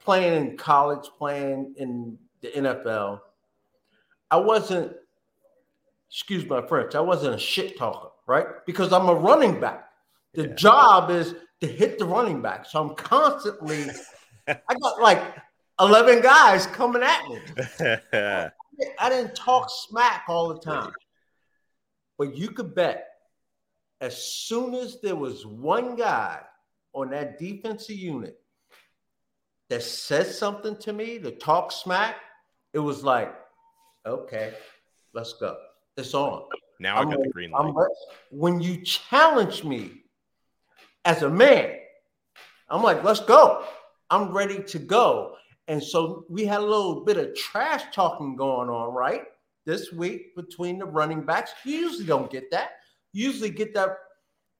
Playing 0.00 0.34
in 0.34 0.56
college, 0.56 1.08
playing 1.18 1.74
in 1.76 2.18
the 2.40 2.48
NFL, 2.48 3.20
I 4.30 4.36
wasn't, 4.36 4.92
excuse 6.10 6.46
my 6.46 6.66
French, 6.66 6.94
I 6.94 7.00
wasn't 7.00 7.34
a 7.34 7.38
shit 7.38 7.78
talker, 7.78 8.10
right? 8.26 8.46
Because 8.66 8.92
I'm 8.92 9.08
a 9.08 9.14
running 9.14 9.60
back. 9.60 9.88
The 10.34 10.48
yeah. 10.48 10.54
job 10.54 11.10
is 11.10 11.34
to 11.60 11.66
hit 11.66 11.98
the 11.98 12.04
running 12.04 12.40
back. 12.42 12.66
So 12.66 12.80
I'm 12.82 12.94
constantly 12.94 13.86
I 14.48 14.74
got 14.80 15.00
like 15.00 15.22
11 15.80 16.22
guys 16.22 16.66
coming 16.66 17.02
at 17.02 17.28
me. 17.28 17.38
I 18.98 19.08
didn't 19.08 19.34
talk 19.34 19.68
smack 19.70 20.24
all 20.28 20.48
the 20.48 20.60
time. 20.60 20.92
But 22.16 22.36
you 22.36 22.50
could 22.50 22.74
bet 22.74 23.07
as 24.00 24.22
soon 24.22 24.74
as 24.74 25.00
there 25.00 25.16
was 25.16 25.44
one 25.46 25.96
guy 25.96 26.40
on 26.92 27.10
that 27.10 27.38
defensive 27.38 27.96
unit 27.96 28.38
that 29.68 29.82
said 29.82 30.26
something 30.26 30.76
to 30.76 30.92
me 30.92 31.18
to 31.18 31.30
talk 31.32 31.72
smack, 31.72 32.16
it 32.72 32.78
was 32.78 33.04
like, 33.04 33.34
okay, 34.06 34.54
let's 35.12 35.34
go. 35.34 35.56
It's 35.96 36.14
on. 36.14 36.44
Now 36.80 36.96
i'm 36.98 37.10
got 37.10 37.20
the 37.20 37.28
green 37.30 37.50
light. 37.50 37.74
when 38.30 38.60
you 38.60 38.82
challenge 38.84 39.64
me 39.64 40.04
as 41.04 41.22
a 41.22 41.28
man, 41.30 41.74
I'm 42.68 42.82
like, 42.82 43.02
let's 43.02 43.20
go. 43.20 43.64
I'm 44.10 44.32
ready 44.32 44.62
to 44.62 44.78
go. 44.78 45.34
And 45.66 45.82
so 45.82 46.24
we 46.28 46.44
had 46.44 46.60
a 46.60 46.64
little 46.64 47.04
bit 47.04 47.16
of 47.16 47.34
trash 47.34 47.82
talking 47.92 48.36
going 48.36 48.68
on, 48.68 48.94
right? 48.94 49.24
This 49.66 49.92
week 49.92 50.34
between 50.36 50.78
the 50.78 50.86
running 50.86 51.22
backs. 51.22 51.50
You 51.64 51.76
usually 51.76 52.06
don't 52.06 52.30
get 52.30 52.50
that. 52.52 52.70
Usually 53.18 53.50
get 53.50 53.74
that 53.74 53.96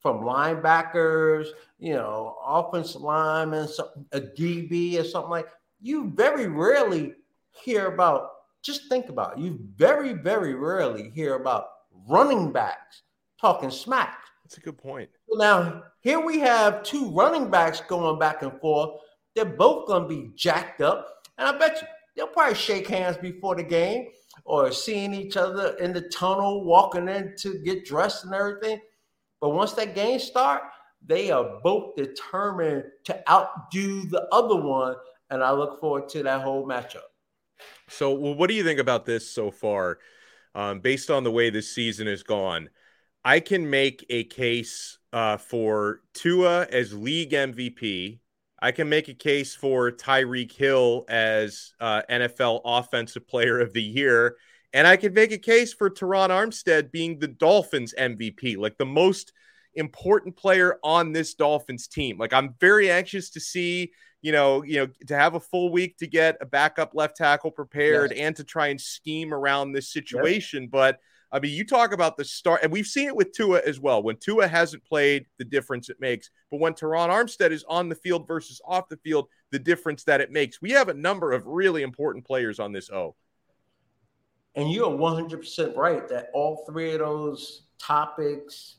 from 0.00 0.20
linebackers, 0.20 1.46
you 1.78 1.94
know, 1.94 2.36
offensive 2.44 3.02
linemen, 3.02 3.68
a 4.12 4.20
DB 4.20 5.00
or 5.00 5.04
something 5.04 5.30
like. 5.30 5.46
You 5.80 6.12
very 6.14 6.48
rarely 6.48 7.14
hear 7.62 7.86
about. 7.86 8.30
Just 8.62 8.88
think 8.88 9.08
about 9.08 9.38
it. 9.38 9.42
You 9.42 9.60
very, 9.76 10.12
very 10.12 10.54
rarely 10.54 11.10
hear 11.10 11.36
about 11.36 11.68
running 12.08 12.50
backs 12.50 13.02
talking 13.40 13.70
smack. 13.70 14.18
That's 14.44 14.58
a 14.58 14.60
good 14.60 14.78
point. 14.78 15.08
Now 15.30 15.84
here 16.00 16.20
we 16.20 16.40
have 16.40 16.82
two 16.82 17.10
running 17.10 17.50
backs 17.50 17.80
going 17.82 18.18
back 18.18 18.42
and 18.42 18.58
forth 18.60 19.00
they're 19.38 19.44
both 19.44 19.86
going 19.86 20.02
to 20.02 20.08
be 20.08 20.30
jacked 20.34 20.80
up. 20.80 21.22
And 21.38 21.46
I 21.46 21.56
bet 21.56 21.80
you 21.80 21.86
they'll 22.16 22.26
probably 22.26 22.56
shake 22.56 22.88
hands 22.88 23.16
before 23.16 23.54
the 23.54 23.62
game 23.62 24.08
or 24.44 24.72
seeing 24.72 25.14
each 25.14 25.36
other 25.36 25.76
in 25.78 25.92
the 25.92 26.02
tunnel, 26.02 26.64
walking 26.64 27.08
in 27.08 27.34
to 27.38 27.58
get 27.64 27.84
dressed 27.84 28.24
and 28.24 28.34
everything. 28.34 28.80
But 29.40 29.50
once 29.50 29.72
that 29.74 29.94
game 29.94 30.18
start, 30.18 30.62
They 31.06 31.30
are 31.30 31.60
both 31.62 31.94
determined 31.96 32.84
to 33.04 33.30
outdo 33.30 34.06
the 34.08 34.26
other 34.32 34.56
one, 34.56 34.96
and 35.30 35.44
I 35.44 35.52
look 35.52 35.80
forward 35.80 36.08
to 36.10 36.22
that 36.24 36.42
whole 36.42 36.66
matchup. 36.66 37.06
So, 37.88 38.12
well, 38.14 38.34
what 38.34 38.48
do 38.48 38.54
you 38.54 38.64
think 38.64 38.80
about 38.80 39.06
this 39.06 39.28
so 39.30 39.50
far? 39.50 39.98
Um, 40.54 40.80
based 40.80 41.10
on 41.10 41.24
the 41.24 41.30
way 41.30 41.50
this 41.50 41.72
season 41.72 42.06
has 42.06 42.22
gone, 42.22 42.70
I 43.24 43.40
can 43.40 43.70
make 43.70 44.04
a 44.10 44.24
case 44.24 44.98
uh, 45.12 45.36
for 45.36 46.00
Tua 46.14 46.66
as 46.66 46.94
league 46.94 47.32
MVP. 47.32 48.20
I 48.60 48.72
can 48.72 48.88
make 48.88 49.08
a 49.08 49.14
case 49.14 49.54
for 49.54 49.90
Tyreek 49.92 50.52
Hill 50.52 51.04
as 51.08 51.72
uh, 51.80 52.02
NFL 52.10 52.62
Offensive 52.64 53.26
Player 53.28 53.60
of 53.60 53.72
the 53.72 53.82
Year. 53.82 54.36
And 54.72 54.86
I 54.86 54.96
can 54.96 55.14
make 55.14 55.32
a 55.32 55.38
case 55.38 55.72
for 55.72 55.88
Terron 55.88 56.28
Armstead 56.28 56.90
being 56.90 57.18
the 57.18 57.28
Dolphins 57.28 57.94
MVP, 57.98 58.58
like 58.58 58.76
the 58.76 58.84
most 58.84 59.32
important 59.74 60.36
player 60.36 60.78
on 60.82 61.12
this 61.12 61.34
Dolphins 61.34 61.86
team. 61.88 62.18
Like 62.18 62.32
I'm 62.32 62.54
very 62.60 62.90
anxious 62.90 63.30
to 63.30 63.40
see, 63.40 63.92
you 64.20 64.32
know, 64.32 64.62
you 64.62 64.78
know, 64.78 64.88
to 65.06 65.16
have 65.16 65.34
a 65.34 65.40
full 65.40 65.70
week 65.70 65.96
to 65.98 66.06
get 66.06 66.36
a 66.40 66.46
backup 66.46 66.94
left 66.94 67.16
tackle 67.16 67.50
prepared 67.50 68.10
yes. 68.10 68.20
and 68.20 68.36
to 68.36 68.44
try 68.44 68.68
and 68.68 68.80
scheme 68.80 69.32
around 69.32 69.72
this 69.72 69.92
situation. 69.92 70.64
Yes. 70.64 70.70
But 70.70 71.00
I 71.30 71.40
mean, 71.40 71.52
you 71.52 71.64
talk 71.64 71.92
about 71.92 72.16
the 72.16 72.24
start, 72.24 72.60
and 72.62 72.72
we've 72.72 72.86
seen 72.86 73.06
it 73.06 73.16
with 73.16 73.32
Tua 73.32 73.60
as 73.66 73.78
well. 73.78 74.02
When 74.02 74.16
Tua 74.16 74.48
hasn't 74.48 74.84
played, 74.84 75.26
the 75.36 75.44
difference 75.44 75.90
it 75.90 76.00
makes. 76.00 76.30
But 76.50 76.60
when 76.60 76.72
Terron 76.72 77.10
Armstead 77.10 77.50
is 77.50 77.64
on 77.68 77.88
the 77.88 77.94
field 77.94 78.26
versus 78.26 78.60
off 78.64 78.88
the 78.88 78.96
field, 78.98 79.28
the 79.50 79.58
difference 79.58 80.04
that 80.04 80.22
it 80.22 80.32
makes. 80.32 80.62
We 80.62 80.70
have 80.70 80.88
a 80.88 80.94
number 80.94 81.32
of 81.32 81.46
really 81.46 81.82
important 81.82 82.24
players 82.24 82.58
on 82.58 82.72
this 82.72 82.90
O. 82.90 83.14
And 84.54 84.72
you're 84.72 84.88
100% 84.90 85.76
right 85.76 86.08
that 86.08 86.30
all 86.32 86.64
three 86.66 86.92
of 86.92 87.00
those 87.00 87.64
topics 87.78 88.76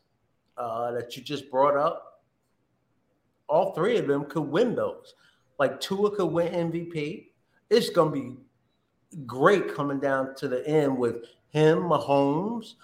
uh, 0.57 0.91
that 0.91 1.15
you 1.15 1.23
just 1.23 1.49
brought 1.51 1.77
up, 1.77 2.23
all 3.47 3.73
three 3.73 3.97
of 3.97 4.07
them 4.07 4.25
could 4.25 4.41
win 4.43 4.75
those. 4.75 5.13
Like 5.59 5.79
Tua 5.79 6.15
could 6.15 6.25
win 6.27 6.71
MVP. 6.71 7.27
It's 7.69 7.89
going 7.91 8.13
to 8.13 8.19
be 8.19 9.25
great 9.25 9.73
coming 9.73 9.99
down 9.99 10.35
to 10.35 10.47
the 10.47 10.67
end 10.67 10.97
with 10.97 11.25
him, 11.49 11.79
Mahomes. 11.79 12.75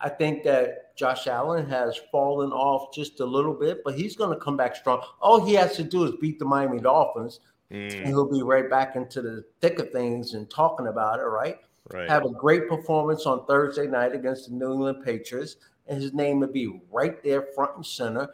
I 0.00 0.08
think 0.08 0.42
that 0.44 0.96
Josh 0.96 1.26
Allen 1.26 1.68
has 1.68 1.98
fallen 2.10 2.52
off 2.52 2.92
just 2.94 3.20
a 3.20 3.24
little 3.24 3.54
bit, 3.54 3.82
but 3.84 3.94
he's 3.94 4.16
going 4.16 4.30
to 4.36 4.42
come 4.42 4.56
back 4.56 4.76
strong. 4.76 5.02
All 5.20 5.44
he 5.44 5.54
has 5.54 5.76
to 5.76 5.84
do 5.84 6.04
is 6.04 6.12
beat 6.20 6.38
the 6.38 6.44
Miami 6.44 6.80
Dolphins, 6.80 7.40
mm. 7.70 7.94
and 7.94 8.06
he'll 8.06 8.30
be 8.30 8.42
right 8.42 8.68
back 8.68 8.96
into 8.96 9.22
the 9.22 9.44
thick 9.60 9.78
of 9.78 9.90
things 9.90 10.34
and 10.34 10.48
talking 10.50 10.88
about 10.88 11.20
it, 11.20 11.24
right? 11.24 11.58
Right. 11.92 12.08
Have 12.08 12.24
a 12.24 12.30
great 12.30 12.68
performance 12.68 13.26
on 13.26 13.46
Thursday 13.46 13.86
night 13.86 14.12
against 14.12 14.48
the 14.48 14.54
New 14.54 14.72
England 14.72 15.04
Patriots, 15.04 15.56
and 15.86 16.02
his 16.02 16.12
name 16.12 16.40
would 16.40 16.52
be 16.52 16.80
right 16.90 17.22
there, 17.22 17.42
front 17.54 17.76
and 17.76 17.86
center, 17.86 18.28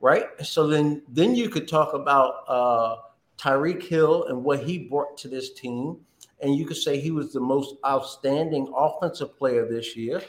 right? 0.00 0.26
So 0.42 0.66
then, 0.66 1.02
then 1.08 1.34
you 1.34 1.50
could 1.50 1.68
talk 1.68 1.92
about 1.92 2.48
uh, 2.48 2.96
Tyreek 3.38 3.82
Hill 3.82 4.24
and 4.24 4.42
what 4.42 4.64
he 4.64 4.78
brought 4.78 5.18
to 5.18 5.28
this 5.28 5.52
team 5.52 5.98
and 6.40 6.56
you 6.56 6.66
could 6.66 6.76
say 6.76 6.98
he 7.00 7.10
was 7.10 7.32
the 7.32 7.40
most 7.40 7.76
outstanding 7.86 8.72
offensive 8.76 9.36
player 9.36 9.66
this 9.68 9.96
year. 9.96 10.22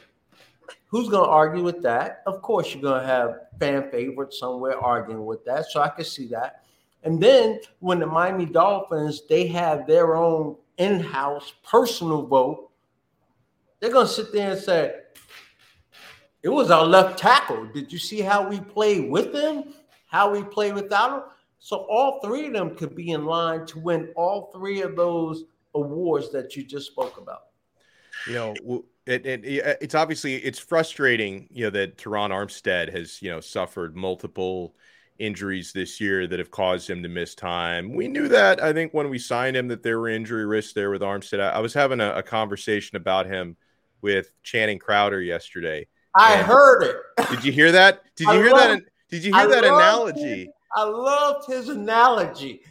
Who's 0.87 1.09
going 1.09 1.25
to 1.25 1.29
argue 1.29 1.63
with 1.63 1.81
that? 1.83 2.23
Of 2.25 2.41
course, 2.41 2.73
you're 2.73 2.81
going 2.81 3.01
to 3.01 3.07
have 3.07 3.41
fan 3.59 3.91
favorites 3.91 4.39
somewhere 4.39 4.79
arguing 4.79 5.25
with 5.25 5.43
that. 5.45 5.65
So 5.69 5.81
I 5.81 5.89
can 5.89 6.05
see 6.05 6.27
that. 6.27 6.63
And 7.03 7.21
then 7.21 7.59
when 7.79 7.99
the 7.99 8.07
Miami 8.07 8.45
Dolphins, 8.45 9.23
they 9.27 9.47
have 9.47 9.85
their 9.85 10.15
own 10.15 10.55
in-house 10.77 11.53
personal 11.63 12.25
vote, 12.25 12.71
they're 13.79 13.91
going 13.91 14.07
to 14.07 14.11
sit 14.11 14.31
there 14.33 14.51
and 14.51 14.59
say, 14.59 14.95
it 16.41 16.49
was 16.49 16.71
our 16.71 16.85
left 16.85 17.19
tackle. 17.19 17.67
Did 17.73 17.91
you 17.91 17.99
see 17.99 18.21
how 18.21 18.47
we 18.47 18.59
played 18.59 19.09
with 19.09 19.33
him? 19.33 19.73
How 20.07 20.31
we 20.31 20.43
played 20.43 20.75
without 20.75 21.11
him? 21.11 21.29
So 21.59 21.77
all 21.89 22.19
three 22.23 22.47
of 22.47 22.53
them 22.53 22.75
could 22.75 22.95
be 22.95 23.11
in 23.11 23.25
line 23.25 23.65
to 23.67 23.79
win 23.79 24.13
all 24.15 24.51
three 24.53 24.81
of 24.81 24.95
those 24.95 25.45
awards 25.75 26.31
that 26.31 26.55
you 26.55 26.63
just 26.63 26.87
spoke 26.87 27.17
about? 27.17 27.43
You 28.27 28.33
know, 28.33 28.85
it, 29.05 29.25
it, 29.25 29.41
it's 29.81 29.93
obviously 29.93 30.35
it's 30.35 30.57
frustrating, 30.57 31.47
you 31.51 31.65
know, 31.65 31.69
that 31.71 31.97
Terron 31.97 32.31
Armstead 32.31 32.91
has 32.95 33.21
you 33.21 33.29
know 33.29 33.39
suffered 33.39 33.95
multiple 33.95 34.75
injuries 35.19 35.71
this 35.71 36.01
year 36.01 36.27
that 36.27 36.39
have 36.39 36.51
caused 36.51 36.89
him 36.89 37.03
to 37.03 37.09
miss 37.09 37.35
time. 37.35 37.93
We 37.93 38.07
knew 38.07 38.27
that 38.29 38.61
I 38.61 38.73
think 38.73 38.93
when 38.93 39.09
we 39.09 39.19
signed 39.19 39.55
him 39.55 39.67
that 39.69 39.83
there 39.83 39.99
were 39.99 40.09
injury 40.09 40.45
risks 40.45 40.73
there 40.73 40.89
with 40.89 41.01
Armstead. 41.01 41.39
I, 41.39 41.49
I 41.51 41.59
was 41.59 41.73
having 41.73 42.01
a, 42.01 42.15
a, 42.15 42.23
conversation 42.23 42.97
about 42.97 43.25
him 43.25 43.55
with 44.01 44.31
Channing 44.43 44.79
Crowder 44.79 45.21
yesterday. 45.21 45.87
I 46.15 46.37
heard 46.37 46.83
it. 46.83 46.97
Did 47.29 47.43
you 47.43 47.51
hear 47.51 47.71
that? 47.73 48.01
Did 48.15 48.27
you 48.27 48.33
I 48.33 48.37
hear 48.37 48.49
that? 48.49 48.81
Did 49.09 49.23
you 49.23 49.33
hear 49.33 49.43
I 49.43 49.47
that 49.47 49.63
analogy? 49.63 50.45
His, 50.45 50.47
I 50.75 50.83
loved 50.83 51.47
his 51.47 51.69
analogy. 51.69 52.61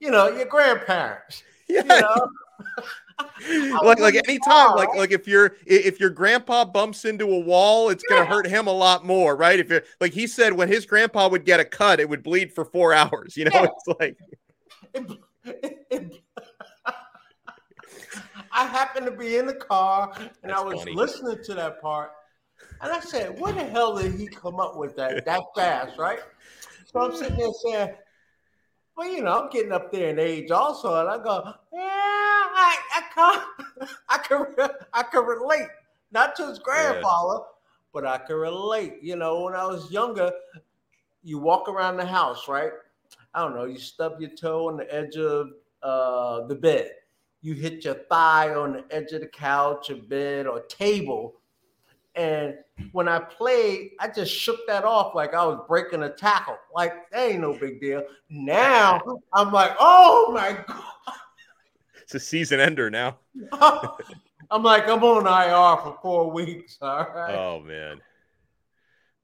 You 0.00 0.10
know, 0.10 0.28
your 0.28 0.46
grandparents. 0.46 1.42
Yeah. 1.66 1.80
You 1.80 2.02
know? 2.02 2.28
like 3.82 3.98
like 3.98 4.14
anytime 4.28 4.74
like 4.76 4.94
like 4.96 5.12
if 5.12 5.26
your 5.28 5.56
if 5.66 6.00
your 6.00 6.10
grandpa 6.10 6.64
bumps 6.64 7.04
into 7.04 7.26
a 7.26 7.38
wall 7.38 7.90
it's 7.90 8.02
gonna 8.04 8.24
hurt 8.24 8.46
him 8.46 8.66
a 8.66 8.72
lot 8.72 9.04
more 9.04 9.36
right? 9.36 9.58
If 9.58 9.70
you're 9.70 9.82
like 10.00 10.12
he 10.12 10.26
said 10.26 10.52
when 10.52 10.68
his 10.68 10.86
grandpa 10.86 11.28
would 11.28 11.44
get 11.44 11.60
a 11.60 11.64
cut 11.64 12.00
it 12.00 12.08
would 12.08 12.22
bleed 12.22 12.52
for 12.52 12.64
four 12.64 12.92
hours 12.92 13.36
you 13.36 13.44
know? 13.44 13.50
Yeah. 13.52 13.66
it's 13.66 13.88
like 14.00 14.18
i 18.52 18.64
happened 18.64 19.06
to 19.06 19.12
be 19.12 19.36
in 19.36 19.46
the 19.46 19.54
car 19.54 20.12
and 20.16 20.30
That's 20.42 20.60
i 20.60 20.62
was 20.62 20.78
funny. 20.78 20.94
listening 20.94 21.38
to 21.44 21.54
that 21.54 21.82
part 21.82 22.12
and 22.80 22.92
i 22.92 23.00
said 23.00 23.38
what 23.38 23.54
the 23.56 23.64
hell 23.64 23.96
did 23.96 24.14
he 24.14 24.26
come 24.26 24.60
up 24.60 24.76
with 24.76 24.96
that 24.96 25.24
that 25.24 25.42
fast 25.56 25.98
right? 25.98 26.20
So 26.86 27.00
i'm 27.00 27.14
sitting 27.16 27.36
there 27.36 27.50
saying 27.64 27.94
well, 28.96 29.08
you 29.08 29.22
know, 29.22 29.42
I'm 29.42 29.50
getting 29.50 29.72
up 29.72 29.90
there 29.90 30.10
in 30.10 30.18
age 30.18 30.50
also, 30.50 31.00
and 31.00 31.08
I 31.08 31.18
go, 31.18 31.52
yeah, 31.72 32.23
I, 32.64 32.76
I 32.94 33.02
can 33.14 33.88
I 34.08 34.18
can, 34.18 34.46
I 34.92 35.02
can 35.02 35.24
relate, 35.24 35.68
not 36.12 36.36
to 36.36 36.48
his 36.48 36.58
grandfather, 36.58 37.40
yeah. 37.40 37.52
but 37.92 38.06
I 38.06 38.18
can 38.18 38.36
relate. 38.36 38.94
You 39.02 39.16
know, 39.16 39.42
when 39.42 39.54
I 39.54 39.66
was 39.66 39.90
younger, 39.90 40.32
you 41.22 41.38
walk 41.38 41.68
around 41.68 41.96
the 41.96 42.06
house, 42.06 42.48
right? 42.48 42.72
I 43.34 43.40
don't 43.40 43.54
know, 43.54 43.64
you 43.64 43.78
stub 43.78 44.20
your 44.20 44.30
toe 44.30 44.68
on 44.68 44.76
the 44.76 44.94
edge 44.94 45.16
of 45.16 45.48
uh, 45.82 46.46
the 46.46 46.54
bed, 46.54 46.90
you 47.42 47.54
hit 47.54 47.84
your 47.84 47.94
thigh 47.94 48.54
on 48.54 48.72
the 48.72 48.84
edge 48.90 49.12
of 49.12 49.20
the 49.20 49.26
couch 49.26 49.90
or 49.90 49.96
bed 49.96 50.46
or 50.46 50.60
table, 50.62 51.34
and 52.14 52.54
when 52.92 53.08
I 53.08 53.18
played, 53.18 53.92
I 53.98 54.08
just 54.08 54.32
shook 54.32 54.66
that 54.68 54.84
off 54.84 55.14
like 55.14 55.34
I 55.34 55.44
was 55.44 55.60
breaking 55.66 56.04
a 56.04 56.10
tackle. 56.10 56.56
Like, 56.74 57.10
that 57.10 57.30
ain't 57.30 57.40
no 57.40 57.58
big 57.58 57.80
deal. 57.80 58.04
Now 58.30 59.00
I'm 59.32 59.52
like, 59.52 59.72
oh 59.80 60.30
my 60.32 60.64
God. 60.66 60.93
It's 62.06 62.14
a 62.14 62.20
season 62.20 62.60
ender 62.60 62.90
now. 62.90 63.18
I'm 64.50 64.62
like, 64.62 64.86
I'm 64.86 65.02
on 65.02 65.26
IR 65.26 65.82
for 65.82 65.98
four 66.02 66.30
weeks. 66.30 66.76
All 66.82 66.98
right. 66.98 67.34
Oh, 67.34 67.60
man. 67.60 68.00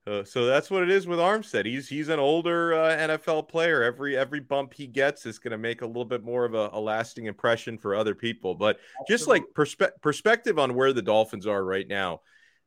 Uh, 0.06 0.24
so 0.24 0.46
that's 0.46 0.70
what 0.70 0.82
it 0.82 0.90
is 0.90 1.06
with 1.06 1.18
Armstead. 1.18 1.66
He's 1.66 1.88
he's 1.88 2.08
an 2.08 2.18
older 2.18 2.72
uh, 2.72 2.96
NFL 2.96 3.48
player. 3.48 3.82
Every 3.82 4.16
every 4.16 4.40
bump 4.40 4.72
he 4.72 4.86
gets 4.86 5.26
is 5.26 5.38
going 5.38 5.50
to 5.52 5.58
make 5.58 5.82
a 5.82 5.86
little 5.86 6.06
bit 6.06 6.24
more 6.24 6.46
of 6.46 6.54
a, 6.54 6.70
a, 6.72 6.80
lasting 6.80 7.26
impression 7.26 7.76
for 7.76 7.94
other 7.94 8.14
people. 8.14 8.54
But 8.54 8.78
Absolutely. 9.02 9.14
just 9.14 9.28
like 9.28 9.44
perspe- 9.54 10.00
perspective 10.00 10.58
on 10.58 10.74
where 10.74 10.94
the 10.94 11.02
Dolphins 11.02 11.46
are 11.46 11.62
right 11.62 11.86
now, 11.86 12.22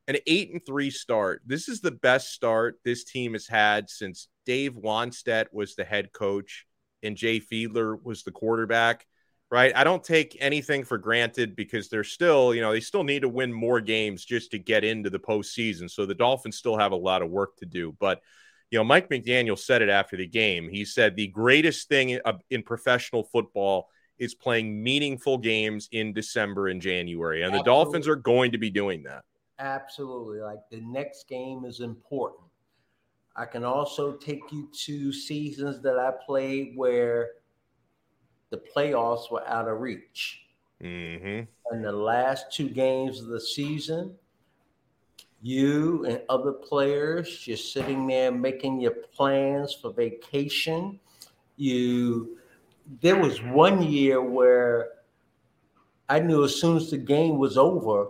an 0.07 0.17
eight 0.27 0.51
and 0.51 0.63
three 0.63 0.91
start. 0.91 1.41
This 1.43 1.67
is 1.67 1.81
the 1.81 1.91
best 1.91 2.31
start 2.33 2.79
this 2.85 3.03
team 3.03 3.33
has 3.33 3.47
had 3.47 3.89
since 3.89 4.27
Dave 4.45 4.75
Wannstedt 4.75 5.47
was 5.51 5.73
the 5.75 5.83
head 5.83 6.13
coach 6.13 6.67
and 7.01 7.17
Jay 7.17 7.39
Fiedler 7.39 7.97
was 8.01 8.23
the 8.23 8.31
quarterback. 8.31 9.05
Right. 9.51 9.71
I 9.75 9.83
don't 9.83 10.03
take 10.03 10.35
anything 10.39 10.83
for 10.83 10.97
granted 10.97 11.55
because 11.55 11.87
they're 11.87 12.03
still, 12.03 12.55
you 12.55 12.61
know, 12.61 12.71
they 12.71 12.79
still 12.79 13.03
need 13.03 13.21
to 13.21 13.29
win 13.29 13.53
more 13.53 13.79
games 13.79 14.25
just 14.25 14.49
to 14.51 14.57
get 14.57 14.83
into 14.83 15.11
the 15.11 15.19
postseason. 15.19 15.91
So 15.91 16.07
the 16.07 16.15
Dolphins 16.15 16.57
still 16.57 16.75
have 16.77 16.91
a 16.91 16.95
lot 16.95 17.21
of 17.21 17.29
work 17.29 17.57
to 17.57 17.67
do. 17.67 17.95
But, 17.99 18.21
you 18.71 18.79
know, 18.79 18.83
Mike 18.83 19.09
McDaniel 19.09 19.59
said 19.59 19.83
it 19.83 19.89
after 19.89 20.17
the 20.17 20.25
game. 20.25 20.69
He 20.69 20.85
said 20.85 21.15
the 21.15 21.27
greatest 21.27 21.87
thing 21.87 22.19
in 22.49 22.63
professional 22.63 23.25
football 23.25 23.89
is 24.17 24.33
playing 24.33 24.81
meaningful 24.81 25.37
games 25.37 25.87
in 25.91 26.13
December 26.13 26.69
and 26.69 26.81
January. 26.81 27.43
And 27.43 27.53
Absolutely. 27.53 27.59
the 27.59 27.75
Dolphins 27.75 28.07
are 28.07 28.15
going 28.15 28.51
to 28.53 28.57
be 28.57 28.71
doing 28.71 29.03
that. 29.03 29.23
Absolutely. 29.59 30.39
Like 30.39 30.59
the 30.71 30.81
next 30.81 31.27
game 31.27 31.63
is 31.63 31.79
important. 31.79 32.49
I 33.35 33.45
can 33.45 33.63
also 33.63 34.13
take 34.13 34.51
you 34.51 34.69
to 34.85 35.13
seasons 35.13 35.81
that 35.83 35.99
I 35.99 36.11
played 36.25 36.73
where 36.75 37.31
the 38.53 38.61
playoffs 38.75 39.31
were 39.31 39.45
out 39.47 39.67
of 39.67 39.81
reach. 39.81 40.43
Mm-hmm. 40.79 41.49
And 41.71 41.83
the 41.83 41.91
last 41.91 42.53
two 42.53 42.69
games 42.69 43.19
of 43.19 43.29
the 43.29 43.41
season, 43.41 44.13
you 45.41 46.05
and 46.05 46.21
other 46.29 46.51
players, 46.51 47.47
you're 47.47 47.57
sitting 47.57 48.05
there 48.05 48.31
making 48.31 48.79
your 48.79 48.91
plans 48.91 49.73
for 49.73 49.91
vacation. 49.91 50.99
You, 51.57 52.37
there 53.01 53.19
was 53.19 53.41
one 53.41 53.81
year 53.81 54.21
where 54.21 54.89
I 56.07 56.19
knew 56.19 56.43
as 56.43 56.55
soon 56.61 56.77
as 56.77 56.91
the 56.91 56.99
game 56.99 57.39
was 57.39 57.57
over, 57.57 58.09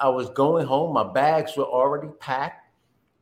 I 0.00 0.08
was 0.08 0.28
going 0.30 0.66
home. 0.66 0.92
My 0.92 1.04
bags 1.12 1.56
were 1.56 1.62
already 1.62 2.08
packed. 2.18 2.68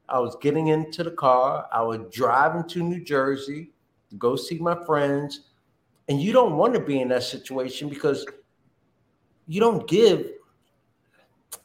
I 0.09 0.21
was 0.21 0.37
getting 0.41 0.69
into 0.69 1.05
the 1.05 1.11
car. 1.11 1.67
I 1.71 1.83
was 1.83 1.99
driving 2.11 2.67
to 2.69 2.83
New 2.83 3.05
Jersey 3.05 3.73
to 4.09 4.17
go 4.17 4.37
see 4.37 4.59
my 4.59 4.83
friends. 4.87 5.41
And 6.13 6.21
you 6.21 6.31
don't 6.35 6.59
want 6.59 6.75
to 6.75 6.81
be 6.81 7.01
in 7.01 7.09
that 7.09 7.23
situation 7.23 7.89
because 7.89 8.27
you 9.47 9.63
don't 9.63 9.89
give 9.89 10.27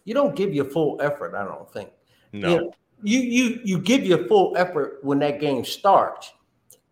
you 0.05 0.13
don't 0.13 0.37
give 0.37 0.53
your 0.53 0.63
full 0.63 1.01
effort, 1.01 1.35
I 1.35 1.43
don't 1.43 1.69
think. 1.69 1.89
No. 2.31 2.47
You, 2.49 2.55
know, 2.55 2.73
you 3.03 3.19
you 3.19 3.59
you 3.65 3.77
give 3.77 4.05
your 4.05 4.25
full 4.29 4.55
effort 4.55 4.99
when 5.01 5.19
that 5.19 5.41
game 5.41 5.65
starts, 5.65 6.31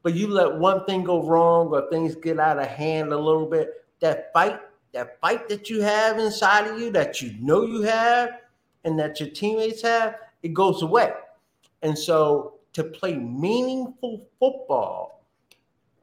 but 0.03 0.15
you 0.15 0.27
let 0.27 0.53
one 0.57 0.83
thing 0.83 1.05
go 1.05 1.25
wrong 1.25 1.67
or 1.67 1.89
things 1.89 2.13
get 2.15 2.41
out 2.41 2.59
of 2.59 2.67
hand 2.67 3.13
a 3.13 3.17
little 3.17 3.45
bit. 3.45 3.85
That 4.01 4.33
fight, 4.33 4.59
that 4.91 5.17
fight 5.21 5.47
that 5.47 5.69
you 5.69 5.79
have 5.79 6.19
inside 6.19 6.67
of 6.67 6.77
you, 6.77 6.91
that 6.91 7.21
you 7.21 7.37
know 7.39 7.65
you 7.65 7.83
have, 7.83 8.31
and 8.83 8.99
that 8.99 9.21
your 9.21 9.29
teammates 9.29 9.81
have, 9.83 10.15
it 10.43 10.53
goes 10.53 10.81
away. 10.81 11.13
And 11.83 11.97
so 11.97 12.55
to 12.73 12.83
play 12.83 13.15
meaningful 13.15 14.27
football 14.41 15.14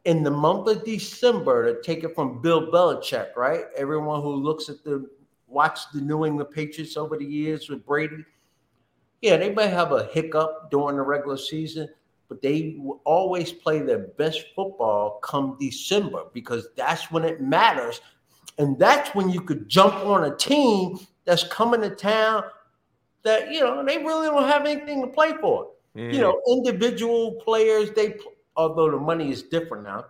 in 0.05 0.22
the 0.22 0.30
month 0.30 0.68
of 0.68 0.84
December, 0.84 1.72
to 1.72 1.82
take 1.82 2.05
it 2.05 2.14
from 2.14 2.42
Bill 2.42 2.70
Belichick, 2.70 3.36
right? 3.36 3.64
Everyone 3.76 4.22
who 4.22 4.34
looks 4.34 4.68
at 4.68 4.82
the 4.84 5.09
watched 5.46 5.92
the 5.92 6.00
New 6.00 6.24
England 6.24 6.50
Patriots 6.50 6.96
over 6.96 7.16
the 7.16 7.24
years 7.24 7.68
with 7.68 7.84
Brady, 7.86 8.24
yeah, 9.20 9.36
they 9.36 9.55
may 9.55 9.68
have 9.68 9.92
a 9.92 10.07
hiccup 10.07 10.70
during 10.70 10.96
the 10.96 11.03
regular 11.03 11.36
season, 11.36 11.88
but 12.28 12.42
they 12.42 12.80
always 13.05 13.53
play 13.53 13.80
their 13.80 13.98
best 13.98 14.46
football 14.57 15.20
come 15.22 15.57
December 15.61 16.24
because 16.32 16.68
that's 16.76 17.11
when 17.11 17.24
it 17.24 17.40
matters. 17.40 18.00
And 18.59 18.78
that's 18.78 19.14
when 19.14 19.30
you 19.30 19.40
could 19.40 19.68
jump 19.68 19.94
on 19.94 20.24
a 20.24 20.36
team 20.36 20.98
that's 21.24 21.44
coming 21.44 21.82
to 21.82 21.90
town 21.90 22.44
that, 23.22 23.53
you 23.53 23.61
know, 23.61 23.84
they 23.84 23.98
really 23.98 24.26
don't 24.26 24.48
have 24.48 24.66
anything 24.66 25.03
to 25.03 25.07
play 25.07 25.32
for. 25.40 25.68
Mm. 25.96 26.12
You 26.14 26.20
know, 26.20 26.40
individual 26.48 27.32
players, 27.44 27.90
they, 27.92 28.16
although 28.57 28.90
the 28.90 28.98
money 28.98 29.30
is 29.30 29.42
different 29.42 29.84
now, 29.84 30.07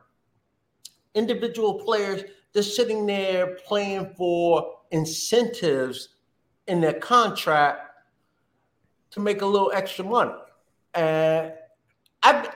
individual 1.14 1.74
players, 1.74 2.24
they're 2.52 2.62
sitting 2.62 3.06
there 3.06 3.58
playing 3.66 4.14
for 4.16 4.78
incentives 4.90 6.08
in 6.66 6.80
their 6.80 6.94
contract 6.94 7.92
to 9.10 9.20
make 9.20 9.42
a 9.42 9.46
little 9.46 9.70
extra 9.74 10.04
money. 10.04 10.32
And 10.94 11.52
I, 12.22 12.48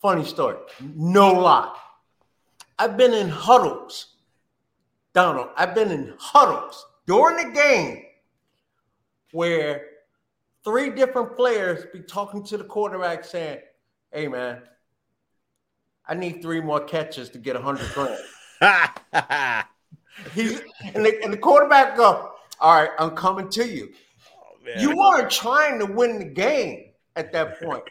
funny 0.00 0.24
story, 0.24 0.56
no 0.94 1.32
lie. 1.32 1.76
I've 2.78 2.96
been 2.96 3.14
in 3.14 3.28
huddles, 3.28 4.16
Donald. 5.12 5.48
I've 5.56 5.74
been 5.74 5.90
in 5.90 6.14
huddles 6.18 6.86
during 7.06 7.48
the 7.48 7.54
game 7.54 8.02
where 9.32 9.86
three 10.64 10.90
different 10.90 11.36
players 11.36 11.86
be 11.92 12.00
talking 12.00 12.42
to 12.44 12.56
the 12.56 12.64
quarterback 12.64 13.24
saying, 13.24 13.60
"Hey, 14.12 14.26
man, 14.26 14.62
I 16.06 16.14
need 16.14 16.42
three 16.42 16.60
more 16.60 16.80
catches 16.80 17.30
to 17.30 17.38
get 17.38 17.56
a 17.56 17.60
hundred 17.60 17.90
grand." 17.92 18.18
He's 20.34 20.60
and 20.94 21.04
the, 21.04 21.22
and 21.22 21.32
the 21.32 21.36
quarterback 21.36 21.96
go, 21.96 22.32
all 22.60 22.74
right, 22.74 22.90
I'm 22.98 23.10
coming 23.10 23.48
to 23.50 23.66
you. 23.66 23.90
Oh, 24.30 24.80
you 24.80 24.96
weren't 24.96 25.30
trying 25.30 25.78
to 25.80 25.86
win 25.86 26.18
the 26.18 26.24
game 26.24 26.92
at 27.16 27.32
that 27.32 27.60
point. 27.62 27.82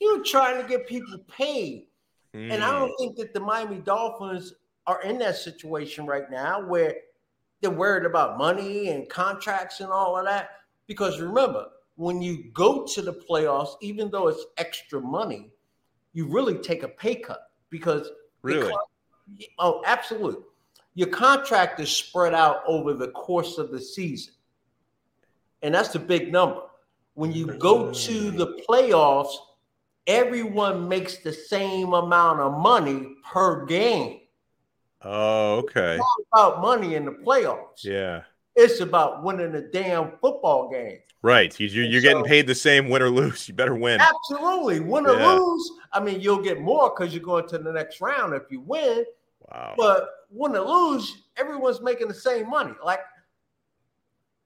you 0.00 0.16
were 0.16 0.24
trying 0.24 0.62
to 0.62 0.68
get 0.68 0.86
people 0.86 1.18
paid. 1.28 1.88
Mm. 2.34 2.52
And 2.52 2.64
I 2.64 2.70
don't 2.70 2.90
hmm. 2.90 2.94
think 2.98 3.16
that 3.16 3.34
the 3.34 3.40
Miami 3.40 3.78
Dolphins 3.78 4.54
are 4.86 5.02
in 5.02 5.18
that 5.18 5.36
situation 5.36 6.06
right 6.06 6.30
now 6.30 6.64
where 6.64 6.94
they're 7.60 7.70
worried 7.70 8.04
about 8.04 8.38
money 8.38 8.90
and 8.90 9.08
contracts 9.08 9.80
and 9.80 9.90
all 9.90 10.16
of 10.16 10.26
that. 10.26 10.50
Because 10.86 11.20
remember, 11.20 11.66
when 11.96 12.22
you 12.22 12.44
go 12.52 12.86
to 12.86 13.02
the 13.02 13.12
playoffs, 13.12 13.74
even 13.80 14.10
though 14.10 14.28
it's 14.28 14.44
extra 14.58 15.00
money, 15.00 15.50
you 16.16 16.26
really 16.26 16.54
take 16.54 16.82
a 16.82 16.88
pay 16.88 17.14
cut 17.14 17.50
because 17.70 18.10
really, 18.42 18.72
oh, 19.58 19.82
absolutely 19.86 20.42
your 20.96 21.08
contract 21.08 21.78
is 21.78 21.90
spread 21.90 22.34
out 22.34 22.62
over 22.66 22.94
the 22.94 23.08
course 23.08 23.58
of 23.58 23.70
the 23.70 23.80
season. 23.80 24.32
And 25.62 25.74
that's 25.74 25.94
a 25.94 25.98
big 25.98 26.32
number. 26.32 26.62
When 27.12 27.32
you 27.32 27.58
go 27.58 27.92
to 27.92 28.30
the 28.30 28.58
playoffs, 28.68 29.34
everyone 30.06 30.88
makes 30.88 31.18
the 31.18 31.34
same 31.34 31.92
amount 31.92 32.40
of 32.40 32.58
money 32.58 33.14
per 33.30 33.66
game. 33.66 34.20
Oh, 35.02 35.56
okay. 35.58 35.96
It's 35.96 36.26
about 36.32 36.62
money 36.62 36.94
in 36.94 37.04
the 37.04 37.12
playoffs. 37.12 37.84
Yeah. 37.84 38.22
It's 38.56 38.80
about 38.80 39.22
winning 39.22 39.54
a 39.54 39.60
damn 39.60 40.12
football 40.20 40.70
game. 40.70 40.98
Right. 41.22 41.58
You're, 41.58 41.84
you're 41.84 42.00
so, 42.00 42.08
getting 42.08 42.24
paid 42.24 42.46
the 42.46 42.54
same 42.54 42.88
win 42.88 43.02
or 43.02 43.10
lose. 43.10 43.48
You 43.48 43.54
better 43.54 43.74
win. 43.74 44.00
Absolutely. 44.00 44.80
Win 44.80 45.06
or 45.06 45.16
lose. 45.16 45.70
I 45.92 46.00
mean, 46.00 46.20
you'll 46.20 46.42
get 46.42 46.60
more 46.60 46.90
because 46.96 47.14
you're 47.14 47.22
going 47.22 47.48
to 47.48 47.58
the 47.58 47.72
next 47.72 48.00
round 48.00 48.32
if 48.34 48.44
you 48.50 48.60
win. 48.60 49.04
Wow. 49.50 49.74
But 49.76 50.08
win 50.30 50.56
or 50.56 50.60
lose, 50.60 51.24
everyone's 51.36 51.80
making 51.80 52.08
the 52.08 52.14
same 52.14 52.48
money. 52.48 52.72
Like, 52.84 53.00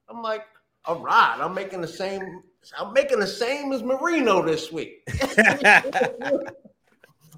I'm 0.09 0.21
like, 0.21 0.43
all 0.85 0.99
right, 0.99 1.37
I'm 1.39 1.53
making 1.53 1.81
the 1.81 1.87
same. 1.87 2.43
I'm 2.77 2.93
making 2.93 3.19
the 3.19 3.27
same 3.27 3.71
as 3.71 3.81
Marino 3.83 4.43
this 4.43 4.71
week. 4.71 5.03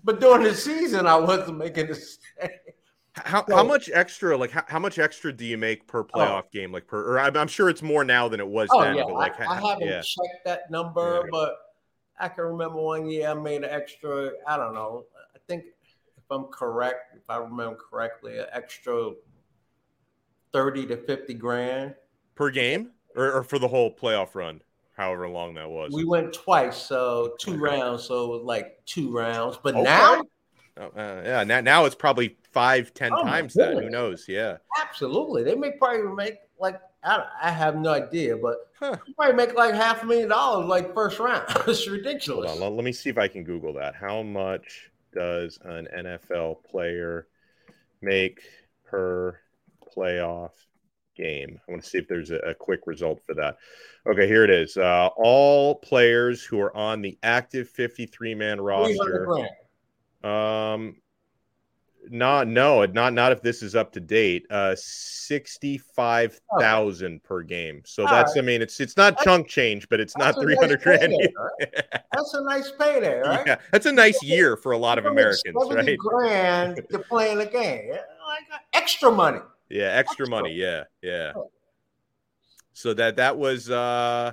but 0.03 0.19
during 0.19 0.43
the 0.43 0.55
season, 0.55 1.05
I 1.05 1.15
wasn't 1.17 1.57
making 1.57 1.88
the 1.88 1.95
same. 1.95 2.49
How, 3.16 3.45
so, 3.45 3.55
how 3.55 3.64
much 3.64 3.91
extra 3.93 4.36
like 4.36 4.49
how, 4.49 4.64
how 4.68 4.80
much 4.80 4.97
extra 4.97 5.32
do 5.32 5.45
you 5.45 5.57
make 5.57 5.86
per 5.86 5.99
oh. 5.99 6.03
playoff 6.03 6.43
oh, 6.45 6.49
game 6.51 6.72
like 6.72 6.88
per 6.88 7.14
or 7.14 7.20
I'm, 7.20 7.38
I'm, 7.38 7.47
sure 7.47 7.70
it's 7.70 7.84
more 7.84 8.03
now 8.03 8.28
than 8.28 8.39
it 8.39 8.47
was 8.47 8.70
oh, 8.72 8.82
then 8.82 8.95
yeah. 8.95 9.03
but 9.03 9.14
like 9.14 9.39
I, 9.39 9.45
I 9.45 9.70
haven't 9.70 9.88
yeah. 9.88 10.01
checked 10.01 10.45
that 10.45 10.72
number 10.72 11.22
yeah. 11.24 11.30
but 11.30 11.55
I 12.20 12.28
can 12.30 12.45
remember 12.45 12.82
one 12.82 13.07
year 13.07 13.30
I 13.30 13.36
made 13.36 13.64
an 13.64 13.70
extra 13.70 14.32
I 14.47 14.57
don't 14.57 14.74
know 14.74 15.05
I 15.36 15.38
think 15.47 15.66
if 16.24 16.32
I'm 16.32 16.45
correct, 16.45 17.16
if 17.16 17.30
I 17.30 17.38
remember 17.38 17.76
correctly, 17.76 18.38
an 18.38 18.45
extra 18.53 19.11
30 20.53 20.88
to 20.88 20.97
50 20.97 21.34
grand 21.34 21.95
per 22.36 22.49
game 22.49 22.91
or, 23.16 23.32
or 23.32 23.43
for 23.43 23.59
the 23.59 23.68
whole 23.68 23.93
playoff 23.93 24.34
run, 24.36 24.61
however 24.95 25.28
long 25.28 25.55
that 25.55 25.70
was. 25.70 25.91
We 25.93 26.05
went 26.05 26.34
twice, 26.34 26.78
so 26.78 27.36
two 27.39 27.57
rounds, 27.57 28.03
so 28.03 28.26
it 28.26 28.28
was 28.38 28.43
like 28.43 28.84
two 28.86 29.11
rounds. 29.11 29.59
But 29.61 29.76
okay. 29.76 29.84
now, 29.84 30.24
oh, 30.78 30.84
uh, 30.95 31.22
yeah, 31.26 31.43
now, 31.43 31.61
now 31.61 31.86
it's 31.86 31.95
probably 31.95 32.38
five, 32.54 32.93
ten 32.93 33.12
oh 33.12 33.24
times 33.24 33.54
that. 33.56 33.74
Who 33.74 33.89
knows? 33.89 34.26
Yeah, 34.28 34.58
absolutely. 34.82 35.43
They 35.43 35.56
may 35.56 35.72
probably 35.72 36.14
make 36.14 36.36
like 36.60 36.80
I, 37.04 37.26
I 37.41 37.51
have 37.51 37.76
no 37.76 37.91
idea, 37.91 38.38
but 38.38 38.70
huh. 38.80 38.95
probably 39.18 39.36
make 39.36 39.56
like 39.56 39.74
half 39.74 40.04
a 40.04 40.06
million 40.06 40.30
dollars 40.30 40.68
like 40.68 40.93
first 40.93 41.20
round. 41.20 41.45
it's 41.68 41.88
ridiculous. 41.88 42.60
On, 42.60 42.76
let 42.76 42.86
me 42.86 42.93
see 42.93 43.10
if 43.10 43.18
I 43.18 43.28
can 43.28 43.43
Google 43.43 43.74
that. 43.74 43.95
How 43.95 44.24
much 44.24 44.91
does 45.14 45.60
an 45.64 45.88
NFL 45.95 46.64
player 46.64 47.28
make 48.01 48.41
per 48.86 49.38
playoff 49.95 50.51
game? 51.16 51.60
I 51.68 51.72
want 51.72 51.84
to 51.84 51.89
see 51.89 51.97
if 51.97 52.08
there's 52.08 52.32
a, 52.32 52.38
a 52.38 52.54
quick 52.54 52.82
result 52.86 53.22
for 53.26 53.34
that. 53.36 53.58
Okay, 54.08 54.28
here 54.28 54.43
it 54.43 54.49
is. 54.49 54.78
Uh, 54.78 55.10
all 55.18 55.76
players 55.76 56.43
who 56.43 56.60
are 56.60 56.76
on 56.76 57.01
the 57.01 57.18
active 57.24 57.70
53 57.70 58.36
man 58.36 58.62
roster. 58.62 59.28
Um, 60.24 60.95
not 62.10 62.47
no, 62.47 62.86
not 62.86 63.14
not 63.14 63.32
if 63.32 63.41
this 63.41 63.62
is 63.62 63.76
up 63.76 63.91
to 63.93 63.99
date. 63.99 64.45
Uh, 64.49 64.76
sixty 64.78 65.78
five 65.78 66.39
thousand 66.60 67.22
oh. 67.24 67.28
per 67.28 67.41
game. 67.43 67.82
So 67.86 68.04
All 68.04 68.10
that's 68.10 68.36
right. 68.36 68.43
I 68.43 68.45
mean 68.45 68.62
it's 68.62 68.80
it's 68.80 68.97
not 68.97 69.14
that's, 69.14 69.24
chunk 69.24 69.47
change, 69.47 69.88
but 69.89 69.99
it's 69.99 70.18
not 70.18 70.36
three 70.36 70.56
hundred 70.56 70.82
nice 70.86 70.97
grand. 70.97 71.14
Right? 71.14 71.86
that's 72.12 72.34
a 72.34 72.43
nice 72.43 72.72
payday, 72.72 73.20
right? 73.20 73.45
Yeah, 73.45 73.58
that's 73.72 73.86
a 73.86 73.91
nice 73.91 74.22
year 74.24 74.58
for 74.58 74.72
a 74.72 74.78
lot 74.78 74.97
of 74.97 75.06
Americans, 75.06 75.56
right? 75.70 75.97
Grand 75.97 76.82
to 76.91 76.99
play 77.10 77.32
in 77.32 77.38
the 77.38 77.45
game, 77.45 77.89
like 77.91 78.62
extra 78.74 79.12
money. 79.12 79.39
Yeah, 79.70 79.86
extra, 79.86 80.26
extra. 80.26 80.30
money. 80.30 80.54
Yeah, 80.54 80.84
yeah. 81.01 81.34
So 82.74 82.93
that 82.93 83.18
that 83.18 83.38
was 83.38 83.70
uh 83.70 84.32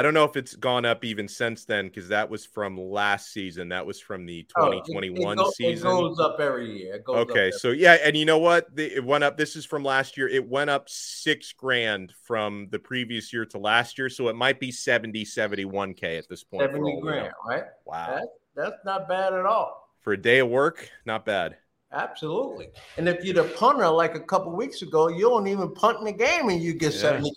I 0.00 0.02
don't 0.02 0.14
know 0.14 0.24
if 0.24 0.34
it's 0.34 0.56
gone 0.56 0.86
up 0.86 1.04
even 1.04 1.28
since 1.28 1.66
then 1.66 1.88
because 1.88 2.08
that 2.08 2.30
was 2.30 2.46
from 2.46 2.78
last 2.80 3.34
season. 3.34 3.68
That 3.68 3.84
was 3.84 4.00
from 4.00 4.24
the 4.24 4.44
2021 4.44 5.38
oh, 5.38 5.42
it, 5.42 5.46
it 5.46 5.54
season. 5.56 5.88
It 5.88 5.90
goes 5.90 6.18
up 6.18 6.40
every 6.40 6.84
year. 6.84 7.02
okay, 7.06 7.50
so 7.50 7.68
yeah, 7.68 7.98
and 8.02 8.16
you 8.16 8.24
know 8.24 8.38
what? 8.38 8.74
The, 8.74 8.96
it 8.96 9.04
went 9.04 9.24
up. 9.24 9.36
This 9.36 9.56
is 9.56 9.66
from 9.66 9.84
last 9.84 10.16
year. 10.16 10.26
It 10.26 10.48
went 10.48 10.70
up 10.70 10.88
six 10.88 11.52
grand 11.52 12.14
from 12.22 12.68
the 12.70 12.78
previous 12.78 13.30
year 13.30 13.44
to 13.44 13.58
last 13.58 13.98
year. 13.98 14.08
So 14.08 14.28
it 14.28 14.36
might 14.36 14.58
be 14.58 14.72
70, 14.72 15.22
71K 15.26 16.16
at 16.16 16.30
this 16.30 16.44
point. 16.44 16.62
70 16.62 17.00
grand, 17.02 17.34
right? 17.46 17.64
Wow. 17.84 18.06
That, 18.06 18.28
that's 18.56 18.84
not 18.86 19.06
bad 19.06 19.34
at 19.34 19.44
all. 19.44 19.86
For 20.00 20.14
a 20.14 20.16
day 20.16 20.38
of 20.38 20.48
work, 20.48 20.88
not 21.04 21.26
bad. 21.26 21.58
Absolutely. 21.92 22.68
And 22.98 23.08
if 23.08 23.24
you're 23.24 23.34
the 23.34 23.52
punter 23.56 23.88
like 23.88 24.14
a 24.14 24.20
couple 24.20 24.52
weeks 24.52 24.82
ago, 24.82 25.08
you 25.08 25.22
don't 25.22 25.48
even 25.48 25.74
punt 25.74 25.98
in 25.98 26.04
the 26.04 26.12
game 26.12 26.48
and 26.48 26.62
you 26.62 26.72
get 26.72 26.94
yeah. 26.94 27.00
70. 27.00 27.32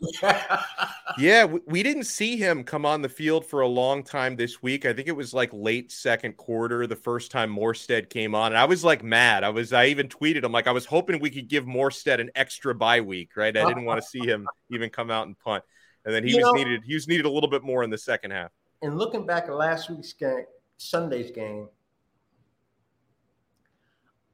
yeah, 1.18 1.46
we, 1.46 1.60
we, 1.66 1.82
didn't 1.82 2.04
see 2.04 2.38
him 2.38 2.64
come 2.64 2.86
on 2.86 3.02
the 3.02 3.10
field 3.10 3.48
for 3.48 3.62
a 3.62 3.68
long 3.68 4.04
time 4.04 4.36
this 4.36 4.62
week. 4.62 4.86
I 4.86 4.94
think 4.94 5.08
it 5.08 5.16
was 5.16 5.34
like 5.34 5.50
late 5.54 5.92
second 5.92 6.38
quarter, 6.38 6.86
the 6.86 6.96
first 6.96 7.32
time 7.32 7.56
Morstead 7.56 8.12
came 8.12 8.36
on. 8.36 8.52
And 8.52 8.58
I 8.58 8.66
was 8.66 8.84
like 8.84 9.04
mad. 9.04 9.44
I 9.44 9.50
was 9.50 9.74
I 9.74 9.88
even 9.88 10.08
tweeted 10.08 10.44
him 10.44 10.52
like 10.52 10.68
I 10.68 10.72
was 10.72 10.86
hoping 10.86 11.20
we 11.20 11.32
could 11.32 11.48
give 11.48 11.66
Morstead 11.66 12.20
an 12.20 12.30
extra 12.36 12.76
bye 12.76 13.02
week, 13.02 13.36
right? 13.36 13.58
I 13.58 13.66
didn't 13.66 13.86
want 13.86 14.02
to 14.02 14.08
see 14.08 14.24
him 14.24 14.48
even 14.72 14.92
come 14.92 15.10
out 15.10 15.26
and 15.26 15.38
punt. 15.40 15.64
And 16.06 16.14
then 16.14 16.24
he 16.24 16.32
you 16.32 16.38
was 16.38 16.46
know, 16.46 16.52
needed 16.52 16.82
he 16.86 16.94
was 16.94 17.08
needed 17.08 17.26
a 17.26 17.30
little 17.30 17.50
bit 17.50 17.64
more 17.64 17.84
in 17.84 17.90
the 17.90 17.98
second 17.98 18.32
half. 18.32 18.52
and 18.84 19.00
looking 19.00 19.26
back 19.26 19.46
at 19.46 19.56
last 19.56 19.90
week's 19.90 20.14
game, 20.14 20.46
Sunday's 20.78 21.32
game, 21.32 21.70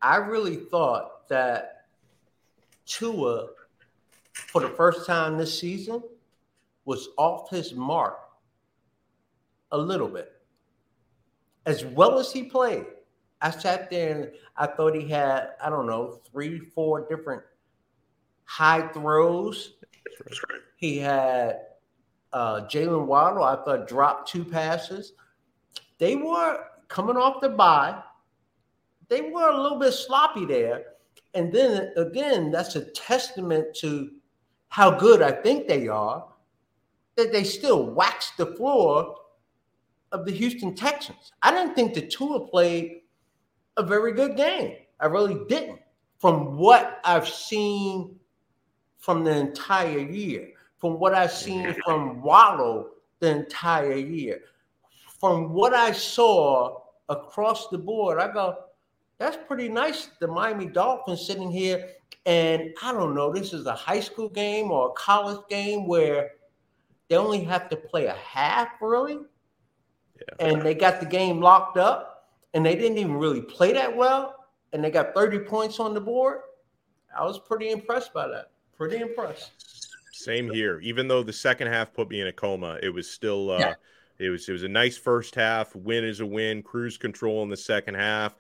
I 0.02 0.18
really 0.18 0.56
thought 0.56 1.28
that 1.30 1.86
Tua, 2.86 3.48
for 4.34 4.62
the 4.62 4.70
first 4.70 5.06
time 5.06 5.38
this 5.38 5.60
season, 5.60 6.02
was 6.86 7.10
off 7.18 7.50
his 7.50 7.74
mark 7.74 8.20
a 9.72 9.78
little 9.78 10.08
bit. 10.08 10.32
As 11.66 11.86
well 11.86 12.18
as 12.18 12.32
he 12.32 12.44
played, 12.44 12.86
I 13.42 13.52
sat 13.52 13.90
there 13.90 14.16
and 14.16 14.32
I 14.58 14.68
thought 14.68 14.96
he 14.96 15.08
had, 15.08 15.52
I 15.64 15.70
don't 15.70 15.86
know, 15.86 16.20
three, 16.32 16.60
four 16.60 17.08
different 17.08 17.44
high 18.46 18.88
throws. 18.88 19.76
He 20.78 20.98
had 20.98 21.60
uh, 22.34 22.62
Jaylen 22.62 23.06
Waddle, 23.06 23.44
I 23.44 23.56
thought, 23.64 23.88
dropped 23.88 24.30
two 24.30 24.44
passes. 24.44 25.14
They 26.00 26.16
were 26.16 26.64
coming 26.88 27.18
off 27.18 27.42
the 27.42 27.50
bye. 27.50 28.02
They 29.10 29.22
were 29.22 29.50
a 29.50 29.62
little 29.62 29.80
bit 29.80 29.94
sloppy 29.94 30.46
there. 30.46 30.84
And 31.34 31.52
then 31.52 31.92
again, 31.98 32.52
that's 32.52 32.76
a 32.76 32.86
testament 32.92 33.76
to 33.78 34.12
how 34.70 34.92
good 34.92 35.22
I 35.22 35.32
think 35.32 35.68
they 35.68 35.88
are 35.88 36.26
that 37.16 37.32
they 37.32 37.44
still 37.44 37.84
waxed 37.88 38.38
the 38.38 38.46
floor 38.56 39.16
of 40.12 40.26
the 40.26 40.32
Houston 40.32 40.74
Texans. 40.74 41.32
I 41.42 41.52
didn't 41.52 41.76
think 41.76 41.94
the 41.94 42.08
Tua 42.08 42.48
played 42.48 43.02
a 43.78 43.84
very 43.84 44.14
good 44.14 44.38
game. 44.38 44.78
I 45.00 45.08
really 45.08 45.40
didn't. 45.48 45.80
From 46.20 46.58
what 46.58 47.00
I've 47.04 47.28
seen 47.28 48.20
from 48.98 49.24
the 49.24 49.36
entire 49.36 50.00
year, 50.00 50.50
from 50.78 51.00
what 51.00 51.14
I've 51.14 51.32
seen 51.32 51.76
from 51.86 52.22
Wallow 52.22 52.90
the 53.20 53.30
entire 53.30 53.96
year, 53.96 54.42
from 55.20 55.54
what 55.54 55.74
I 55.74 55.92
saw 55.92 56.82
across 57.08 57.70
the 57.70 57.78
board, 57.78 58.20
I 58.20 58.32
go, 58.32 58.56
that's 59.20 59.38
pretty 59.48 59.70
nice. 59.70 60.10
The 60.20 60.28
Miami 60.28 60.66
Dolphins 60.66 61.28
sitting 61.28 61.52
here, 61.52 61.90
and 62.26 62.74
I 62.82 62.94
don't 62.94 63.14
know, 63.14 63.32
this 63.32 63.54
is 63.54 63.66
a 63.66 63.76
high 63.76 64.00
school 64.00 64.30
game 64.30 64.72
or 64.72 64.90
a 64.90 64.94
college 64.94 65.42
game 65.50 65.88
where 65.88 66.32
they 67.10 67.18
only 67.18 67.44
have 67.44 67.70
to 67.70 67.76
play 67.76 68.06
a 68.06 68.14
half, 68.14 68.70
really. 68.82 69.20
Yeah. 70.16 70.48
And 70.48 70.62
they 70.62 70.74
got 70.74 71.00
the 71.00 71.06
game 71.06 71.42
locked 71.42 71.78
up, 71.78 72.30
and 72.54 72.66
they 72.66 72.76
didn't 72.76 72.98
even 72.98 73.18
really 73.18 73.42
play 73.42 73.74
that 73.74 73.96
well, 73.96 74.48
and 74.74 74.84
they 74.84 74.90
got 74.90 75.14
30 75.14 75.40
points 75.40 75.80
on 75.80 75.94
the 75.94 76.02
board. 76.02 76.40
I 77.18 77.26
was 77.26 77.40
pretty 77.40 77.72
impressed 77.72 78.14
by 78.14 78.28
that. 78.28 78.52
Pretty 78.78 78.98
impressed. 78.98 79.52
Same 80.14 80.50
here. 80.50 80.80
Even 80.80 81.08
though 81.08 81.24
the 81.24 81.34
second 81.34 81.68
half 81.68 81.94
put 81.94 82.10
me 82.10 82.22
in 82.22 82.28
a 82.28 82.32
coma, 82.32 82.78
it 82.82 82.90
was 82.90 83.10
still 83.10 83.52
uh, 83.52 83.60
yeah. 83.60 83.74
it 84.20 84.30
was 84.30 84.48
it 84.48 84.52
was 84.52 84.64
a 84.64 84.68
nice 84.68 84.98
first 84.98 85.36
half. 85.36 85.76
Win 85.76 86.04
is 86.04 86.20
a 86.20 86.26
win. 86.26 86.62
Cruise 86.62 86.98
control 86.98 87.42
in 87.44 87.50
the 87.50 87.58
second 87.58 87.96
half. 87.96 88.36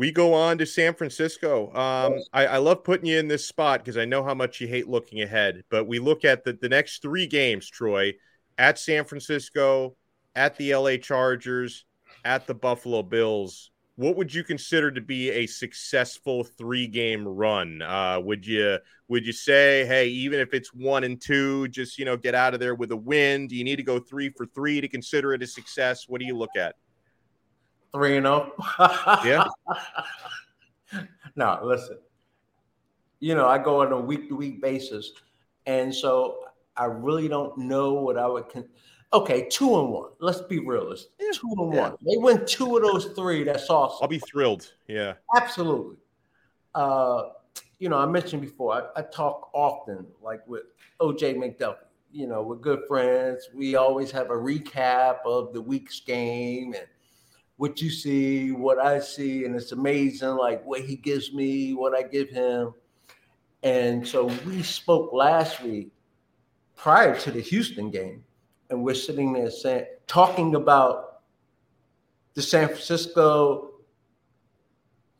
We 0.00 0.12
go 0.12 0.32
on 0.32 0.56
to 0.56 0.64
San 0.64 0.94
Francisco. 0.94 1.66
Um, 1.74 2.22
I, 2.32 2.46
I, 2.46 2.56
love 2.56 2.84
putting 2.84 3.04
you 3.04 3.18
in 3.18 3.28
this 3.28 3.46
spot 3.46 3.80
because 3.80 3.98
I 3.98 4.06
know 4.06 4.24
how 4.24 4.32
much 4.32 4.58
you 4.58 4.66
hate 4.66 4.88
looking 4.88 5.20
ahead. 5.20 5.62
But 5.68 5.86
we 5.86 5.98
look 5.98 6.24
at 6.24 6.42
the, 6.42 6.54
the 6.54 6.70
next 6.70 7.02
three 7.02 7.26
games, 7.26 7.68
Troy, 7.68 8.14
at 8.56 8.78
San 8.78 9.04
Francisco, 9.04 9.96
at 10.34 10.56
the 10.56 10.74
LA 10.74 10.96
Chargers, 10.96 11.84
at 12.24 12.46
the 12.46 12.54
Buffalo 12.54 13.02
Bills 13.02 13.70
what 13.96 14.16
would 14.16 14.32
you 14.32 14.42
consider 14.42 14.90
to 14.90 15.02
be 15.02 15.30
a 15.30 15.46
successful 15.46 16.42
three 16.42 16.86
game 16.86 17.28
run? 17.28 17.82
Uh, 17.82 18.18
would 18.18 18.46
you 18.46 18.78
would 19.08 19.26
you 19.26 19.32
say, 19.34 19.84
hey, 19.84 20.08
even 20.08 20.40
if 20.40 20.54
it's 20.54 20.72
one 20.72 21.04
and 21.04 21.20
two, 21.20 21.68
just 21.68 21.98
you 21.98 22.06
know, 22.06 22.16
get 22.16 22.34
out 22.34 22.54
of 22.54 22.60
there 22.60 22.74
with 22.74 22.92
a 22.92 22.96
win? 22.96 23.46
Do 23.46 23.56
you 23.56 23.62
need 23.62 23.76
to 23.76 23.82
go 23.82 23.98
three 23.98 24.30
for 24.30 24.46
three 24.46 24.80
to 24.80 24.88
consider 24.88 25.34
it 25.34 25.42
a 25.42 25.46
success? 25.46 26.08
What 26.08 26.18
do 26.18 26.26
you 26.26 26.34
look 26.34 26.56
at? 26.56 26.76
Three 27.92 28.16
and 28.16 28.26
zero. 28.26 28.52
Oh? 28.78 29.20
yeah. 29.24 31.02
no, 31.36 31.60
listen. 31.62 31.98
You 33.18 33.34
know, 33.34 33.48
I 33.48 33.58
go 33.58 33.82
on 33.82 33.92
a 33.92 34.00
week 34.00 34.28
to 34.28 34.36
week 34.36 34.62
basis, 34.62 35.12
and 35.66 35.94
so 35.94 36.44
I 36.76 36.86
really 36.86 37.28
don't 37.28 37.56
know 37.58 37.94
what 37.94 38.16
I 38.16 38.26
would. 38.26 38.48
Con- 38.48 38.68
Okay, 39.12 39.48
two 39.48 39.80
and 39.80 39.90
one. 39.90 40.10
Let's 40.20 40.40
be 40.42 40.60
realistic. 40.60 41.10
Yeah. 41.18 41.30
Two 41.32 41.52
and 41.58 41.74
yeah. 41.74 41.80
one. 41.80 41.96
They 42.00 42.16
win 42.16 42.46
two 42.46 42.76
of 42.76 42.82
those 42.82 43.06
three. 43.16 43.42
That's 43.42 43.68
awesome. 43.68 43.98
I'll 44.02 44.08
be 44.08 44.20
thrilled. 44.20 44.72
Yeah. 44.86 45.14
Absolutely. 45.34 45.96
Uh, 46.74 47.30
you 47.80 47.88
know, 47.88 47.98
I 47.98 48.06
mentioned 48.06 48.40
before, 48.40 48.74
I, 48.74 49.00
I 49.00 49.02
talk 49.02 49.50
often, 49.52 50.06
like 50.22 50.46
with 50.46 50.62
OJ 51.00 51.36
McDuffie. 51.36 51.76
You 52.12 52.26
know, 52.26 52.42
we're 52.42 52.56
good 52.56 52.82
friends. 52.86 53.48
We 53.54 53.76
always 53.76 54.10
have 54.10 54.30
a 54.30 54.34
recap 54.34 55.18
of 55.24 55.52
the 55.52 55.62
week's 55.62 56.00
game 56.00 56.74
and 56.74 56.86
what 57.60 57.82
you 57.82 57.90
see, 57.90 58.52
what 58.52 58.78
I 58.78 58.98
see, 59.00 59.44
and 59.44 59.54
it's 59.54 59.72
amazing, 59.72 60.30
like 60.30 60.64
what 60.64 60.80
he 60.80 60.96
gives 60.96 61.34
me, 61.34 61.74
what 61.74 61.94
I 61.94 62.00
give 62.00 62.30
him. 62.30 62.72
And 63.62 64.08
so 64.08 64.32
we 64.46 64.62
spoke 64.62 65.12
last 65.12 65.62
week 65.62 65.92
prior 66.74 67.14
to 67.20 67.30
the 67.30 67.42
Houston 67.42 67.90
game 67.90 68.24
and 68.70 68.82
we're 68.82 68.94
sitting 68.94 69.34
there 69.34 69.50
saying, 69.50 69.84
talking 70.06 70.54
about 70.54 71.20
the 72.32 72.40
San 72.40 72.68
Francisco 72.68 73.72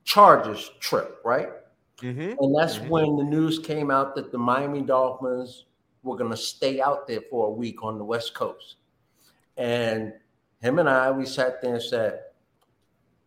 Chargers 0.04 0.70
trip, 0.80 1.18
right? 1.26 1.50
Mm-hmm. 1.98 2.42
And 2.42 2.58
that's 2.58 2.76
mm-hmm. 2.76 2.88
when 2.88 3.16
the 3.16 3.24
news 3.24 3.58
came 3.58 3.90
out 3.90 4.14
that 4.14 4.32
the 4.32 4.38
Miami 4.38 4.80
Dolphins 4.80 5.66
were 6.02 6.16
going 6.16 6.30
to 6.30 6.38
stay 6.38 6.80
out 6.80 7.06
there 7.06 7.20
for 7.28 7.48
a 7.48 7.52
week 7.52 7.84
on 7.84 7.98
the 7.98 8.04
West 8.04 8.32
Coast. 8.32 8.76
And 9.58 10.14
him 10.62 10.78
and 10.78 10.88
I, 10.88 11.10
we 11.10 11.26
sat 11.26 11.60
there 11.60 11.74
and 11.74 11.82
said, 11.82 12.20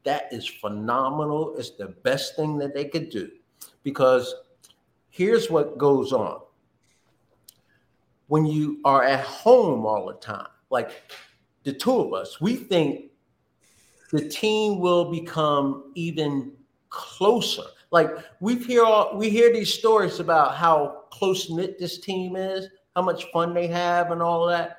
that 0.03 0.31
is 0.31 0.47
phenomenal. 0.47 1.55
It's 1.57 1.71
the 1.71 1.87
best 2.03 2.35
thing 2.35 2.57
that 2.57 2.73
they 2.73 2.85
could 2.85 3.09
do 3.09 3.31
because 3.83 4.33
here's 5.09 5.49
what 5.49 5.77
goes 5.77 6.11
on 6.11 6.41
when 8.27 8.45
you 8.45 8.79
are 8.83 9.03
at 9.03 9.23
home 9.23 9.85
all 9.85 10.07
the 10.07 10.13
time, 10.13 10.47
like 10.69 10.91
the 11.63 11.73
two 11.73 11.99
of 11.99 12.13
us, 12.13 12.41
we 12.41 12.55
think 12.55 13.11
the 14.11 14.27
team 14.27 14.79
will 14.79 15.11
become 15.11 15.91
even 15.95 16.51
closer. 16.89 17.63
Like 17.91 18.09
we 18.39 18.55
hear 18.55 18.83
all, 18.83 19.15
we 19.17 19.29
hear 19.29 19.53
these 19.53 19.73
stories 19.73 20.19
about 20.19 20.55
how 20.55 21.03
close 21.11 21.49
knit 21.49 21.77
this 21.79 21.99
team 21.99 22.35
is, 22.35 22.69
how 22.95 23.01
much 23.01 23.25
fun 23.31 23.53
they 23.53 23.67
have, 23.67 24.11
and 24.11 24.21
all 24.21 24.47
that. 24.47 24.77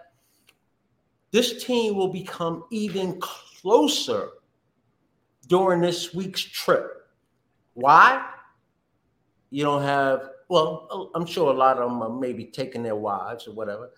This 1.30 1.64
team 1.64 1.94
will 1.94 2.12
become 2.12 2.64
even 2.70 3.20
closer 3.20 4.30
during 5.46 5.80
this 5.80 6.14
week's 6.14 6.40
trip. 6.40 7.06
Why? 7.74 8.24
You 9.50 9.64
don't 9.64 9.82
have 9.82 10.30
well, 10.48 11.10
I'm 11.14 11.26
sure 11.26 11.50
a 11.50 11.56
lot 11.56 11.78
of 11.78 11.90
them 11.90 12.02
are 12.02 12.20
maybe 12.20 12.44
taking 12.44 12.82
their 12.82 12.96
wives 12.96 13.48
or 13.48 13.52
whatever. 13.52 13.90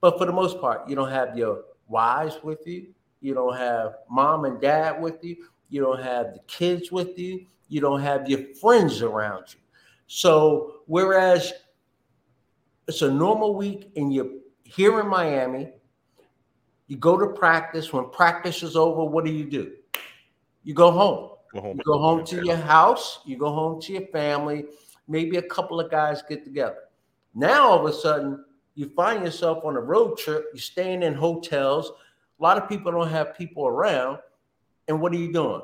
But 0.00 0.18
for 0.18 0.26
the 0.26 0.32
most 0.32 0.60
part, 0.60 0.88
you 0.88 0.96
don't 0.96 1.10
have 1.10 1.36
your 1.36 1.64
wives 1.88 2.38
with 2.42 2.66
you. 2.66 2.88
You 3.20 3.34
don't 3.34 3.56
have 3.56 3.96
mom 4.10 4.44
and 4.44 4.60
dad 4.60 5.00
with 5.00 5.22
you. 5.22 5.36
You 5.68 5.82
don't 5.82 6.02
have 6.02 6.34
the 6.34 6.40
kids 6.46 6.90
with 6.90 7.18
you. 7.18 7.46
You 7.68 7.80
don't 7.80 8.00
have 8.00 8.28
your 8.28 8.40
friends 8.60 9.02
around 9.02 9.44
you. 9.54 9.60
So, 10.06 10.82
whereas 10.86 11.52
it's 12.88 13.02
a 13.02 13.10
normal 13.10 13.54
week 13.54 13.90
and 13.96 14.12
you're 14.12 14.30
here 14.64 15.00
in 15.00 15.06
Miami, 15.06 15.72
you 16.86 16.96
go 16.96 17.16
to 17.16 17.28
practice. 17.28 17.92
When 17.92 18.10
practice 18.10 18.62
is 18.62 18.76
over, 18.76 19.04
what 19.04 19.24
do 19.24 19.30
you 19.32 19.44
do? 19.48 19.72
You 20.64 20.74
go 20.74 20.90
home. 20.90 21.30
Go 21.52 21.60
home. 21.60 21.76
You 21.76 21.84
go 21.84 21.98
home 21.98 22.24
to 22.26 22.44
your 22.44 22.56
house. 22.56 23.20
You 23.24 23.36
go 23.36 23.52
home 23.52 23.80
to 23.82 23.92
your 23.92 24.06
family 24.08 24.66
maybe 25.08 25.36
a 25.36 25.42
couple 25.42 25.80
of 25.80 25.90
guys 25.90 26.22
get 26.28 26.44
together. 26.44 26.78
Now 27.34 27.68
all 27.68 27.86
of 27.86 27.92
a 27.92 27.96
sudden, 27.96 28.44
you 28.74 28.90
find 28.96 29.24
yourself 29.24 29.64
on 29.64 29.76
a 29.76 29.80
road 29.80 30.16
trip, 30.16 30.46
you're 30.52 30.60
staying 30.60 31.02
in 31.02 31.14
hotels. 31.14 31.92
A 32.40 32.42
lot 32.42 32.56
of 32.56 32.68
people 32.68 32.90
don't 32.90 33.08
have 33.08 33.36
people 33.36 33.66
around. 33.66 34.18
And 34.88 35.00
what 35.00 35.12
are 35.12 35.16
you 35.16 35.32
doing? 35.32 35.60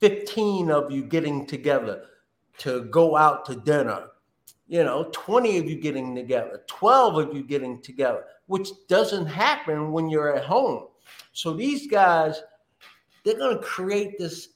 15 0.00 0.70
of 0.70 0.90
you 0.90 1.04
getting 1.04 1.46
together 1.46 2.04
to 2.58 2.82
go 2.84 3.16
out 3.16 3.44
to 3.46 3.56
dinner. 3.56 4.08
You 4.68 4.84
know, 4.84 5.08
20 5.12 5.58
of 5.58 5.68
you 5.68 5.80
getting 5.80 6.14
together, 6.14 6.62
12 6.66 7.16
of 7.18 7.34
you 7.34 7.42
getting 7.42 7.82
together, 7.82 8.24
which 8.46 8.68
doesn't 8.88 9.26
happen 9.26 9.92
when 9.92 10.08
you're 10.08 10.34
at 10.34 10.44
home. 10.44 10.88
So 11.32 11.52
these 11.52 11.86
guys, 11.86 12.42
they're 13.24 13.38
going 13.38 13.56
to 13.56 13.62
create 13.62 14.18
this 14.18 14.48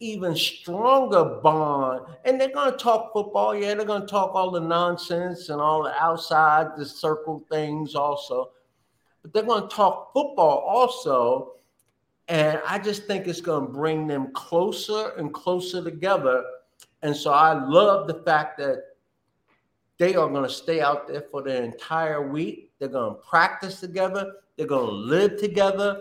even 0.00 0.34
stronger 0.34 1.24
bond. 1.42 2.00
And 2.24 2.40
they're 2.40 2.52
going 2.52 2.72
to 2.72 2.78
talk 2.78 3.12
football. 3.12 3.54
Yeah, 3.54 3.74
they're 3.74 3.84
going 3.84 4.00
to 4.02 4.06
talk 4.06 4.34
all 4.34 4.50
the 4.50 4.60
nonsense 4.60 5.50
and 5.50 5.60
all 5.60 5.82
the 5.82 5.94
outside 6.02 6.68
the 6.76 6.86
circle 6.86 7.44
things 7.50 7.94
also. 7.94 8.52
But 9.20 9.34
they're 9.34 9.42
going 9.42 9.68
to 9.68 9.76
talk 9.76 10.12
football 10.14 10.58
also. 10.66 11.52
And 12.28 12.60
I 12.66 12.78
just 12.78 13.06
think 13.06 13.26
it's 13.26 13.42
going 13.42 13.66
to 13.66 13.72
bring 13.72 14.06
them 14.06 14.32
closer 14.32 15.12
and 15.18 15.34
closer 15.34 15.84
together. 15.84 16.44
And 17.02 17.14
so 17.14 17.32
I 17.32 17.52
love 17.52 18.06
the 18.06 18.22
fact 18.24 18.56
that 18.58 18.84
They 20.00 20.14
are 20.14 20.30
going 20.30 20.44
to 20.44 20.48
stay 20.48 20.80
out 20.80 21.06
there 21.06 21.20
for 21.30 21.42
the 21.42 21.62
entire 21.62 22.26
week. 22.26 22.72
They're 22.78 22.88
going 22.88 23.16
to 23.16 23.20
practice 23.20 23.80
together. 23.80 24.32
They're 24.56 24.66
going 24.66 24.86
to 24.86 24.92
live 24.92 25.36
together. 25.36 26.00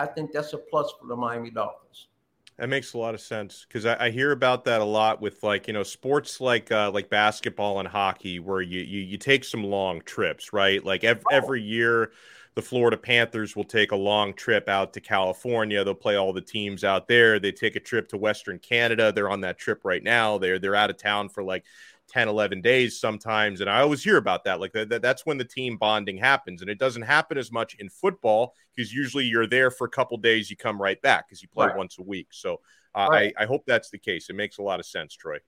I 0.00 0.06
think 0.06 0.32
that's 0.32 0.52
a 0.54 0.58
plus 0.58 0.92
for 0.98 1.06
the 1.06 1.16
Miami 1.16 1.50
Dolphins. 1.50 2.08
That 2.56 2.68
makes 2.68 2.94
a 2.94 2.98
lot 2.98 3.14
of 3.14 3.20
sense 3.20 3.66
because 3.66 3.86
I, 3.86 4.06
I, 4.06 4.10
hear 4.10 4.32
about 4.32 4.64
that 4.64 4.82
a 4.82 4.84
lot 4.84 5.20
with 5.20 5.42
like 5.42 5.66
you 5.66 5.72
know 5.72 5.82
sports 5.82 6.40
like 6.42 6.70
uh, 6.70 6.90
like 6.90 7.08
basketball 7.08 7.78
and 7.78 7.88
hockey 7.88 8.38
where 8.38 8.60
you, 8.60 8.80
you 8.80 9.00
you 9.00 9.16
take 9.16 9.44
some 9.44 9.64
long 9.64 10.02
trips, 10.02 10.52
right? 10.52 10.84
Like 10.84 11.02
every, 11.02 11.24
every 11.30 11.62
year, 11.62 12.12
the 12.54 12.62
Florida 12.62 12.98
Panthers 12.98 13.56
will 13.56 13.64
take 13.64 13.92
a 13.92 13.96
long 13.96 14.34
trip 14.34 14.68
out 14.68 14.92
to 14.94 15.00
California. 15.00 15.82
They'll 15.84 15.94
play 15.94 16.16
all 16.16 16.34
the 16.34 16.42
teams 16.42 16.84
out 16.84 17.08
there. 17.08 17.38
They 17.38 17.52
take 17.52 17.76
a 17.76 17.80
trip 17.80 18.08
to 18.08 18.18
Western 18.18 18.58
Canada. 18.58 19.12
They're 19.12 19.30
on 19.30 19.40
that 19.42 19.58
trip 19.58 19.80
right 19.84 20.02
now. 20.02 20.36
They're 20.36 20.58
they're 20.58 20.76
out 20.76 20.90
of 20.90 20.98
town 20.98 21.30
for 21.30 21.42
like 21.42 21.64
10 22.10 22.28
11 22.28 22.60
days 22.60 22.98
sometimes 22.98 23.60
and 23.60 23.70
i 23.70 23.80
always 23.80 24.02
hear 24.02 24.16
about 24.16 24.44
that 24.44 24.60
like 24.60 24.72
that, 24.72 25.00
that's 25.00 25.24
when 25.24 25.38
the 25.38 25.44
team 25.44 25.76
bonding 25.76 26.16
happens 26.16 26.60
and 26.60 26.70
it 26.70 26.78
doesn't 26.78 27.02
happen 27.02 27.38
as 27.38 27.52
much 27.52 27.74
in 27.76 27.88
football 27.88 28.54
because 28.74 28.92
usually 28.92 29.24
you're 29.24 29.46
there 29.46 29.70
for 29.70 29.86
a 29.86 29.90
couple 29.90 30.16
days 30.18 30.50
you 30.50 30.56
come 30.56 30.80
right 30.80 31.00
back 31.02 31.28
because 31.28 31.42
you 31.42 31.48
play 31.48 31.66
right. 31.66 31.76
once 31.76 31.98
a 31.98 32.02
week 32.02 32.28
so 32.30 32.60
uh, 32.94 33.06
right. 33.10 33.32
I, 33.38 33.44
I 33.44 33.46
hope 33.46 33.62
that's 33.66 33.90
the 33.90 33.98
case 33.98 34.28
it 34.28 34.36
makes 34.36 34.58
a 34.58 34.62
lot 34.62 34.80
of 34.80 34.86
sense 34.86 35.14
troy 35.14 35.38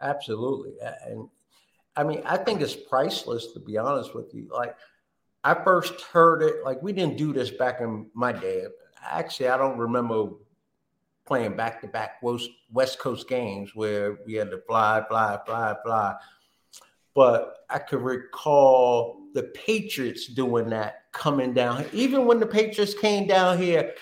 absolutely 0.00 0.72
and 1.06 1.28
i 1.96 2.04
mean 2.04 2.22
i 2.24 2.36
think 2.36 2.60
it's 2.60 2.76
priceless 2.76 3.52
to 3.52 3.60
be 3.60 3.78
honest 3.78 4.14
with 4.14 4.34
you 4.34 4.48
like 4.52 4.76
i 5.42 5.54
first 5.54 6.00
heard 6.02 6.42
it 6.42 6.64
like 6.64 6.82
we 6.82 6.92
didn't 6.92 7.16
do 7.16 7.32
this 7.32 7.50
back 7.50 7.80
in 7.80 8.06
my 8.14 8.32
day 8.32 8.64
actually 9.02 9.48
i 9.48 9.56
don't 9.56 9.78
remember 9.78 10.30
playing 11.26 11.56
back 11.56 11.80
to 11.80 11.86
back 11.86 12.20
West 12.22 12.98
Coast 12.98 13.28
games 13.28 13.74
where 13.74 14.18
we 14.26 14.34
had 14.34 14.50
to 14.50 14.60
fly, 14.66 15.04
fly, 15.08 15.38
fly, 15.46 15.76
fly. 15.84 16.16
But 17.14 17.58
I 17.68 17.78
could 17.78 18.02
recall 18.02 19.22
the 19.34 19.44
Patriots 19.44 20.26
doing 20.26 20.70
that 20.70 21.04
coming 21.12 21.52
down. 21.54 21.84
Even 21.92 22.26
when 22.26 22.40
the 22.40 22.46
Patriots 22.46 22.94
came 22.94 23.26
down 23.26 23.58
here 23.58 23.94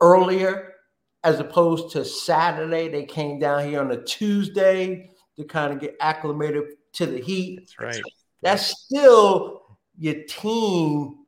earlier, 0.00 0.74
as 1.22 1.40
opposed 1.40 1.90
to 1.92 2.04
Saturday, 2.04 2.88
they 2.88 3.04
came 3.04 3.38
down 3.38 3.66
here 3.66 3.80
on 3.80 3.90
a 3.90 4.02
Tuesday 4.02 5.10
to 5.36 5.44
kind 5.44 5.72
of 5.72 5.80
get 5.80 5.96
acclimated 6.00 6.64
to 6.92 7.06
the 7.06 7.20
heat. 7.20 7.60
That's 7.60 7.80
right. 7.80 8.02
That's 8.42 8.84
still 8.84 9.62
your 9.98 10.22
team. 10.28 11.24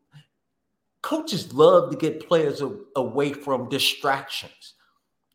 Coaches 1.03 1.53
love 1.53 1.91
to 1.91 1.97
get 1.97 2.27
players 2.27 2.63
away 2.95 3.33
from 3.33 3.69
distractions 3.69 4.75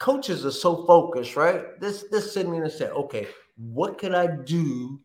coaches 0.02 0.44
are 0.48 0.52
so 0.52 0.84
focused, 0.88 1.36
right? 1.36 1.80
This 1.80 2.06
this 2.10 2.34
sitting 2.34 2.52
there 2.52 2.64
and 2.64 2.74
say, 2.74 2.90
okay, 2.90 3.28
what 3.56 4.00
can 4.00 4.16
I 4.16 4.26
do 4.26 5.00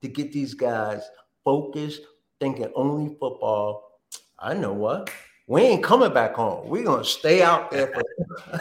to 0.00 0.08
get 0.08 0.32
these 0.32 0.54
guys 0.54 1.02
focused, 1.44 2.02
thinking 2.40 2.70
only 2.76 3.08
football? 3.18 4.00
I 4.38 4.54
know 4.54 4.72
what. 4.72 5.10
We 5.48 5.62
ain't 5.62 5.82
coming 5.82 6.14
back 6.14 6.34
home. 6.34 6.68
We're 6.68 6.84
gonna 6.84 7.04
stay 7.04 7.42
out 7.42 7.72
there 7.72 7.92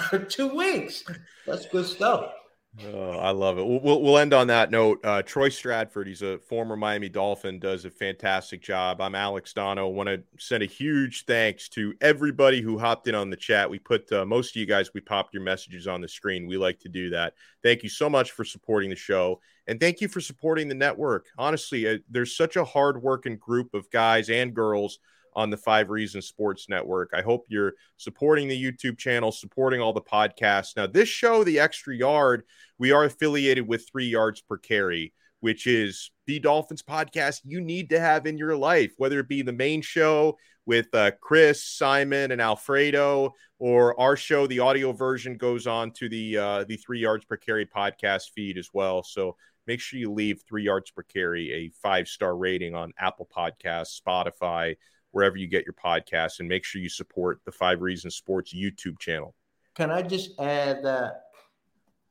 for 0.10 0.20
two 0.38 0.56
weeks. 0.56 1.04
That's 1.46 1.68
good 1.68 1.86
stuff. 1.86 2.34
Oh, 2.80 3.12
I 3.12 3.32
love 3.32 3.58
it. 3.58 3.66
We'll, 3.66 4.02
we'll 4.02 4.18
end 4.18 4.34
on 4.34 4.48
that 4.48 4.72
note. 4.72 5.02
Uh, 5.04 5.22
Troy 5.22 5.50
Stradford, 5.50 6.08
he's 6.08 6.22
a 6.22 6.38
former 6.38 6.78
Miami 6.78 7.10
Dolphin, 7.10 7.60
does 7.60 7.84
a 7.84 7.90
fantastic 7.90 8.62
job. 8.62 9.02
I'm 9.02 9.14
Alex 9.14 9.52
Donno. 9.52 9.90
Want 9.90 10.08
to 10.08 10.24
send 10.40 10.64
a 10.64 10.68
huge 10.68 11.26
thanks 11.26 11.68
to 11.70 11.94
everybody 12.00 12.62
who 12.62 12.80
hopped 12.80 13.10
in 13.10 13.16
on 13.16 13.30
the 13.30 13.36
chat. 13.36 13.70
We 13.70 13.78
put 13.78 14.10
uh, 14.14 14.26
most 14.26 14.56
of 14.56 14.56
you 14.56 14.66
guys, 14.66 14.94
we 14.94 15.02
popped 15.02 15.34
your 15.34 15.44
messages 15.44 15.86
on 15.86 16.00
the 16.00 16.08
screen. 16.08 16.48
We 16.48 16.56
like 16.56 16.80
to 16.80 16.90
do 16.90 17.10
that. 17.10 17.34
Thank 17.62 17.84
you 17.84 17.90
so 17.90 18.10
much 18.10 18.32
for 18.32 18.46
supporting 18.46 18.90
the 18.90 18.96
show. 18.96 19.42
And 19.68 19.78
thank 19.78 20.00
you 20.00 20.08
for 20.08 20.22
supporting 20.22 20.70
the 20.70 20.76
network. 20.76 21.26
Honestly, 21.38 21.90
uh, 21.90 21.98
there's 22.10 22.38
such 22.38 22.56
a 22.56 22.64
hardworking 22.64 23.36
group 23.36 23.74
of 23.74 23.92
guys 23.92 24.30
and 24.30 24.54
girls 24.54 25.00
on 25.34 25.50
the 25.50 25.58
Five 25.58 25.90
Reasons 25.90 26.28
Sports 26.28 26.68
Network. 26.70 27.12
I 27.14 27.22
hope 27.22 27.46
you're 27.48 27.74
supporting 27.98 28.48
the 28.48 28.64
YouTube 28.64 28.98
channel, 28.98 29.32
supporting 29.32 29.82
all 29.82 29.94
the 29.94 30.02
podcasts. 30.02 30.76
Now, 30.76 30.88
this 30.88 31.10
show, 31.10 31.44
The 31.44 31.60
Extra 31.60 31.96
Yard, 31.96 32.44
we 32.78 32.92
are 32.92 33.06
affiliated 33.06 33.68
with 33.68 33.88
Three 33.90 34.08
Yards 34.08 34.42
Per 34.42 34.58
Carry, 34.58 35.14
which 35.40 35.68
is 35.68 36.12
the 36.28 36.40
Dolphins 36.40 36.84
podcast 36.84 37.42
you 37.44 37.62
need 37.62 37.90
to 37.90 38.00
have 38.00 38.26
in 38.26 38.38
your 38.38 38.56
life, 38.56 38.94
whether 38.98 39.20
it 39.20 39.28
be 39.28 39.42
the 39.42 39.54
main 39.54 39.82
show 39.82 40.38
with 40.66 40.94
uh, 40.94 41.12
Chris, 41.20 41.64
Simon, 41.64 42.32
and 42.32 42.42
Alfredo, 42.42 43.34
or 43.60 44.00
our 44.00 44.16
show. 44.16 44.48
The 44.48 44.60
audio 44.60 44.92
version 44.92 45.36
goes 45.36 45.68
on 45.68 45.92
to 45.94 46.10
the 46.10 46.38
uh, 46.38 46.64
the 46.66 46.78
Three 46.78 47.00
Yards 47.00 47.26
Per 47.26 47.38
Carry 47.38 47.66
podcast 47.66 48.32
feed 48.36 48.58
as 48.58 48.70
well. 48.74 49.04
So 49.04 49.36
make 49.68 49.80
sure 49.80 50.00
you 50.00 50.12
leave 50.12 50.42
Three 50.48 50.64
Yards 50.64 50.92
Per 50.92 51.04
Carry 51.04 51.52
a 51.54 51.72
five 51.82 52.08
star 52.08 52.36
rating 52.36 52.76
on 52.76 52.94
Apple 53.00 53.28
Podcasts, 53.36 54.00
Spotify, 54.00 54.76
wherever 55.12 55.38
you 55.38 55.47
get 55.47 55.66
your 55.66 55.74
podcasts, 55.74 56.39
and 56.39 56.49
make 56.49 56.64
sure 56.64 56.82
you 56.82 56.89
support 56.89 57.41
the 57.45 57.51
Five 57.51 57.82
Reasons 57.82 58.16
Sports 58.16 58.53
YouTube 58.53 58.99
channel. 58.99 59.36
Can 59.76 59.91
I 59.91 60.01
just 60.01 60.39
add 60.39 60.84
that, 60.84 61.26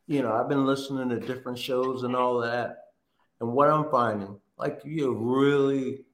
you 0.07 0.23
know, 0.23 0.33
I've 0.33 0.49
been 0.49 0.67
listening 0.67 1.09
to 1.11 1.21
different 1.21 1.59
shows 1.59 2.03
and 2.03 2.17
all 2.17 2.41
that, 2.41 2.85
and 3.41 3.53
what 3.53 3.69
I'm 3.71 3.91
finding, 3.91 4.39
like 4.59 4.81
you're 4.85 5.15
really 5.15 6.05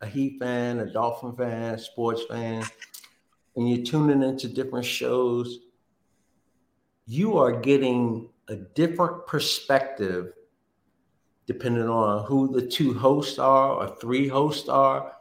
a 0.00 0.06
Heat 0.06 0.38
fan, 0.38 0.80
a 0.80 0.86
Dolphin 0.86 1.34
fan, 1.34 1.78
sports 1.78 2.22
fan, 2.28 2.64
and 3.56 3.68
you're 3.68 3.84
tuning 3.84 4.22
into 4.22 4.48
different 4.48 4.84
shows, 4.84 5.60
you 7.06 7.38
are 7.38 7.52
getting 7.60 8.28
a 8.48 8.56
different 8.56 9.26
perspective 9.26 10.32
depending 11.46 11.88
on 11.88 12.24
who 12.26 12.52
the 12.52 12.66
two 12.66 12.94
hosts 12.94 13.38
are 13.38 13.72
or 13.72 13.96
three 13.96 14.28
hosts 14.28 14.68
are 14.68 15.13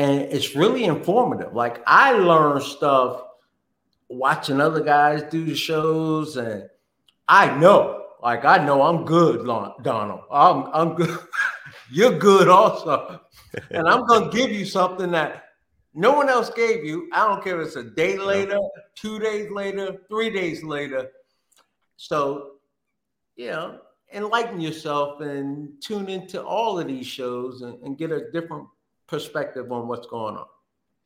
and 0.00 0.22
it's 0.32 0.56
really 0.56 0.84
informative. 0.84 1.52
Like 1.52 1.82
I 1.86 2.12
learn 2.12 2.62
stuff 2.62 3.22
watching 4.08 4.58
other 4.58 4.80
guys 4.80 5.22
do 5.24 5.44
the 5.44 5.54
shows, 5.54 6.38
and 6.38 6.68
I 7.28 7.54
know, 7.58 8.06
like 8.22 8.46
I 8.46 8.64
know 8.64 8.80
I'm 8.80 9.04
good, 9.04 9.44
Donald. 9.44 10.22
I'm 10.32 10.70
I'm 10.72 10.94
good. 10.94 11.18
You're 11.92 12.18
good 12.18 12.48
also, 12.48 13.20
and 13.70 13.86
I'm 13.86 14.06
gonna 14.06 14.30
give 14.30 14.50
you 14.50 14.64
something 14.64 15.10
that 15.10 15.44
no 15.92 16.14
one 16.14 16.30
else 16.30 16.48
gave 16.48 16.82
you. 16.82 17.10
I 17.12 17.28
don't 17.28 17.44
care 17.44 17.60
if 17.60 17.66
it's 17.66 17.76
a 17.76 17.84
day 17.84 18.16
later, 18.16 18.58
two 18.94 19.18
days 19.18 19.50
later, 19.50 19.98
three 20.08 20.30
days 20.30 20.62
later. 20.62 21.10
So, 21.96 22.52
you 23.36 23.48
know, 23.48 23.80
enlighten 24.14 24.60
yourself 24.60 25.20
and 25.20 25.68
tune 25.82 26.08
into 26.08 26.42
all 26.42 26.78
of 26.78 26.86
these 26.86 27.06
shows 27.06 27.60
and, 27.60 27.82
and 27.82 27.98
get 27.98 28.12
a 28.12 28.30
different 28.30 28.66
perspective 29.10 29.70
on 29.70 29.88
what's 29.88 30.06
going 30.06 30.36
on. 30.36 30.46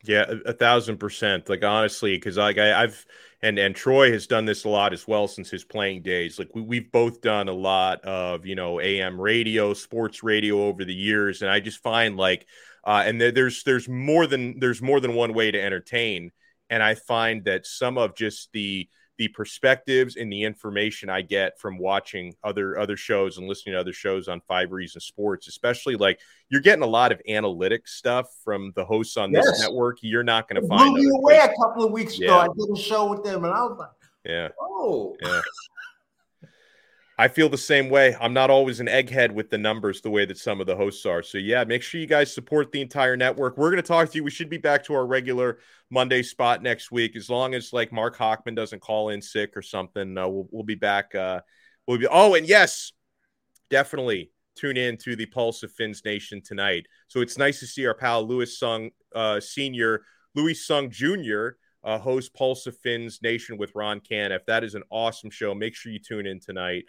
Yeah, 0.04 0.26
a, 0.28 0.50
a 0.50 0.52
thousand 0.52 0.98
percent. 0.98 1.48
Like 1.48 1.64
honestly, 1.64 2.16
because 2.16 2.36
like 2.36 2.58
I, 2.58 2.82
have 2.82 3.04
and 3.42 3.58
and 3.58 3.74
Troy 3.74 4.12
has 4.12 4.26
done 4.26 4.44
this 4.44 4.64
a 4.64 4.68
lot 4.68 4.92
as 4.92 5.08
well 5.08 5.26
since 5.26 5.50
his 5.50 5.64
playing 5.64 6.02
days. 6.02 6.38
Like 6.38 6.54
we, 6.54 6.60
we've 6.60 6.92
both 6.92 7.22
done 7.22 7.48
a 7.48 7.54
lot 7.54 8.02
of 8.02 8.44
you 8.44 8.54
know 8.54 8.80
AM 8.80 9.20
radio, 9.20 9.72
sports 9.72 10.22
radio 10.22 10.64
over 10.64 10.84
the 10.84 10.94
years, 10.94 11.42
and 11.42 11.50
I 11.50 11.60
just 11.60 11.82
find 11.82 12.16
like, 12.16 12.46
uh, 12.84 13.02
and 13.06 13.20
there's 13.20 13.64
there's 13.64 13.88
more 13.88 14.26
than 14.26 14.60
there's 14.60 14.82
more 14.82 15.00
than 15.00 15.14
one 15.14 15.32
way 15.32 15.50
to 15.50 15.60
entertain, 15.60 16.30
and 16.68 16.82
I 16.82 16.94
find 16.94 17.44
that 17.44 17.66
some 17.66 17.96
of 17.96 18.14
just 18.14 18.52
the 18.52 18.88
the 19.16 19.28
perspectives 19.28 20.16
and 20.16 20.32
the 20.32 20.42
information 20.42 21.08
I 21.08 21.22
get 21.22 21.58
from 21.58 21.78
watching 21.78 22.34
other 22.42 22.78
other 22.78 22.96
shows 22.96 23.38
and 23.38 23.46
listening 23.46 23.74
to 23.74 23.80
other 23.80 23.92
shows 23.92 24.28
on 24.28 24.40
Five 24.48 24.72
Reasons 24.72 25.04
Sports, 25.04 25.46
especially 25.46 25.96
like 25.96 26.20
you're 26.48 26.60
getting 26.60 26.82
a 26.82 26.88
lot 26.88 27.12
of 27.12 27.20
analytic 27.28 27.86
stuff 27.86 28.26
from 28.42 28.72
the 28.74 28.84
hosts 28.84 29.16
on 29.16 29.32
yes. 29.32 29.44
this 29.44 29.60
network. 29.60 29.98
You're 30.02 30.24
not 30.24 30.48
going 30.48 30.60
to 30.60 30.68
find. 30.68 30.94
Blew 30.94 31.02
me 31.02 31.10
away 31.16 31.36
a 31.36 31.52
couple 31.62 31.84
of 31.84 31.92
weeks 31.92 32.18
yeah. 32.18 32.26
ago. 32.26 32.38
I 32.38 32.48
did 32.48 32.76
a 32.76 32.80
show 32.80 33.08
with 33.08 33.22
them, 33.22 33.44
and 33.44 33.52
I 33.52 33.62
was 33.62 33.78
like, 33.78 33.88
"Yeah, 34.24 34.48
oh, 34.60 35.16
yeah." 35.22 35.40
I 37.16 37.28
feel 37.28 37.48
the 37.48 37.56
same 37.56 37.90
way. 37.90 38.16
I'm 38.20 38.32
not 38.32 38.50
always 38.50 38.80
an 38.80 38.88
egghead 38.88 39.30
with 39.30 39.48
the 39.48 39.58
numbers 39.58 40.00
the 40.00 40.10
way 40.10 40.24
that 40.24 40.36
some 40.36 40.60
of 40.60 40.66
the 40.66 40.74
hosts 40.74 41.06
are. 41.06 41.22
So, 41.22 41.38
yeah, 41.38 41.62
make 41.62 41.82
sure 41.82 42.00
you 42.00 42.08
guys 42.08 42.34
support 42.34 42.72
the 42.72 42.80
entire 42.80 43.16
network. 43.16 43.56
We're 43.56 43.70
going 43.70 43.82
to 43.82 43.86
talk 43.86 44.10
to 44.10 44.16
you. 44.16 44.24
We 44.24 44.32
should 44.32 44.50
be 44.50 44.58
back 44.58 44.82
to 44.84 44.94
our 44.94 45.06
regular 45.06 45.58
Monday 45.90 46.24
spot 46.24 46.60
next 46.60 46.90
week, 46.90 47.14
as 47.14 47.30
long 47.30 47.54
as 47.54 47.72
like 47.72 47.92
Mark 47.92 48.16
Hockman 48.16 48.56
doesn't 48.56 48.80
call 48.80 49.10
in 49.10 49.22
sick 49.22 49.56
or 49.56 49.62
something. 49.62 50.18
Uh, 50.18 50.26
we'll, 50.26 50.48
we'll 50.50 50.64
be 50.64 50.74
back. 50.74 51.14
Uh, 51.14 51.40
we'll 51.86 51.98
be. 51.98 52.08
Oh, 52.10 52.34
and 52.34 52.48
yes, 52.48 52.92
definitely 53.70 54.32
tune 54.56 54.76
in 54.76 54.96
to 54.96 55.14
the 55.14 55.26
Pulse 55.26 55.62
of 55.62 55.70
Finns 55.70 56.04
Nation 56.04 56.42
tonight. 56.44 56.86
So 57.06 57.20
it's 57.20 57.38
nice 57.38 57.60
to 57.60 57.66
see 57.66 57.86
our 57.86 57.94
pal 57.94 58.26
Lewis 58.26 58.58
Sung 58.58 58.90
uh, 59.14 59.38
Senior, 59.38 60.02
Louis 60.34 60.54
Sung 60.54 60.90
Junior. 60.90 61.58
Uh, 61.84 61.98
host 61.98 62.32
Pulse 62.32 62.66
of 62.66 62.74
Finns 62.78 63.20
Nation 63.22 63.58
with 63.58 63.70
Ron 63.74 64.00
Caniff. 64.00 64.46
That 64.46 64.64
is 64.64 64.74
an 64.74 64.84
awesome 64.88 65.28
show. 65.28 65.54
Make 65.54 65.74
sure 65.74 65.92
you 65.92 65.98
tune 65.98 66.26
in 66.26 66.40
tonight 66.40 66.84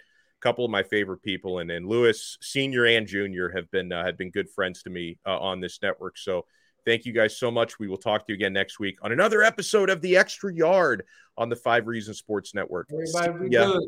couple 0.45 0.63
of 0.63 0.69
my 0.69 0.83
favorite 0.83 1.23
people, 1.23 1.57
and 1.57 1.71
and 1.71 1.87
Lewis 1.87 2.37
Senior 2.39 2.85
and 2.85 3.07
Junior 3.07 3.49
have 3.49 3.69
been 3.71 3.91
uh, 3.91 4.05
have 4.05 4.15
been 4.15 4.29
good 4.29 4.47
friends 4.47 4.83
to 4.83 4.91
me 4.91 5.17
uh, 5.25 5.39
on 5.39 5.59
this 5.59 5.79
network. 5.81 6.19
So 6.19 6.45
thank 6.85 7.05
you 7.05 7.13
guys 7.13 7.35
so 7.35 7.49
much. 7.49 7.79
We 7.79 7.87
will 7.87 7.97
talk 7.97 8.27
to 8.27 8.31
you 8.31 8.35
again 8.35 8.53
next 8.53 8.79
week 8.79 8.99
on 9.01 9.11
another 9.11 9.41
episode 9.41 9.89
of 9.89 10.01
the 10.01 10.17
Extra 10.17 10.53
Yard 10.53 11.03
on 11.35 11.49
the 11.49 11.55
Five 11.55 11.87
Reasons 11.87 12.19
Sports 12.19 12.53
Network. 12.53 12.89
Everybody 12.93 13.49
be 13.49 13.49
good. 13.49 13.83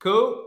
Cool. 0.00 0.44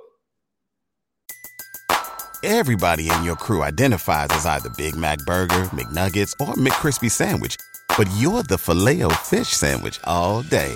Everybody 2.43 3.09
in 3.09 3.23
your 3.23 3.37
crew 3.37 3.63
identifies 3.63 4.27
as 4.31 4.45
either 4.45 4.69
Big 4.77 4.95
Mac 4.95 5.19
Burger, 5.19 5.63
McNuggets, 5.71 6.33
or 6.41 6.53
McCrispy 6.55 7.09
Sandwich. 7.09 7.55
But 7.97 8.07
you're 8.17 8.43
the 8.43 8.57
Filet-O-Fish 8.57 9.47
Sandwich 9.47 9.99
all 10.03 10.43
day. 10.43 10.75